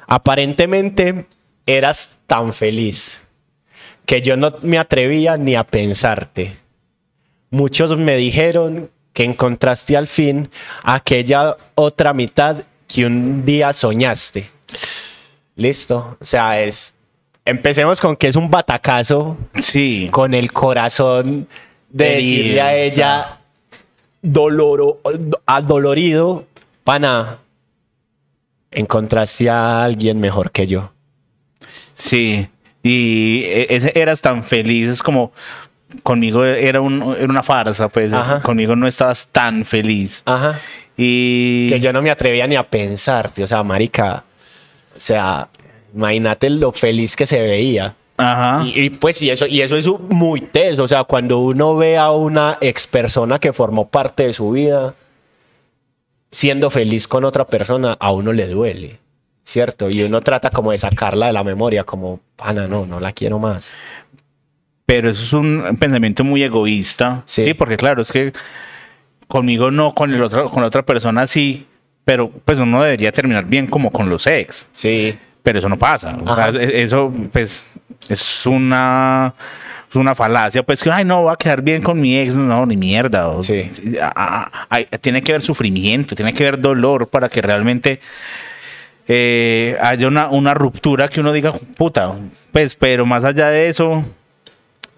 Aparentemente 0.08 1.26
eras 1.64 2.16
tan 2.26 2.52
feliz 2.52 3.22
que 4.04 4.22
yo 4.22 4.36
no 4.36 4.50
me 4.62 4.78
atrevía 4.78 5.36
ni 5.36 5.54
a 5.54 5.64
pensarte. 5.64 6.56
Muchos 7.50 7.96
me 7.96 8.16
dijeron 8.16 8.90
que 9.16 9.24
encontraste 9.24 9.96
al 9.96 10.06
fin 10.06 10.50
aquella 10.82 11.56
otra 11.74 12.12
mitad 12.12 12.64
que 12.86 13.06
un 13.06 13.46
día 13.46 13.72
soñaste. 13.72 14.50
Listo. 15.56 16.18
O 16.20 16.24
sea, 16.24 16.60
es. 16.60 16.94
Empecemos 17.46 17.98
con 17.98 18.14
que 18.14 18.28
es 18.28 18.36
un 18.36 18.50
batacazo 18.50 19.38
Sí. 19.58 20.08
con 20.10 20.34
el 20.34 20.52
corazón 20.52 21.48
de 21.88 22.16
Herido, 22.18 22.36
decirle 22.42 22.60
a 22.60 22.66
o 22.66 22.70
ella 22.72 23.38
doloro, 24.20 25.00
adolorido, 25.46 26.44
pana. 26.84 27.38
Encontraste 28.70 29.48
a 29.48 29.82
alguien 29.82 30.20
mejor 30.20 30.50
que 30.50 30.66
yo. 30.66 30.92
Sí, 31.94 32.48
y 32.82 33.44
e- 33.44 33.92
eras 33.94 34.20
tan 34.20 34.44
feliz, 34.44 34.88
es 34.90 35.02
como 35.02 35.32
conmigo 36.02 36.44
era, 36.44 36.80
un- 36.80 37.14
era 37.18 37.26
una 37.28 37.42
farsa, 37.42 37.88
pues 37.88 38.12
Ajá. 38.12 38.42
conmigo 38.42 38.74
no 38.76 38.86
estabas 38.86 39.28
tan 39.28 39.64
feliz. 39.64 40.22
Ajá. 40.24 40.58
Y 40.96 41.68
que 41.68 41.78
yo 41.80 41.92
no 41.92 42.02
me 42.02 42.10
atrevía 42.10 42.46
ni 42.46 42.56
a 42.56 42.62
pensarte, 42.62 43.44
o 43.44 43.46
sea, 43.46 43.62
marica, 43.62 44.24
o 44.96 45.00
sea, 45.00 45.48
imagínate 45.94 46.48
lo 46.50 46.72
feliz 46.72 47.14
que 47.16 47.26
se 47.26 47.40
veía. 47.40 47.94
ajá, 48.16 48.64
Y, 48.64 48.84
y, 48.84 48.90
pues 48.90 49.20
y 49.20 49.28
eso 49.30 49.46
y 49.46 49.60
eso 49.60 49.76
es 49.76 49.86
muy 49.86 50.40
teso, 50.40 50.84
o 50.84 50.88
sea, 50.88 51.04
cuando 51.04 51.38
uno 51.38 51.76
ve 51.76 51.98
a 51.98 52.10
una 52.12 52.56
ex 52.62 52.86
persona 52.86 53.38
que 53.38 53.52
formó 53.52 53.88
parte 53.88 54.26
de 54.26 54.32
su 54.32 54.50
vida 54.52 54.94
siendo 56.32 56.70
feliz 56.70 57.06
con 57.08 57.24
otra 57.24 57.46
persona, 57.46 57.96
a 57.98 58.10
uno 58.12 58.32
le 58.32 58.46
duele, 58.48 58.98
¿cierto? 59.42 59.88
Y 59.88 60.02
uno 60.02 60.20
trata 60.22 60.50
como 60.50 60.72
de 60.72 60.78
sacarla 60.78 61.26
de 61.28 61.32
la 61.32 61.44
memoria, 61.44 61.84
como, 61.84 62.20
pana, 62.36 62.66
no, 62.66 62.84
no 62.86 63.00
la 63.00 63.12
quiero 63.12 63.38
más. 63.38 63.72
Pero 64.86 65.10
eso 65.10 65.22
es 65.22 65.32
un 65.32 65.76
pensamiento 65.78 66.24
muy 66.24 66.42
egoísta, 66.42 67.22
Sí. 67.24 67.42
sí. 67.42 67.54
porque 67.54 67.76
claro, 67.76 68.02
es 68.02 68.10
que 68.12 68.32
conmigo 69.26 69.70
no, 69.70 69.94
con 69.94 70.12
el 70.14 70.22
otro, 70.22 70.50
con 70.50 70.62
la 70.62 70.68
otra 70.68 70.84
persona 70.84 71.26
sí, 71.26 71.66
pero 72.04 72.30
pues 72.30 72.58
uno 72.60 72.82
debería 72.82 73.10
terminar 73.12 73.44
bien 73.46 73.66
como 73.66 73.90
con 73.90 74.08
los 74.08 74.26
ex. 74.28 74.68
Sí, 74.72 75.18
pero 75.42 75.58
eso 75.58 75.68
no 75.68 75.76
pasa. 75.78 76.16
O 76.24 76.34
sea, 76.34 76.44
Ajá. 76.46 76.58
e- 76.60 76.82
eso, 76.82 77.12
pues, 77.32 77.68
es 78.08 78.46
una, 78.46 79.34
es 79.90 79.96
una 79.96 80.14
falacia. 80.14 80.62
Pues 80.62 80.80
que, 80.84 80.90
ay, 80.92 81.04
no, 81.04 81.24
va 81.24 81.32
a 81.32 81.36
quedar 81.36 81.62
bien 81.62 81.82
con 81.82 82.00
mi 82.00 82.16
ex. 82.16 82.36
No, 82.36 82.64
ni 82.66 82.76
mierda. 82.76 83.26
O- 83.28 83.40
Sí. 83.40 83.68
a- 84.00 84.12
a- 84.14 84.66
hay- 84.70 84.86
tiene 85.00 85.20
que 85.22 85.32
haber 85.32 85.42
sufrimiento, 85.42 86.14
tiene 86.14 86.32
que 86.32 86.46
haber 86.46 86.60
dolor 86.60 87.08
para 87.08 87.28
que 87.28 87.42
realmente 87.42 88.00
eh, 89.08 89.76
haya 89.80 90.08
una, 90.08 90.28
una 90.28 90.54
ruptura 90.54 91.08
que 91.08 91.20
uno 91.20 91.32
diga, 91.32 91.52
puta, 91.76 92.12
pues, 92.52 92.74
pero 92.74 93.06
más 93.06 93.22
allá 93.24 93.48
de 93.50 93.68
eso, 93.68 94.04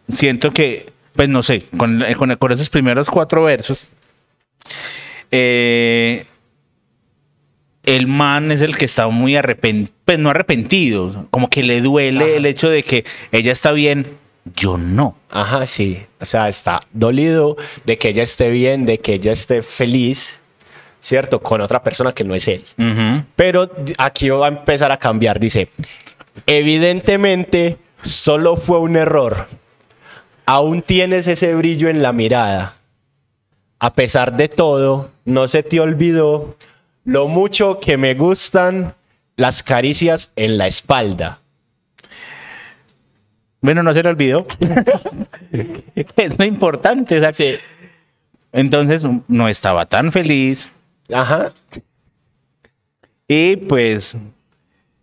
siento 0.09 0.53
que, 0.53 0.91
pues, 1.15 1.29
no 1.29 1.43
sé, 1.43 1.65
con, 1.77 2.05
con, 2.17 2.37
con 2.37 2.53
esos 2.53 2.71
primeros 2.71 3.11
cuatro 3.11 3.45
versos, 3.45 3.87
eh, 5.31 6.25
el 7.85 8.07
man 8.07 8.53
es 8.53 8.61
el 8.61 8.77
que 8.77 8.85
está 8.85 9.09
muy 9.09 9.37
arrepentido, 9.37 9.95
pues 10.05 10.19
no 10.19 10.31
arrepentido, 10.31 11.27
como 11.31 11.49
que 11.49 11.63
le 11.63 11.81
duele 11.81 12.25
Ajá. 12.25 12.35
el 12.37 12.47
hecho 12.47 12.69
de 12.69 12.83
que 12.83 13.05
ella 13.33 13.53
está 13.53 13.73
bien, 13.73 14.07
yo 14.55 14.79
no. 14.79 15.17
Ajá, 15.31 15.67
sí. 15.67 16.03
O 16.21 16.27
sea, 16.27 16.49
está 16.49 16.81
dolido 16.93 17.57
de 17.85 17.99
que 17.99 18.09
ella 18.09 18.23
esté 18.23 18.51
bien, 18.51 18.87
de 18.87 18.99
que 18.99 19.15
ella 19.15 19.33
esté 19.33 19.63
feliz, 19.63 20.41
¿cierto? 21.01 21.41
Con 21.41 21.61
otra 21.61 21.83
persona 21.83 22.13
que 22.13 22.25
no 22.25 22.35
es 22.35 22.49
él. 22.49 22.65
Ujú. 22.79 23.25
Pero 23.37 23.71
aquí 23.99 24.29
va 24.31 24.47
a 24.47 24.49
empezar 24.49 24.91
a 24.93 24.97
cambiar. 24.99 25.39
Dice, 25.41 25.69
evidentemente 26.47 27.79
solo 28.03 28.57
fue 28.57 28.79
un 28.79 28.97
error. 28.97 29.47
Aún 30.51 30.81
tienes 30.81 31.27
ese 31.27 31.55
brillo 31.55 31.91
en 31.91 32.01
la 32.01 32.15
mirada. 32.15 32.77
A 33.79 33.93
pesar 33.93 34.35
de 34.35 34.49
todo, 34.49 35.11
no 35.27 35.47
se 35.47 35.63
te 35.63 35.79
olvidó 35.79 36.57
lo 37.05 37.29
mucho 37.29 37.79
que 37.81 37.99
me 37.99 38.15
gustan 38.15 38.95
las 39.37 39.63
caricias 39.63 40.33
en 40.37 40.57
la 40.57 40.67
espalda. 40.67 41.41
Bueno, 43.61 43.83
no 43.83 43.93
se 43.93 44.03
le 44.03 44.09
olvidó. 44.09 44.47
es 46.17 46.39
lo 46.39 46.45
importante. 46.47 47.21
o 47.21 47.33
sea, 47.33 47.59
Entonces 48.51 49.03
no 49.29 49.49
estaba 49.51 49.85
tan 49.85 50.11
feliz 50.11 50.71
Ajá. 51.13 51.53
y 53.29 53.57
pues 53.57 54.17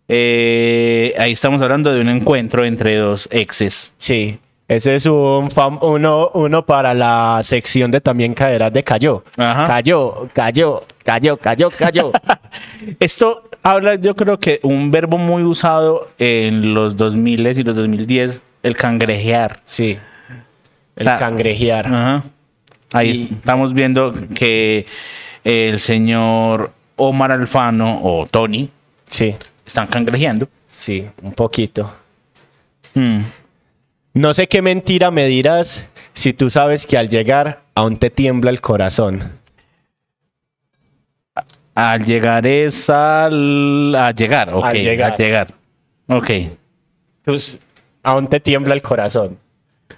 eh, 0.08 1.14
ahí 1.16 1.30
estamos 1.30 1.62
hablando 1.62 1.94
de 1.94 2.00
un 2.00 2.08
encuentro 2.08 2.64
entre 2.64 2.96
dos 2.96 3.28
exes. 3.30 3.94
Sí. 3.96 4.40
Ese 4.68 4.96
es 4.96 5.06
un 5.06 5.48
uno, 5.82 6.30
uno 6.34 6.66
para 6.66 6.92
la 6.92 7.40
sección 7.44 7.90
de 7.92 8.00
también 8.00 8.34
caerás 8.34 8.72
de 8.72 8.82
cayó. 8.82 9.22
Ajá. 9.36 9.66
Cayó, 9.68 10.28
cayó, 10.32 10.82
cayó, 11.04 11.36
cayó, 11.36 11.70
cayó. 11.70 12.10
Esto 13.00 13.48
habla, 13.62 13.94
yo 13.94 14.16
creo 14.16 14.38
que 14.40 14.58
un 14.64 14.90
verbo 14.90 15.18
muy 15.18 15.44
usado 15.44 16.08
en 16.18 16.74
los 16.74 16.96
2000 16.96 17.46
y 17.46 17.62
los 17.62 17.76
2010, 17.76 18.42
el 18.64 18.76
cangrejear. 18.76 19.60
sí. 19.64 19.98
El 20.96 21.02
Claro. 21.04 21.18
cangrejear. 21.18 21.86
Ajá. 21.88 22.24
Ahí 22.94 23.10
Y- 23.10 23.34
estamos 23.34 23.74
viendo 23.74 24.14
que 24.34 24.86
el 25.44 25.78
señor 25.78 26.72
Omar 26.96 27.30
Alfano 27.32 28.00
o 28.02 28.26
Tony 28.26 28.70
Sí, 29.06 29.34
están 29.66 29.86
cangrejeando. 29.88 30.48
sí, 30.74 31.06
un 31.22 31.32
poquito. 31.32 31.92
Mm. 32.94 33.20
No 34.16 34.32
sé 34.32 34.46
qué 34.48 34.62
mentira 34.62 35.10
me 35.10 35.26
dirás 35.26 35.86
si 36.14 36.32
tú 36.32 36.48
sabes 36.48 36.86
que 36.86 36.96
al 36.96 37.10
llegar 37.10 37.60
aún 37.74 37.98
te 37.98 38.08
tiembla 38.08 38.48
el 38.50 38.62
corazón. 38.62 39.30
Al 41.74 42.02
llegar 42.02 42.46
es 42.46 42.88
al... 42.88 43.94
A 43.94 44.10
llegar, 44.12 44.54
ok. 44.54 44.64
Al 44.64 44.76
llegar. 44.76 45.12
A 45.12 45.14
llegar. 45.16 45.46
Ok. 46.08 46.30
Pues, 47.24 47.58
aún 48.02 48.26
te 48.28 48.40
tiembla 48.40 48.72
el 48.72 48.80
corazón. 48.80 49.38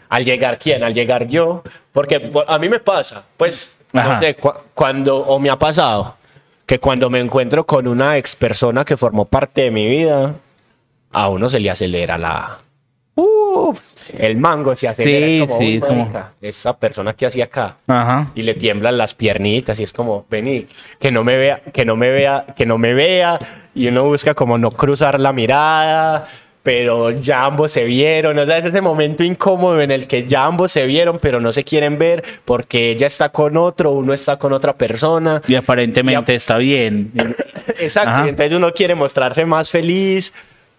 Al 0.09 0.25
llegar, 0.25 0.59
¿quién? 0.59 0.83
Al 0.83 0.93
llegar 0.95 1.29
yo. 1.29 1.63
Porque 1.93 2.33
a 2.49 2.59
mí 2.59 2.69
me 2.69 2.81
pasa, 2.81 3.23
pues, 3.37 3.79
Ajá. 3.93 4.15
no 4.15 4.21
sé, 4.21 4.35
cu- 4.35 4.53
cuando, 4.75 5.17
o 5.19 5.39
me 5.39 5.49
ha 5.49 5.57
pasado, 5.57 6.17
que 6.67 6.81
cuando 6.81 7.09
me 7.09 7.21
encuentro 7.21 7.65
con 7.65 7.87
una 7.87 8.17
ex 8.17 8.35
persona 8.35 8.85
que 8.85 8.97
formó 8.97 9.27
parte 9.27 9.63
de 9.63 9.71
mi 9.71 9.87
vida, 9.87 10.35
a 11.13 11.29
uno 11.29 11.49
se 11.49 11.61
le 11.61 11.71
acelera 11.71 12.19
la... 12.19 12.59
Uf, 13.61 13.93
el 14.17 14.39
mango 14.39 14.75
se 14.77 14.89
acelera. 14.89 15.27
Sí, 15.27 15.37
es 15.43 15.47
como, 15.49 15.59
sí, 15.61 15.67
"Uy, 15.67 15.75
es 15.77 15.85
como- 15.85 16.13
esa 16.41 16.77
persona 16.79 17.15
que 17.15 17.27
hacía 17.27 17.45
acá. 17.45 17.77
Ajá. 17.87 18.31
y 18.35 18.43
le 18.43 18.55
tiemblan 18.55 18.97
las 18.97 19.15
piernitas 19.15 19.79
y 19.81 19.83
es 19.83 19.93
como, 19.93 20.25
vení, 20.31 20.67
que 20.99 21.11
no 21.11 21.25
me 21.25 21.37
vea, 21.37 21.61
que 21.73 21.85
no 21.85 21.97
me 21.97 22.11
vea, 22.11 22.47
que 22.57 22.67
no 22.67 22.79
me 22.79 22.95
vea 22.95 23.39
y 23.75 23.89
uno 23.89 24.05
busca 24.05 24.35
como 24.35 24.59
no 24.59 24.71
cruzar 24.71 25.19
la 25.19 25.33
mirada, 25.33 26.27
pero 26.63 27.11
ya 27.11 27.45
ambos 27.45 27.73
se 27.73 27.85
vieron, 27.85 28.39
o 28.39 28.45
sea, 28.45 28.59
es 28.59 28.65
ese 28.67 28.81
momento 28.81 29.25
incómodo 29.25 29.81
en 29.81 29.91
el 29.91 30.07
que 30.07 30.27
ya 30.27 30.45
ambos 30.45 30.71
se 30.71 30.85
vieron, 30.87 31.19
pero 31.19 31.41
no 31.41 31.51
se 31.53 31.65
quieren 31.65 31.97
ver 31.99 32.23
porque 32.45 32.91
ella 32.91 33.07
está 33.07 33.31
con 33.31 33.57
otro, 33.57 33.93
uno 33.93 34.13
está 34.13 34.37
con 34.37 34.53
otra 34.53 34.75
persona. 34.75 35.41
Y 35.49 35.55
aparentemente 35.55 36.33
Ya- 36.33 36.37
está 36.37 36.59
bien. 36.59 37.13
Exacto, 37.79 38.11
Ajá. 38.11 38.27
y 38.27 38.29
entonces 38.31 38.53
uno 38.57 38.73
quiere 38.73 38.95
mostrarse 38.95 39.45
más 39.47 39.71
feliz. 39.71 40.33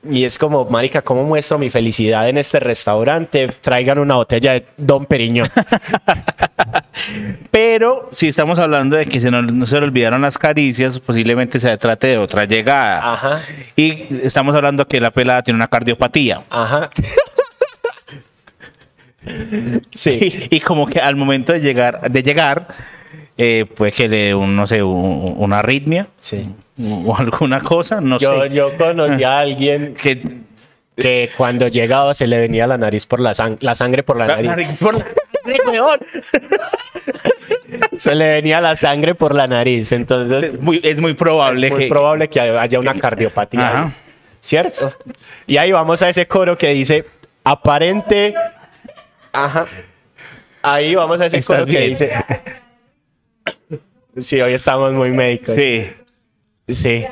Y 0.07 0.23
es 0.23 0.37
como, 0.37 0.63
marica, 0.65 1.01
¿cómo 1.01 1.23
muestro 1.25 1.57
mi 1.57 1.69
felicidad 1.69 2.29
en 2.29 2.37
este 2.37 2.59
restaurante? 2.61 3.49
Traigan 3.61 3.99
una 3.99 4.15
botella 4.15 4.53
de 4.53 4.65
Don 4.77 5.05
Periñón. 5.05 5.49
Pero 7.51 8.09
si 8.13 8.29
estamos 8.29 8.59
hablando 8.59 8.95
de 8.95 9.05
que 9.07 9.19
se 9.19 9.29
no, 9.29 9.41
no 9.41 9.65
se 9.65 9.77
le 9.79 9.85
olvidaron 9.85 10.21
las 10.21 10.37
caricias, 10.37 10.99
posiblemente 10.99 11.59
se 11.59 11.75
trate 11.77 12.07
de 12.07 12.17
otra 12.17 12.45
llegada. 12.45 13.13
Ajá, 13.13 13.41
Y 13.75 14.05
estamos 14.23 14.55
hablando 14.55 14.87
que 14.87 15.01
la 15.01 15.11
pelada 15.11 15.43
tiene 15.43 15.55
una 15.57 15.67
cardiopatía. 15.67 16.43
ajá. 16.49 16.89
Sí. 19.91 20.47
Y, 20.49 20.55
y 20.55 20.59
como 20.59 20.87
que 20.87 20.99
al 20.99 21.15
momento 21.15 21.51
de 21.51 21.59
llegar, 21.59 22.09
de 22.09 22.23
llegar, 22.23 22.67
eh, 23.41 23.65
pues 23.73 23.95
que 23.95 24.07
le 24.09 24.17
dé 24.17 24.35
un, 24.35 24.53
no 24.55 24.67
sé, 24.67 24.83
un- 24.83 25.33
una 25.37 25.59
arritmia 25.59 26.07
Sí. 26.17 26.47
o 27.05 27.15
alguna 27.15 27.61
cosa, 27.61 28.01
no 28.01 28.19
Yo, 28.19 28.41
sé. 28.43 28.49
yo 28.49 28.77
conocí 28.77 29.23
a 29.23 29.39
alguien 29.39 29.93
Que, 30.01 30.21
que 30.97 31.29
cuando 31.37 31.69
llegaba 31.69 32.13
se 32.13 32.27
le 32.27 32.37
venía 32.37 32.67
la 32.67 32.77
nariz 32.77 33.05
por 33.05 33.21
la, 33.21 33.31
sang- 33.31 33.57
la 33.61 33.73
sangre 33.75 34.03
por 34.03 34.17
la 34.17 34.27
la 34.27 34.35
nariz. 34.35 34.49
nariz 34.49 34.79
por 34.79 34.97
la- 34.97 35.05
weón. 35.71 35.99
Se 37.97 38.13
le 38.15 38.29
venía 38.29 38.59
la 38.61 38.75
sangre 38.75 39.15
por 39.15 39.33
la 39.33 39.47
nariz. 39.47 39.91
Entonces, 39.93 40.53
Es 40.55 40.61
muy, 40.61 40.79
es 40.83 40.97
muy 40.97 41.13
probable 41.13 41.67
es 41.67 41.73
muy 41.73 41.83
que... 41.83 41.87
probable 41.89 42.27
que 42.29 42.39
haya 42.41 42.79
una 42.79 42.93
cardiopatía. 42.95 43.67
Ajá. 43.69 43.91
¿Cierto? 44.41 44.91
Y 45.47 45.57
ahí 45.57 45.71
vamos 45.71 46.01
a 46.01 46.09
ese 46.09 46.27
coro 46.27 46.57
que 46.57 46.69
dice 46.69 47.05
aparente. 47.43 48.33
Ajá. 49.31 49.65
Ahí 50.61 50.95
vamos 50.95 51.19
a 51.21 51.25
ese 51.27 51.37
¿Estás 51.39 51.57
coro 51.57 51.65
que 51.65 51.79
dice. 51.81 52.11
Sí, 54.21 54.39
hoy 54.41 54.53
estamos 54.53 54.93
muy 54.93 55.09
médicos. 55.11 55.55
Sí. 55.55 55.87
Sí. 56.67 57.05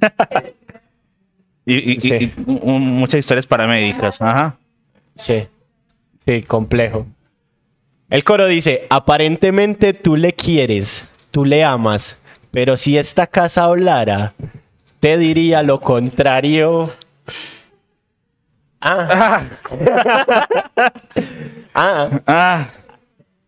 Y, 1.70 2.00
Sí. 2.00 2.14
y 2.14 2.32
un- 2.46 2.80
muchas 2.96 3.18
historias 3.20 3.46
paramédicas. 3.46 4.22
Ajá. 4.22 4.56
Sí, 5.14 5.46
sí, 6.16 6.40
complejo. 6.42 7.06
El 8.08 8.24
coro 8.24 8.46
dice, 8.46 8.86
aparentemente 8.88 9.92
tú 9.92 10.16
le 10.16 10.32
quieres, 10.32 11.10
tú 11.30 11.44
le 11.44 11.62
amas, 11.64 12.16
pero 12.52 12.78
si 12.78 12.96
esta 12.96 13.26
casa 13.26 13.64
hablara, 13.64 14.32
te 14.98 15.18
diría 15.18 15.62
lo 15.62 15.78
contrario. 15.82 16.90
Ah, 18.80 19.42
ah, 21.74 22.20
Ah, 22.26 22.66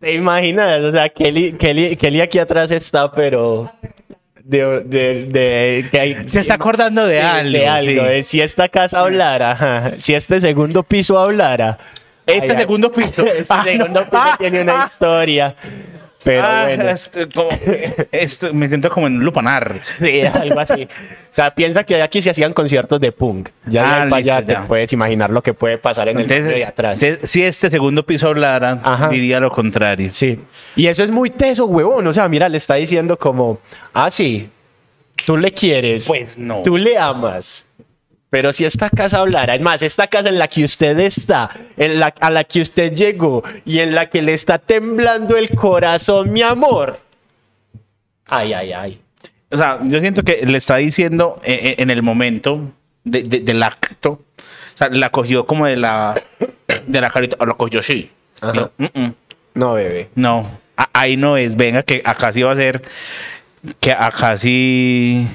¿te 0.00 0.14
imaginas? 0.14 0.80
O 0.80 0.90
sea, 0.92 1.08
Kelly, 1.08 1.52
Kelly, 1.52 1.96
Kelly 1.96 2.20
aquí 2.20 2.38
atrás 2.38 2.70
está, 2.70 3.10
pero... 3.12 3.70
De, 4.42 4.80
de, 4.80 5.22
de- 5.26 5.88
que 5.92 6.00
hay- 6.00 6.28
se 6.28 6.40
está 6.40 6.54
acordando 6.54 7.06
de 7.06 7.20
algo. 7.22 7.52
de 7.56 7.68
algo, 7.68 8.02
sí. 8.16 8.22
si 8.24 8.40
esta 8.40 8.68
casa 8.68 8.98
hablara, 9.00 9.52
ajá, 9.52 9.92
si 9.98 10.12
este 10.14 10.40
segundo 10.40 10.82
piso 10.82 11.16
hablara. 11.16 11.78
Este 12.26 12.46
Ay, 12.46 12.50
ay. 12.50 12.56
segundo 12.56 12.90
piso. 12.90 13.24
Este 13.26 13.44
Ah, 13.54 13.62
segundo 13.62 14.00
no. 14.00 14.10
piso 14.10 14.36
tiene 14.38 14.62
una 14.62 14.86
historia. 14.90 15.54
Pero 16.22 16.44
Ah, 16.44 16.64
bueno, 16.66 16.88
este, 16.90 17.28
como- 17.30 17.48
esto- 18.12 18.52
me 18.52 18.68
siento 18.68 18.90
como 18.90 19.06
en 19.06 19.16
un 19.16 19.24
lupanar. 19.24 19.80
sí, 19.94 20.20
algo 20.20 20.60
así. 20.60 20.82
O 20.82 20.88
sea, 21.32 21.54
piensa 21.54 21.84
que 21.84 22.02
aquí 22.02 22.20
se 22.20 22.28
hacían 22.30 22.52
conciertos 22.52 23.00
de 23.00 23.10
punk. 23.10 23.48
Ya 23.66 23.82
Ah, 23.84 24.02
allá 24.02 24.36
listo, 24.40 24.46
te 24.46 24.52
ya. 24.52 24.64
puedes 24.64 24.92
imaginar 24.92 25.30
lo 25.30 25.42
que 25.42 25.54
puede 25.54 25.78
pasar 25.78 26.08
en 26.08 26.20
el 26.20 26.26
medio 26.28 26.44
de 26.44 26.64
atrás. 26.64 26.98
si- 26.98 27.16
si 27.24 27.42
este 27.42 27.70
segundo 27.70 28.04
piso 28.04 28.28
hablara, 28.28 28.80
Ajá. 28.82 29.08
diría 29.08 29.40
lo 29.40 29.50
contrario. 29.50 30.10
Sí. 30.10 30.38
Y 30.76 30.86
eso 30.88 31.02
es 31.02 31.10
muy 31.10 31.30
teso, 31.30 31.64
huevón. 31.66 32.06
O 32.06 32.12
sea, 32.12 32.28
mira, 32.28 32.48
le 32.48 32.58
está 32.58 32.74
diciendo 32.74 33.18
como, 33.18 33.58
ah, 33.94 34.10
sí, 34.10 34.50
tú 35.24 35.36
le 35.38 35.52
quieres. 35.52 36.06
Pues 36.06 36.36
no. 36.36 36.62
Tú 36.62 36.76
le 36.76 36.98
amas. 36.98 37.64
Pero 38.30 38.52
si 38.52 38.64
esta 38.64 38.88
casa 38.90 39.18
hablara, 39.18 39.56
es 39.56 39.60
más, 39.60 39.82
esta 39.82 40.06
casa 40.06 40.28
en 40.28 40.38
la 40.38 40.46
que 40.46 40.62
usted 40.62 40.96
está, 41.00 41.50
en 41.76 41.98
la, 41.98 42.14
a 42.20 42.30
la 42.30 42.44
que 42.44 42.60
usted 42.60 42.92
llegó 42.94 43.42
y 43.64 43.80
en 43.80 43.92
la 43.94 44.08
que 44.08 44.22
le 44.22 44.34
está 44.34 44.58
temblando 44.58 45.36
el 45.36 45.50
corazón, 45.50 46.32
mi 46.32 46.40
amor. 46.42 47.00
Ay, 48.26 48.52
ay, 48.52 48.72
ay. 48.72 49.00
O 49.50 49.56
sea, 49.56 49.80
yo 49.82 49.98
siento 49.98 50.22
que 50.22 50.46
le 50.46 50.58
está 50.58 50.76
diciendo 50.76 51.40
eh, 51.42 51.58
eh, 51.62 51.74
en 51.78 51.90
el 51.90 52.02
momento 52.02 52.70
de- 53.02 53.24
de- 53.24 53.40
del 53.40 53.62
acto. 53.64 54.10
O 54.12 54.76
sea, 54.76 54.88
la 54.90 55.10
cogió 55.10 55.44
como 55.44 55.66
de 55.66 55.76
la, 55.76 56.14
de 56.86 57.00
la 57.00 57.10
carita. 57.10 57.36
O 57.40 57.46
la 57.46 57.54
cogió 57.54 57.80
así. 57.80 58.10
Dijo, 58.52 58.70
"Mm, 58.78 58.84
mm, 58.94 59.12
No, 59.54 59.74
bebé. 59.74 60.08
no, 60.14 60.48
a- 60.76 60.88
ahí 60.92 61.16
no 61.16 61.36
es. 61.36 61.56
Venga, 61.56 61.82
que 61.82 62.00
acá 62.04 62.32
sí 62.32 62.42
va 62.42 62.52
a 62.52 62.56
ser. 62.56 62.82
Que 63.80 63.90
acá 63.90 64.36
sí. 64.36 65.26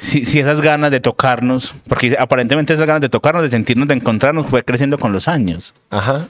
Si, 0.00 0.24
si 0.24 0.38
esas 0.38 0.60
ganas 0.60 0.92
de 0.92 1.00
tocarnos, 1.00 1.74
porque 1.88 2.16
aparentemente 2.16 2.72
esas 2.72 2.86
ganas 2.86 3.00
de 3.00 3.08
tocarnos, 3.08 3.42
de 3.42 3.50
sentirnos, 3.50 3.88
de 3.88 3.94
encontrarnos, 3.94 4.46
fue 4.46 4.64
creciendo 4.64 4.96
con 4.96 5.12
los 5.12 5.26
años. 5.26 5.74
Ajá. 5.90 6.28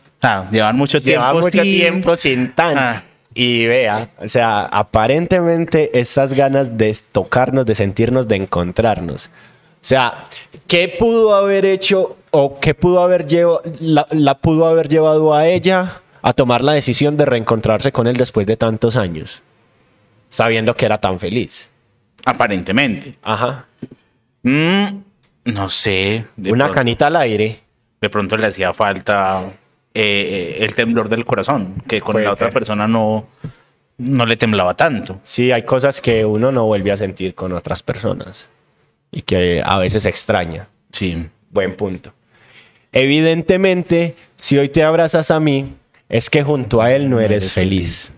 Llevan 0.50 0.74
mucho 0.76 1.02
tiempo. 1.02 1.20
Lleva 1.26 1.34
mucho 1.38 1.62
sin- 1.62 1.76
tiempo 1.78 2.16
sin 2.16 2.52
tan. 2.54 2.78
Ah. 2.78 3.02
Y 3.34 3.66
vea, 3.66 4.08
o 4.18 4.26
sea, 4.26 4.64
aparentemente 4.64 6.00
estas 6.00 6.32
ganas 6.32 6.78
de 6.78 6.96
tocarnos, 7.12 7.66
de 7.66 7.74
sentirnos, 7.74 8.26
de 8.26 8.36
encontrarnos. 8.36 9.26
O 9.26 9.30
sea, 9.88 10.24
¿qué 10.66 10.96
pudo 10.98 11.34
haber 11.36 11.64
hecho 11.66 12.16
o 12.30 12.58
qué 12.58 12.74
pudo 12.74 13.02
haber 13.02 13.26
llevado, 13.26 13.62
la, 13.80 14.06
la 14.10 14.38
pudo 14.38 14.66
haber 14.66 14.88
llevado 14.88 15.34
a 15.34 15.46
ella 15.46 16.00
a 16.22 16.32
tomar 16.32 16.64
la 16.64 16.72
decisión 16.72 17.16
de 17.18 17.26
reencontrarse 17.26 17.92
con 17.92 18.06
él 18.06 18.16
después 18.16 18.46
de 18.46 18.56
tantos 18.56 18.96
años? 18.96 19.42
Sabiendo 20.30 20.74
que 20.74 20.86
era 20.86 20.98
tan 20.98 21.20
feliz. 21.20 21.70
Aparentemente. 22.30 23.14
Ajá. 23.22 23.66
Mm, 24.42 24.86
no 25.46 25.68
sé. 25.68 26.24
De 26.36 26.52
Una 26.52 26.64
pronto- 26.66 26.74
canita 26.74 27.06
al 27.08 27.16
aire. 27.16 27.60
de 28.00 28.10
pronto 28.10 28.36
le 28.36 28.46
hacía 28.46 28.72
falta 28.72 29.44
eh, 29.94 30.56
eh, 30.60 30.64
el 30.64 30.74
temblor 30.74 31.08
del 31.08 31.24
corazón, 31.24 31.74
que 31.88 32.00
con 32.00 32.12
Puede 32.12 32.26
la 32.26 32.32
otra 32.32 32.46
ser. 32.46 32.54
persona 32.54 32.86
no, 32.86 33.26
no 33.98 34.26
le 34.26 34.36
temblaba 34.36 34.74
tanto. 34.74 35.20
Sí, 35.24 35.50
hay 35.50 35.62
cosas 35.64 36.00
que 36.00 36.24
uno 36.24 36.52
no 36.52 36.66
vuelve 36.66 36.92
a 36.92 36.96
sentir 36.96 37.34
con 37.34 37.52
otras 37.52 37.82
personas 37.82 38.48
y 39.10 39.22
que 39.22 39.60
a 39.64 39.78
veces 39.78 40.06
extraña. 40.06 40.68
Sí. 40.92 41.26
Buen 41.50 41.74
punto. 41.76 42.12
Evidentemente, 42.92 44.14
si 44.36 44.56
hoy 44.58 44.68
te 44.68 44.84
abrazas 44.84 45.30
a 45.30 45.40
mí, 45.40 45.74
es 46.08 46.30
que 46.30 46.42
junto 46.42 46.80
a 46.80 46.92
él 46.92 47.10
no 47.10 47.20
eres 47.20 47.52
feliz. 47.52 48.12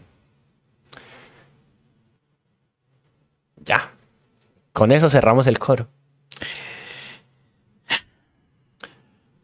Ya. 3.65 3.91
Con 4.73 4.93
eso 4.93 5.11
cerramos 5.11 5.47
el 5.47 5.59
coro. 5.59 5.89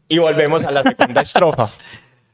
Y 0.07 0.19
volvemos 0.19 0.63
a 0.63 0.71
la 0.71 0.83
segunda 0.83 1.21
estrofa. 1.21 1.69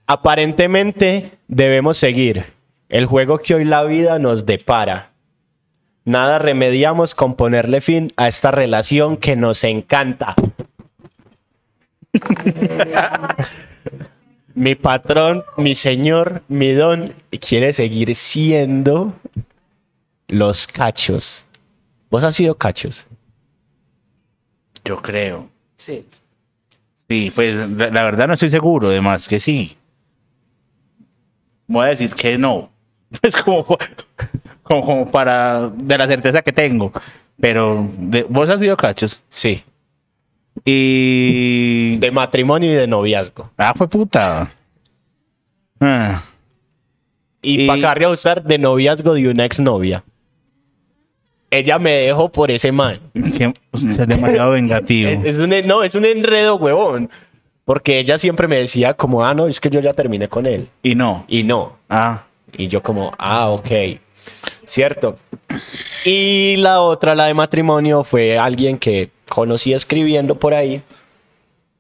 Aparentemente 0.05 1.31
debemos 1.47 1.97
seguir 1.97 2.53
el 2.89 3.05
juego 3.07 3.39
que 3.39 3.55
hoy 3.55 3.65
la 3.65 3.83
vida 3.83 4.19
nos 4.19 4.45
depara. 4.45 5.11
Nada 6.05 6.37
remediamos 6.37 7.15
con 7.15 7.35
ponerle 7.35 7.81
fin 7.81 8.11
a 8.17 8.27
esta 8.27 8.51
relación 8.51 9.17
que 9.17 9.35
nos 9.35 9.63
encanta. 9.63 10.35
mi 14.53 14.75
patrón, 14.75 15.43
mi 15.57 15.73
señor, 15.73 16.43
mi 16.47 16.73
don, 16.73 17.13
quiere 17.39 17.73
seguir 17.73 18.13
siendo 18.13 19.13
los 20.27 20.67
cachos. 20.67 21.45
¿Vos 22.13 22.23
has 22.23 22.35
sido 22.35 22.53
cachos? 22.53 23.07
Yo 24.85 25.01
creo. 25.01 25.49
Sí. 25.75 26.05
Sí, 27.09 27.31
pues 27.33 27.55
la, 27.71 27.89
la 27.89 28.03
verdad 28.03 28.27
no 28.27 28.35
estoy 28.35 28.51
seguro, 28.51 28.89
además 28.89 29.27
que 29.27 29.39
sí. 29.39 29.75
Voy 31.65 31.85
a 31.87 31.89
decir 31.89 32.13
que 32.13 32.37
no. 32.37 32.69
Es 33.23 33.35
como, 33.35 33.65
como, 34.61 34.85
como 34.85 35.09
para 35.11 35.69
de 35.69 35.97
la 35.97 36.05
certeza 36.05 36.43
que 36.43 36.51
tengo. 36.51 36.91
Pero 37.41 37.89
de- 37.97 38.27
vos 38.29 38.47
has 38.47 38.59
sido 38.59 38.77
cachos. 38.77 39.19
Sí. 39.29 39.63
Y. 40.63 41.97
De 41.97 42.11
matrimonio 42.11 42.71
y 42.71 42.75
de 42.75 42.85
noviazgo. 42.85 43.49
Ah, 43.57 43.73
fue 43.75 43.89
puta. 43.89 44.51
Ah. 45.79 46.21
Y, 47.41 47.63
Y- 47.63 47.67
para 47.67 48.07
gustar, 48.07 48.43
de 48.43 48.59
noviazgo 48.59 49.15
de 49.15 49.29
una 49.29 49.45
exnovia. 49.45 50.03
Ella 51.53 51.77
me 51.77 51.91
dejó 51.91 52.29
por 52.29 52.49
ese 52.49 52.71
man. 52.71 52.99
Usted 53.71 54.01
es 54.01 54.07
demasiado 54.07 54.51
vengativo. 54.51 55.09
Es, 55.09 55.23
es 55.23 55.37
un, 55.37 55.53
no, 55.67 55.83
es 55.83 55.93
un 55.93 56.05
enredo, 56.05 56.55
huevón. 56.55 57.09
Porque 57.63 57.99
ella 57.99 58.17
siempre 58.17 58.47
me 58.47 58.57
decía 58.57 58.95
como, 58.95 59.23
ah, 59.23 59.35
no, 59.35 59.45
es 59.45 59.61
que 59.61 59.69
yo 59.69 59.79
ya 59.79 59.93
terminé 59.93 60.27
con 60.27 60.47
él. 60.47 60.67
Y 60.81 60.95
no. 60.95 61.25
Y 61.27 61.43
no. 61.43 61.77
Ah. 61.89 62.23
Y 62.51 62.67
yo 62.67 62.81
como, 62.81 63.11
ah, 63.19 63.51
ok. 63.51 63.69
Cierto. 64.65 65.17
Y 66.03 66.55
la 66.57 66.81
otra, 66.81 67.13
la 67.13 67.25
de 67.25 67.35
matrimonio, 67.35 68.03
fue 68.03 68.37
alguien 68.37 68.79
que 68.79 69.11
conocí 69.29 69.73
escribiendo 69.73 70.35
por 70.35 70.53
ahí. 70.53 70.81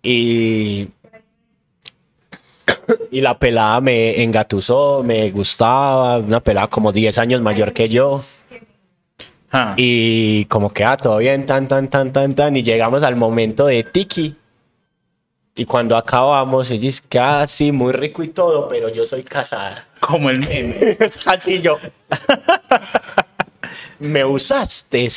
Y... 0.03 0.87
Y 3.11 3.21
la 3.21 3.39
pelada 3.39 3.79
me 3.79 4.21
engatusó, 4.23 5.03
me 5.03 5.31
gustaba, 5.31 6.17
una 6.17 6.41
pelada 6.41 6.67
como 6.67 6.91
10 6.91 7.17
años 7.17 7.41
mayor 7.41 7.71
que 7.71 7.87
yo. 7.87 8.21
Ah. 9.53 9.75
Y 9.77 10.45
como 10.45 10.69
que, 10.71 10.83
ah, 10.83 10.97
todo 10.97 11.19
bien, 11.19 11.45
tan, 11.45 11.67
tan, 11.67 11.87
tan, 11.87 12.11
tan, 12.11 12.33
tan. 12.33 12.57
Y 12.57 12.63
llegamos 12.63 13.03
al 13.03 13.15
momento 13.15 13.67
de 13.67 13.83
Tiki. 13.83 14.35
Y 15.55 15.65
cuando 15.65 15.95
acabamos, 15.95 16.71
ella 16.71 16.89
ah, 17.21 17.45
sí, 17.47 17.71
muy 17.71 17.93
rico 17.93 18.23
y 18.23 18.29
todo, 18.29 18.67
pero 18.67 18.89
yo 18.89 19.05
soy 19.05 19.21
casada. 19.21 19.87
Como 19.99 20.31
el 20.31 20.39
meme. 20.47 20.97
Es 20.99 21.27
así 21.27 21.61
yo. 21.61 21.77
Me 23.99 24.25
usaste. 24.25 25.07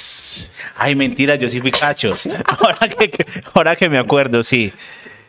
Ay, 0.76 0.94
mentira, 0.94 1.34
yo 1.36 1.48
sí 1.48 1.60
fui 1.60 1.70
cachos. 1.70 2.28
Ahora 2.60 2.88
que, 2.88 3.10
que- 3.10 3.26
ahora 3.54 3.74
que 3.74 3.88
me 3.88 3.98
acuerdo, 3.98 4.42
sí. 4.44 4.72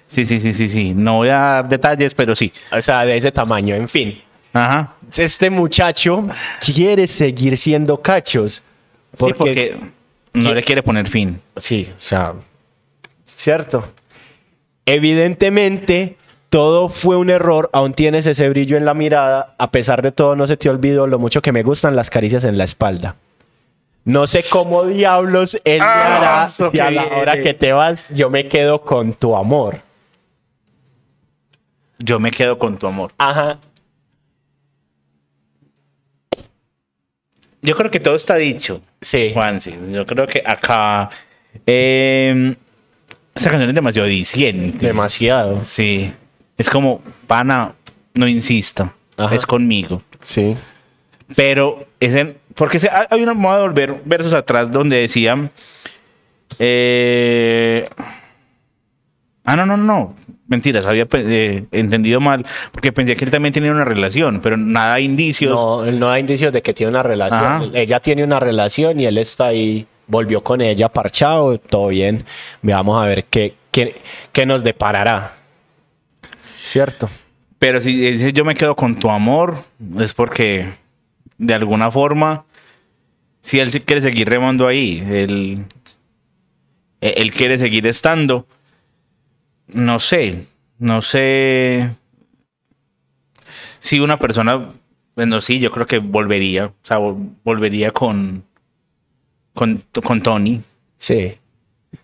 Sí, 0.07 0.25
sí, 0.25 0.39
sí, 0.39 0.53
sí, 0.53 0.69
sí. 0.69 0.93
No 0.93 1.17
voy 1.17 1.29
a 1.29 1.37
dar 1.39 1.69
detalles, 1.69 2.13
pero 2.13 2.35
sí. 2.35 2.51
O 2.71 2.81
sea, 2.81 3.05
de 3.05 3.17
ese 3.17 3.31
tamaño, 3.31 3.75
en 3.75 3.89
fin. 3.89 4.21
Ajá. 4.53 4.93
Este 5.15 5.49
muchacho 5.49 6.25
quiere 6.59 7.07
seguir 7.07 7.57
siendo 7.57 8.01
cachos. 8.01 8.63
Porque, 9.15 9.33
porque 9.35 9.77
no 10.33 10.53
le 10.53 10.63
quiere 10.63 10.83
poner 10.83 11.07
fin. 11.07 11.41
Sí, 11.55 11.89
o 11.95 11.99
sea, 11.99 12.33
cierto. 13.25 13.85
Evidentemente, 14.85 16.17
todo 16.49 16.89
fue 16.89 17.17
un 17.17 17.29
error, 17.29 17.69
aún 17.73 17.93
tienes 17.93 18.25
ese 18.25 18.47
brillo 18.49 18.77
en 18.77 18.85
la 18.85 18.93
mirada, 18.93 19.55
a 19.57 19.71
pesar 19.71 20.01
de 20.01 20.11
todo 20.11 20.35
no 20.35 20.47
se 20.47 20.57
te 20.57 20.69
olvidó 20.69 21.07
lo 21.07 21.19
mucho 21.19 21.41
que 21.41 21.51
me 21.51 21.63
gustan 21.63 21.95
las 21.95 22.09
caricias 22.09 22.43
en 22.43 22.57
la 22.57 22.63
espalda. 22.63 23.15
No 24.05 24.25
sé 24.25 24.45
cómo 24.49 24.85
diablos 24.85 25.59
él 25.65 25.79
me 25.79 25.85
Ah, 25.85 26.17
hará 26.17 26.47
si 26.47 26.79
a 26.79 26.89
la 26.89 27.07
hora 27.07 27.41
que 27.41 27.53
te 27.53 27.73
vas 27.73 28.07
yo 28.15 28.29
me 28.29 28.47
quedo 28.47 28.81
con 28.81 29.13
tu 29.13 29.35
amor. 29.35 29.81
Yo 31.99 32.17
me 32.19 32.31
quedo 32.31 32.57
con 32.57 32.77
tu 32.77 32.87
amor. 32.87 33.11
Ajá. 33.17 33.59
Yo 37.67 37.75
creo 37.75 37.91
que 37.91 37.99
todo 37.99 38.15
está 38.15 38.35
dicho. 38.35 38.81
Sí. 39.01 39.31
Juan, 39.33 39.59
sí. 39.61 39.75
Yo 39.91 40.05
creo 40.05 40.25
que 40.25 40.41
acá. 40.45 41.09
eh, 41.65 42.55
esta 43.35 43.49
canción 43.49 43.69
es 43.69 43.75
demasiado 43.75 44.07
diciente. 44.07 44.85
Demasiado. 44.87 45.63
Sí. 45.65 46.11
Es 46.57 46.69
como, 46.69 47.01
pana, 47.27 47.73
no 48.13 48.27
insista. 48.27 48.93
Ajá. 49.17 49.35
Es 49.35 49.45
conmigo. 49.45 50.01
Sí. 50.21 50.55
Pero 51.35 51.85
ese, 51.99 52.37
porque 52.55 52.79
se- 52.79 52.89
hay 52.89 53.21
una 53.21 53.33
moda 53.33 53.57
de 53.57 53.61
volver 53.63 53.95
versos 54.05 54.33
atrás 54.33 54.71
donde 54.71 54.97
decían. 54.97 55.51
eh, 56.59 57.89
ah, 59.47 59.55
no, 59.55 59.65
no, 59.65 59.77
no. 59.77 60.13
Mentiras, 60.47 60.85
había 60.85 61.07
eh, 61.11 61.65
entendido 61.71 62.21
mal. 62.21 62.45
Porque 62.71 62.91
pensé 62.91 63.15
que 63.15 63.25
él 63.25 63.31
también 63.31 63.53
tenía 63.53 63.71
una 63.71 63.83
relación, 63.83 64.39
pero 64.41 64.55
nada 64.57 64.95
de 64.95 65.01
indicios. 65.01 65.53
No, 65.53 65.83
él 65.83 65.99
no 65.99 66.09
hay 66.09 66.21
indicios 66.21 66.53
de 66.53 66.61
que 66.61 66.73
tiene 66.73 66.91
una 66.91 67.03
relación. 67.03 67.43
Ajá. 67.43 67.65
Ella 67.73 67.99
tiene 67.99 68.23
una 68.23 68.39
relación 68.39 68.99
y 68.99 69.05
él 69.05 69.17
está 69.17 69.47
ahí, 69.47 69.87
volvió 70.07 70.43
con 70.43 70.61
ella 70.61 70.89
parchado, 70.89 71.57
todo 71.57 71.87
bien. 71.87 72.23
Veamos 72.61 73.01
a 73.01 73.05
ver 73.05 73.25
qué, 73.25 73.55
qué, 73.71 73.95
qué 74.31 74.45
nos 74.45 74.63
deparará. 74.63 75.33
¿Cierto? 76.63 77.09
Pero 77.59 77.81
si 77.81 77.95
dice 77.95 78.33
yo 78.33 78.45
me 78.45 78.53
quedo 78.53 78.75
con 78.75 78.95
tu 78.95 79.09
amor, 79.09 79.63
es 79.99 80.13
porque 80.13 80.73
de 81.37 81.53
alguna 81.53 81.89
forma, 81.89 82.45
si 83.41 83.59
él 83.59 83.71
quiere 83.83 84.01
seguir 84.01 84.29
remando 84.29 84.67
ahí, 84.67 84.99
él, 85.09 85.65
él 87.01 87.13
él 87.17 87.31
quiere 87.31 87.57
seguir 87.57 87.87
estando. 87.87 88.45
No 89.67 89.99
sé, 89.99 90.43
no 90.79 91.01
sé 91.01 91.89
si 93.79 93.99
una 93.99 94.17
persona, 94.17 94.69
bueno, 95.15 95.39
sí, 95.41 95.59
yo 95.59 95.71
creo 95.71 95.85
que 95.85 95.99
volvería, 95.99 96.67
o 96.67 96.73
sea, 96.83 96.99
vol- 96.99 97.29
volvería 97.43 97.91
con, 97.91 98.43
con, 99.53 99.83
con 100.03 100.21
Tony. 100.21 100.61
Sí. 100.95 101.35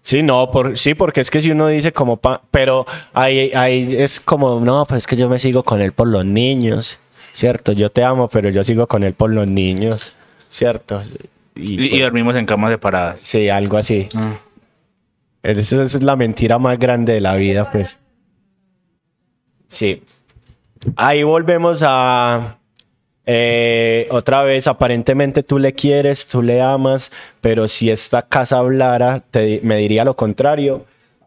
Sí, 0.01 0.23
no, 0.23 0.49
por, 0.51 0.77
sí, 0.77 0.93
porque 0.93 1.21
es 1.21 1.29
que 1.29 1.41
si 1.41 1.51
uno 1.51 1.67
dice 1.67 1.91
como, 1.91 2.17
pa- 2.17 2.41
pero 2.51 2.85
ahí, 3.13 3.51
ahí 3.53 3.87
es 3.97 4.19
como, 4.19 4.59
no, 4.59 4.85
pues 4.85 4.99
es 5.03 5.07
que 5.07 5.15
yo 5.15 5.29
me 5.29 5.39
sigo 5.39 5.63
con 5.63 5.81
él 5.81 5.91
por 5.91 6.07
los 6.07 6.25
niños, 6.25 6.99
¿cierto? 7.33 7.71
Yo 7.73 7.89
te 7.89 8.03
amo, 8.03 8.27
pero 8.27 8.49
yo 8.49 8.63
sigo 8.63 8.87
con 8.87 9.03
él 9.03 9.13
por 9.13 9.29
los 9.31 9.49
niños, 9.49 10.13
¿cierto? 10.49 11.01
Y, 11.55 11.81
Y, 11.81 11.85
y 11.85 11.89
pues, 11.89 12.01
dormimos 12.01 12.35
en 12.35 12.45
camas 12.45 12.71
separadas. 12.71 13.19
sí, 13.21 13.49
algo 13.49 13.77
así. 13.77 14.09
Esa 15.43 15.83
es 15.83 16.01
la 16.01 16.15
mentira 16.15 16.57
más 16.57 16.79
grande 16.79 17.13
de 17.13 17.21
la 17.21 17.35
vida, 17.35 17.69
pues. 17.69 17.99
Sí. 19.67 20.01
Ahí 20.95 21.23
volvemos 21.23 21.81
a... 21.85 22.57
eh, 23.25 24.07
otra 24.11 24.43
vez, 24.43 24.67
aparentemente 24.67 25.43
tú 25.43 25.59
le 25.59 25.73
quieres, 25.73 26.27
tú 26.27 26.41
le 26.41 26.61
amas, 26.61 27.11
pero 27.41 27.67
si 27.67 27.89
esta 27.89 28.21
casa 28.21 28.57
hablara, 28.57 29.19
te 29.19 29.59
me 29.63 29.77
diría 29.77 30.05
lo 30.05 30.15
contrario. 30.15 30.85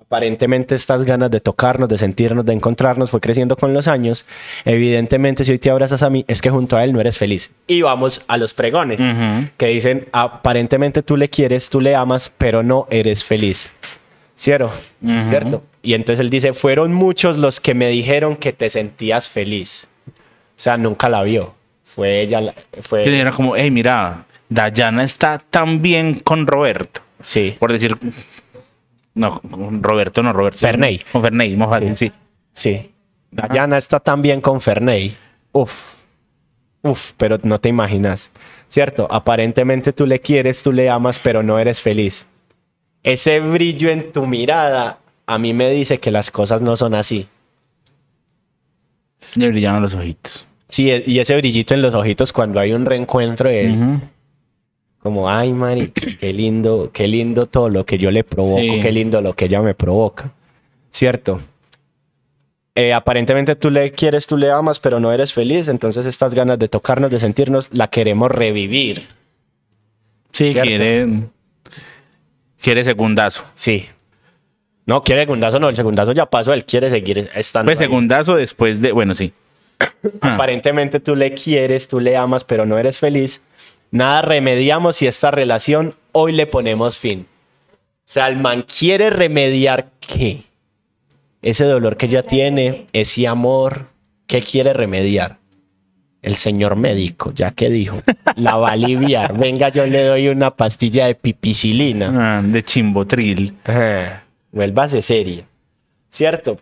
Aparentemente 0.09 0.77
estas 0.77 1.03
ganas 1.03 1.33
de 1.33 1.41
tocarnos, 1.41 1.89
de 1.89 1.99
sentirnos, 1.99 2.47
de 2.47 2.53
encontrarnos 2.53 3.11
fue 3.11 3.21
creciendo 3.21 3.57
con 3.57 3.75
los 3.75 3.89
años. 3.89 4.25
Evidentemente, 4.65 5.45
si 5.45 5.51
hoy 5.51 5.59
te 5.59 5.69
abrazas 5.69 6.05
a 6.05 6.11
mí, 6.11 6.25
es 6.29 6.41
que 6.41 6.49
junto 6.49 6.77
a 6.77 6.85
él 6.85 6.93
no 6.93 7.01
eres 7.01 7.19
feliz. 7.19 7.51
Y 7.67 7.83
vamos 7.83 8.25
a 8.29 8.37
los 8.37 8.55
pregones, 8.55 9.01
que 9.57 9.67
dicen, 9.67 10.07
aparentemente 10.13 11.03
tú 11.03 11.17
le 11.17 11.29
quieres, 11.29 11.71
tú 11.71 11.81
le 11.81 11.97
amas, 11.97 12.31
pero 12.39 12.63
no 12.63 12.87
eres 12.89 13.25
feliz. 13.25 13.69
¿Cierto? 14.37 14.71
¿Cierto? 15.25 15.65
Y 15.83 15.95
entonces 15.95 16.21
él 16.21 16.31
dice, 16.31 16.53
fueron 16.53 16.93
muchos 16.93 17.39
los 17.39 17.59
que 17.59 17.75
me 17.75 17.89
dijeron 17.89 18.37
que 18.37 18.53
te 18.53 18.69
sentías 18.71 19.29
feliz. 19.29 19.89
O 20.07 20.61
sea, 20.61 20.77
nunca 20.77 21.09
la 21.09 21.23
vio. 21.23 21.55
Fue 21.83 22.21
ella, 22.21 22.55
Que 22.71 22.83
fue... 22.83 23.21
era 23.21 23.33
como, 23.33 23.57
hey, 23.57 23.71
mira, 23.71 24.27
Dayana 24.49 25.03
está 25.05 25.39
tan 25.39 25.81
bien 25.81 26.21
con 26.21 26.47
Roberto. 26.47 27.01
Sí, 27.23 27.57
Por 27.59 27.73
decir. 27.73 27.97
No, 29.15 29.41
con 29.41 29.83
Roberto, 29.83 30.23
no, 30.23 30.35
Roberto. 30.35 30.59
Ferney. 30.59 31.03
Con 31.11 31.23
Ferney, 31.23 31.57
más 31.57 31.71
fácil, 31.71 31.97
sí. 31.97 32.13
sí. 32.53 32.93
Dayana 33.31 33.79
está 33.79 33.99
también 33.99 34.43
con 34.43 34.61
Ferney. 34.61 35.17
Uf. 35.53 35.95
Uf, 36.83 37.13
pero 37.17 37.39
no 37.43 37.59
te 37.59 37.71
imaginas. 37.71 38.31
¿Cierto? 38.69 39.09
Aparentemente 39.11 39.93
tú 39.95 40.07
le 40.07 40.21
quieres, 40.21 40.63
tú 40.63 40.73
le 40.73 40.91
amas, 40.91 41.19
pero 41.19 41.43
no 41.43 41.59
eres 41.59 41.81
feliz. 41.81 42.27
Ese 43.07 43.39
brillo 43.41 43.89
en 43.89 44.11
tu 44.13 44.27
mirada 44.27 44.99
a 45.27 45.39
mí 45.39 45.53
me 45.55 45.71
dice 45.71 45.99
que 45.99 46.11
las 46.11 46.31
cosas 46.31 46.61
no 46.61 46.77
son 46.77 46.93
así. 46.95 47.29
Le 49.37 49.49
brillaban 49.49 49.81
los 49.83 49.95
ojitos. 49.95 50.47
Sí, 50.69 50.91
e- 50.91 51.05
y 51.07 51.19
ese 51.21 51.37
brillito 51.37 51.73
en 51.75 51.83
los 51.83 51.95
ojitos 51.95 52.33
cuando 52.33 52.59
hay 52.61 52.73
un 52.73 52.85
reencuentro 52.85 53.49
es 53.49 53.85
como, 54.99 55.29
ay, 55.31 55.53
Mari, 55.53 55.91
qué 55.93 56.33
lindo, 56.33 56.91
qué 56.93 57.07
lindo 57.07 57.47
todo 57.47 57.69
lo 57.71 57.87
que 57.87 57.97
yo 57.97 58.11
le 58.11 58.25
provoco, 58.25 58.61
Sí. 58.61 58.81
qué 58.83 58.91
lindo 58.91 59.21
lo 59.21 59.33
que 59.35 59.45
ella 59.45 59.63
me 59.63 59.75
provoca. 59.75 60.33
¿Cierto? 60.91 61.41
Eh, 62.75 62.93
aparentemente 62.93 63.55
tú 63.55 63.71
le 63.71 63.93
quieres, 63.93 64.27
tú 64.27 64.37
le 64.37 64.51
amas, 64.51 64.81
pero 64.81 64.99
no 64.99 65.13
eres 65.13 65.33
feliz, 65.33 65.69
entonces 65.69 66.07
estas 66.07 66.35
ganas 66.35 66.59
de 66.59 66.69
tocarnos, 66.69 67.11
de 67.11 67.21
sentirnos, 67.21 67.73
la 67.73 67.89
queremos 67.89 68.31
revivir. 68.33 69.07
Sí, 70.33 70.53
¿Cierto? 70.53 70.69
quiere. 70.69 71.07
Quiere 72.61 72.85
segundazo. 72.85 73.45
Sí. 73.55 73.89
No, 74.87 75.03
quiere 75.03 75.23
segundazo, 75.23 75.59
no, 75.59 75.69
el 75.69 75.77
segundazo 75.77 76.13
ya 76.13 76.27
pasó, 76.27 76.53
él 76.53 76.65
quiere 76.65 76.91
seguir 76.91 77.31
estando. 77.35 77.69
Pues 77.69 77.81
ahí. 77.81 77.87
segundazo 77.87 78.37
después 78.37 78.81
de. 78.81 78.93
Bueno, 78.93 79.15
sí. 79.15 79.33
Aparentemente 80.21 81.01
tú 81.01 81.17
le 81.17 81.35
quieres, 81.35 81.89
tú 81.89 82.01
le 82.01 82.17
amas, 82.17 82.45
pero 82.45 82.67
no 82.67 82.79
eres 82.79 82.99
feliz. 82.99 83.43
Nada 83.91 84.23
remediamos 84.23 85.01
y 85.03 85.07
esta 85.07 85.31
relación 85.31 85.95
hoy 86.13 86.33
le 86.33 86.47
ponemos 86.47 86.99
fin. 86.99 87.27
O 87.73 88.09
sea, 88.09 88.29
el 88.29 88.37
man 88.37 88.63
quiere 88.63 89.11
remediar 89.11 89.91
qué? 90.01 90.45
Ese 91.43 91.65
dolor 91.65 91.97
que 91.97 92.07
ella 92.07 92.23
tiene, 92.23 92.87
ese 92.93 93.27
amor, 93.27 93.87
¿qué 94.27 94.43
quiere 94.43 94.73
remediar? 94.73 95.39
El 96.27 96.35
señor 96.35 96.75
médico, 96.75 97.31
ya 97.33 97.53
que 97.53 97.71
dijo, 97.71 98.03
la 98.35 98.57
va 98.57 98.71
a 98.71 98.73
aliviar. 98.73 99.39
Venga, 99.39 99.69
yo 99.69 99.87
le 99.87 100.03
doy 100.03 100.27
una 100.27 100.51
pastilla 100.51 101.07
de 101.07 101.15
pipicilina. 101.15 102.39
Ah, 102.39 102.43
de 102.43 102.65
chimbotril. 102.65 103.55
Ajá. 103.63 104.25
Vuélvase 104.51 105.03
seria. 105.03 105.45
¿Cierto? 106.11 106.57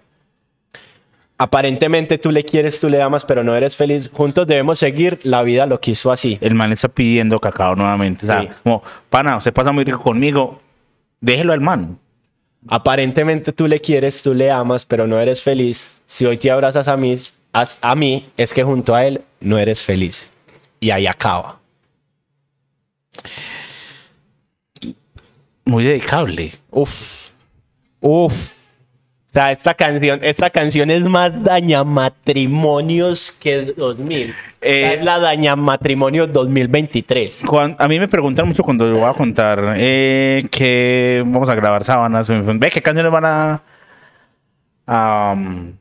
Aparentemente 1.39 2.19
tú 2.19 2.31
le 2.31 2.45
quieres, 2.45 2.79
tú 2.79 2.91
le 2.91 3.01
amas, 3.01 3.25
pero 3.25 3.43
no 3.43 3.57
eres 3.57 3.75
feliz. 3.75 4.11
Juntos 4.13 4.47
debemos 4.47 4.79
seguir. 4.79 5.19
La 5.23 5.43
vida 5.43 5.65
lo 5.65 5.81
quiso 5.81 6.13
así. 6.13 6.37
El 6.43 6.55
man 6.55 6.71
está 6.71 6.89
pidiendo 6.89 7.39
cacao 7.39 7.75
nuevamente. 7.75 8.25
O 8.25 8.27
sea, 8.27 8.43
Sí. 8.43 8.49
como, 8.63 8.83
pana, 9.09 9.39
usted 9.39 9.55
pasa 9.55 9.73
muy 9.73 9.85
rico 9.85 9.99
conmigo. 10.01 10.61
Déjelo 11.23 11.55
al 11.55 11.63
man. 11.63 11.99
Aparentemente 12.69 13.53
tú 13.53 13.67
le 13.67 13.81
quieres, 13.81 14.23
tú 14.23 14.35
le 14.35 14.51
amas, 14.51 14.85
pero 14.85 15.07
no 15.07 15.19
eres 15.19 15.41
feliz. 15.41 15.91
Si 16.05 16.27
hoy 16.27 16.37
te 16.37 16.51
abrazas 16.51 16.87
a 16.87 16.99
mí, 16.99 17.15
a 17.81 17.95
mí 17.95 18.27
es 18.37 18.53
que 18.53 18.63
junto 18.65 18.95
a 18.95 19.07
él 19.07 19.23
no 19.41 19.59
eres 19.59 19.85
feliz. 19.85 20.29
Y 20.81 20.91
ahí 20.91 21.07
acaba. 21.07 21.61
Muy 25.65 25.85
dedicable. 25.85 26.53
Uf. 26.71 27.31
Uf. 28.01 28.65
O 29.27 29.31
sea, 29.35 29.51
esta 29.51 29.75
canción, 29.75 30.21
esta 30.23 30.51
canción 30.51 30.91
es 30.91 31.03
más 31.03 31.43
daña 31.43 31.83
matrimonios 31.83 33.33
que 33.33 33.63
2000. 33.77 34.31
O 34.31 34.33
sea, 34.33 34.45
Eh, 34.61 34.95
es 34.99 35.05
la 35.05 35.19
daña 35.19 35.57
matrimonios 35.57 36.33
2023. 36.33 37.43
Cuan- 37.47 37.75
a 37.79 37.89
mí 37.89 37.99
me 37.99 38.07
preguntan 38.09 38.47
mucho 38.47 38.63
cuando 38.63 38.87
yo 38.87 39.01
voy 39.01 39.11
a 39.11 39.15
contar 39.15 39.75
eh, 39.77 40.47
que 40.51 41.23
vamos 41.27 41.49
a 41.49 41.55
grabar 41.55 41.83
sábanas. 41.85 42.29
Ve 42.31 42.71
qué 42.71 42.81
canciones 42.81 43.11
van 43.11 43.25
a, 43.25 43.63
a, 44.87 45.33
um, 45.37 45.73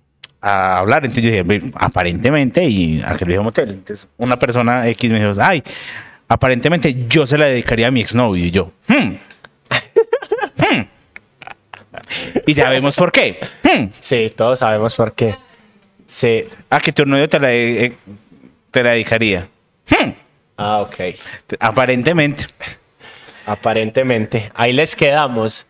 a 0.43 0.77
hablar. 0.79 1.05
Entonces 1.05 1.23
yo 1.23 1.29
dije, 1.31 1.43
"Ve, 1.43 1.71
aparentemente, 1.75 2.63
y 2.65 3.01
a 3.03 3.15
que 3.15 3.25
le. 3.25 3.35
Entonces 3.35 4.07
una 4.17 4.37
persona 4.37 4.87
X 4.89 5.09
me 5.09 5.19
dijo, 5.25 5.41
ay, 5.41 5.63
aparentemente 6.27 7.07
yo 7.07 7.25
se 7.25 7.37
la 7.37 7.45
dedicaría 7.45 7.87
a 7.87 7.91
mi 7.91 8.01
exnovio. 8.01 8.45
Y 8.45 8.51
yo, 8.51 8.71
"Hmm". 8.87 9.15
Hmm. 10.55 10.83
Y 12.45 12.53
ya 12.53 12.69
vemos 12.69 12.95
por 12.95 13.11
qué. 13.11 13.39
Hmm. 13.63 13.87
Sí, 13.99 14.31
todos 14.35 14.59
sabemos 14.59 14.95
por 14.95 15.13
qué. 15.13 15.35
Sí. 16.07 16.43
Ah, 16.69 16.79
que 16.79 16.91
tu 16.91 17.05
novio 17.05 17.27
te 17.27 17.39
la, 17.39 17.53
eh, 17.53 17.93
te 18.71 18.83
la 18.83 18.91
dedicaría. 18.91 19.47
Hmm. 19.89 20.11
Ah, 20.57 20.81
ok. 20.81 20.95
Aparentemente. 21.59 22.45
Aparentemente. 23.45 24.51
Ahí 24.53 24.73
les 24.73 24.95
quedamos. 24.95 25.67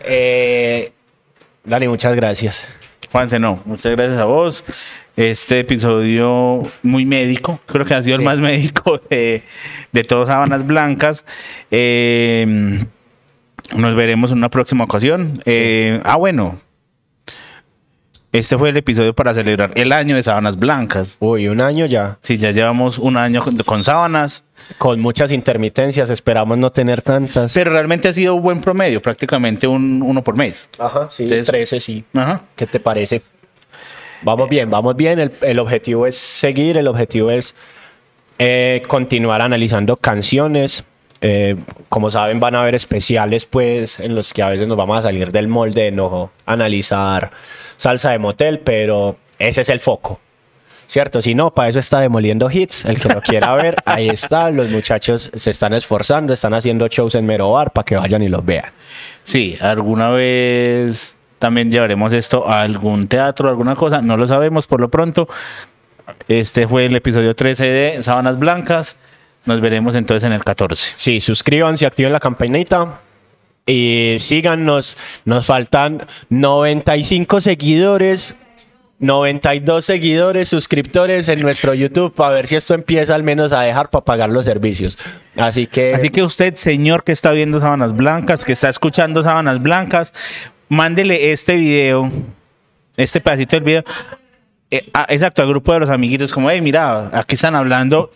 Eh, 0.00 0.92
Dani, 1.64 1.88
muchas 1.88 2.14
gracias. 2.14 2.68
Juanse, 3.12 3.38
no. 3.38 3.60
Muchas 3.66 3.92
gracias 3.92 4.18
a 4.18 4.24
vos. 4.24 4.64
Este 5.16 5.60
episodio 5.60 6.62
muy 6.82 7.04
médico. 7.04 7.60
Creo 7.66 7.84
que 7.84 7.94
ha 7.94 8.02
sido 8.02 8.16
Sí. 8.16 8.22
el 8.22 8.24
más 8.26 8.38
médico 8.38 8.98
de, 9.10 9.42
de 9.92 10.04
todos 10.04 10.28
Sábanas 10.28 10.66
Blancas. 10.66 11.24
Eh, 11.70 12.84
nos 13.76 13.94
veremos 13.94 14.32
en 14.32 14.38
una 14.38 14.48
próxima 14.48 14.84
ocasión. 14.84 15.42
Eh, 15.44 16.00
ah, 16.04 16.16
bueno. 16.16 16.58
Este 18.32 18.56
fue 18.56 18.70
el 18.70 18.76
episodio 18.78 19.14
para 19.14 19.34
celebrar 19.34 19.72
el 19.74 19.92
año 19.92 20.16
de 20.16 20.22
Sábanas 20.22 20.56
Blancas. 20.58 21.16
Uy, 21.20 21.48
un 21.48 21.60
año 21.60 21.84
ya. 21.84 22.16
Sí, 22.22 22.38
ya 22.38 22.50
llevamos 22.50 22.98
un 22.98 23.18
año 23.18 23.42
con, 23.42 23.58
con 23.58 23.84
sábanas, 23.84 24.42
Con 24.78 25.00
muchas 25.00 25.32
intermitencias, 25.32 26.08
esperamos 26.08 26.56
no 26.56 26.72
tener 26.72 27.02
tantas. 27.02 27.52
pero 27.52 27.72
realmente 27.72 28.08
ha 28.08 28.12
sido 28.14 28.34
un 28.34 28.42
buen 28.42 28.60
promedio, 28.62 29.02
prácticamente 29.02 29.66
un, 29.66 30.00
uno 30.02 30.24
por 30.24 30.34
mes. 30.36 30.66
Ajá, 30.78 31.08
sí, 31.10 31.24
Entonces- 31.24 31.46
13, 31.46 31.80
sí. 31.80 32.04
Ajá. 32.14 32.40
¿Qué 32.56 32.66
te 32.66 32.80
parece? 32.80 33.20
Vamos 34.22 34.48
bien, 34.48 34.70
vamos 34.70 34.96
bien. 34.96 35.18
El, 35.18 35.32
el 35.42 35.58
objetivo 35.58 36.06
es 36.06 36.16
seguir, 36.16 36.78
el 36.78 36.86
objetivo 36.88 37.30
es 37.30 37.54
eh, 38.38 38.82
continuar 38.88 39.42
analizando 39.42 39.96
canciones. 39.96 40.84
Eh, 41.20 41.56
como 41.88 42.10
saben, 42.10 42.40
van 42.40 42.54
a 42.56 42.60
haber 42.60 42.74
especiales, 42.74 43.44
pues, 43.44 44.00
en 44.00 44.14
los 44.14 44.32
que 44.32 44.42
a 44.42 44.48
veces 44.48 44.66
nos 44.66 44.76
vamos 44.76 44.96
a 44.98 45.02
salir 45.02 45.30
del 45.32 45.48
molde 45.48 45.82
de 45.82 45.90
no 45.92 46.32
analizar 46.46 47.30
salsa 47.82 48.12
de 48.12 48.18
motel, 48.20 48.60
pero 48.60 49.16
ese 49.40 49.62
es 49.62 49.68
el 49.68 49.80
foco. 49.80 50.20
¿Cierto? 50.86 51.20
Si 51.20 51.34
no, 51.34 51.52
para 51.52 51.68
eso 51.68 51.80
está 51.80 52.00
demoliendo 52.00 52.48
hits. 52.48 52.84
El 52.84 53.00
que 53.00 53.08
lo 53.08 53.20
quiera 53.20 53.52
ver, 53.56 53.76
ahí 53.84 54.08
está. 54.08 54.50
Los 54.50 54.68
muchachos 54.68 55.32
se 55.34 55.50
están 55.50 55.72
esforzando, 55.72 56.32
están 56.32 56.54
haciendo 56.54 56.86
shows 56.86 57.16
en 57.16 57.26
Mero 57.26 57.50
Bar 57.50 57.72
para 57.72 57.84
que 57.84 57.96
vayan 57.96 58.22
y 58.22 58.28
los 58.28 58.44
vean. 58.44 58.66
Sí, 59.24 59.56
alguna 59.60 60.10
vez 60.10 61.16
también 61.40 61.72
llevaremos 61.72 62.12
esto 62.12 62.48
a 62.48 62.62
algún 62.62 63.08
teatro, 63.08 63.48
alguna 63.48 63.74
cosa, 63.74 64.00
no 64.00 64.16
lo 64.16 64.26
sabemos 64.28 64.68
por 64.68 64.80
lo 64.80 64.88
pronto. 64.88 65.28
Este 66.28 66.68
fue 66.68 66.86
el 66.86 66.94
episodio 66.94 67.34
13 67.34 67.66
de 67.66 68.02
Sábanas 68.04 68.38
Blancas. 68.38 68.94
Nos 69.44 69.60
veremos 69.60 69.96
entonces 69.96 70.24
en 70.24 70.32
el 70.32 70.44
14. 70.44 70.94
Sí, 70.96 71.20
suscríbanse, 71.20 71.84
activen 71.84 72.12
la 72.12 72.20
campanita 72.20 73.00
y 73.66 74.16
síganos. 74.18 74.96
Nos 75.24 75.46
faltan 75.46 76.02
95 76.30 77.40
seguidores, 77.40 78.36
92 78.98 79.84
seguidores, 79.84 80.48
suscriptores 80.48 81.28
en 81.28 81.40
nuestro 81.40 81.74
YouTube 81.74 82.14
para 82.14 82.34
ver 82.34 82.46
si 82.46 82.56
esto 82.56 82.74
empieza 82.74 83.14
al 83.14 83.22
menos 83.22 83.52
a 83.52 83.62
dejar 83.62 83.90
para 83.90 84.04
pagar 84.04 84.30
los 84.30 84.44
servicios. 84.44 84.98
Así 85.36 85.66
que, 85.66 85.94
Así 85.94 86.10
que 86.10 86.22
usted, 86.22 86.54
señor 86.54 87.04
que 87.04 87.12
está 87.12 87.32
viendo 87.32 87.60
Sábanas 87.60 87.94
Blancas, 87.94 88.44
que 88.44 88.52
está 88.52 88.68
escuchando 88.68 89.22
Sábanas 89.22 89.62
Blancas, 89.62 90.12
mándele 90.68 91.32
este 91.32 91.56
video, 91.56 92.10
este 92.96 93.20
pedacito 93.20 93.56
del 93.56 93.64
video, 93.64 93.84
eh, 94.70 94.86
exacto, 95.08 95.42
al 95.42 95.48
grupo 95.48 95.72
de 95.72 95.80
los 95.80 95.90
amiguitos, 95.90 96.32
como, 96.32 96.50
hey, 96.50 96.60
mira, 96.60 97.10
aquí 97.12 97.34
están 97.34 97.54
hablando 97.54 98.10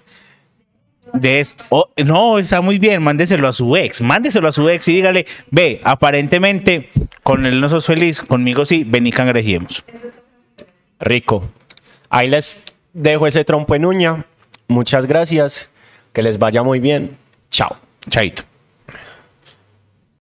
de 1.13 1.41
esto. 1.41 1.65
Oh, 1.71 1.89
no, 2.05 2.39
está 2.39 2.61
muy 2.61 2.79
bien, 2.79 3.03
mándeselo 3.03 3.49
a 3.49 3.53
su 3.53 3.77
ex, 3.77 4.01
mándeselo 4.01 4.49
a 4.49 4.53
su 4.53 4.69
ex 4.69 4.87
y 4.89 4.95
dígale, 4.95 5.27
ve, 5.51 5.81
aparentemente 5.85 6.91
con 7.23 7.47
él 7.47 7.61
no 7.61 7.69
sos 7.69 7.87
feliz, 7.87 8.21
conmigo 8.21 8.65
sí, 8.65 8.85
ven 8.87 9.07
y 9.07 9.13
cangrejemos. 9.13 9.85
rico. 11.01 11.43
Ahí 12.09 12.29
les 12.29 12.63
dejo 12.93 13.27
ese 13.27 13.45
trompo 13.45 13.75
en 13.75 13.85
uña. 13.85 14.25
Muchas 14.69 15.07
gracias. 15.07 15.69
Que 16.13 16.23
les 16.23 16.39
vaya 16.39 16.63
muy 16.63 16.81
bien. 16.81 17.17
Chao. 17.51 17.77
Chaito. 18.09 18.45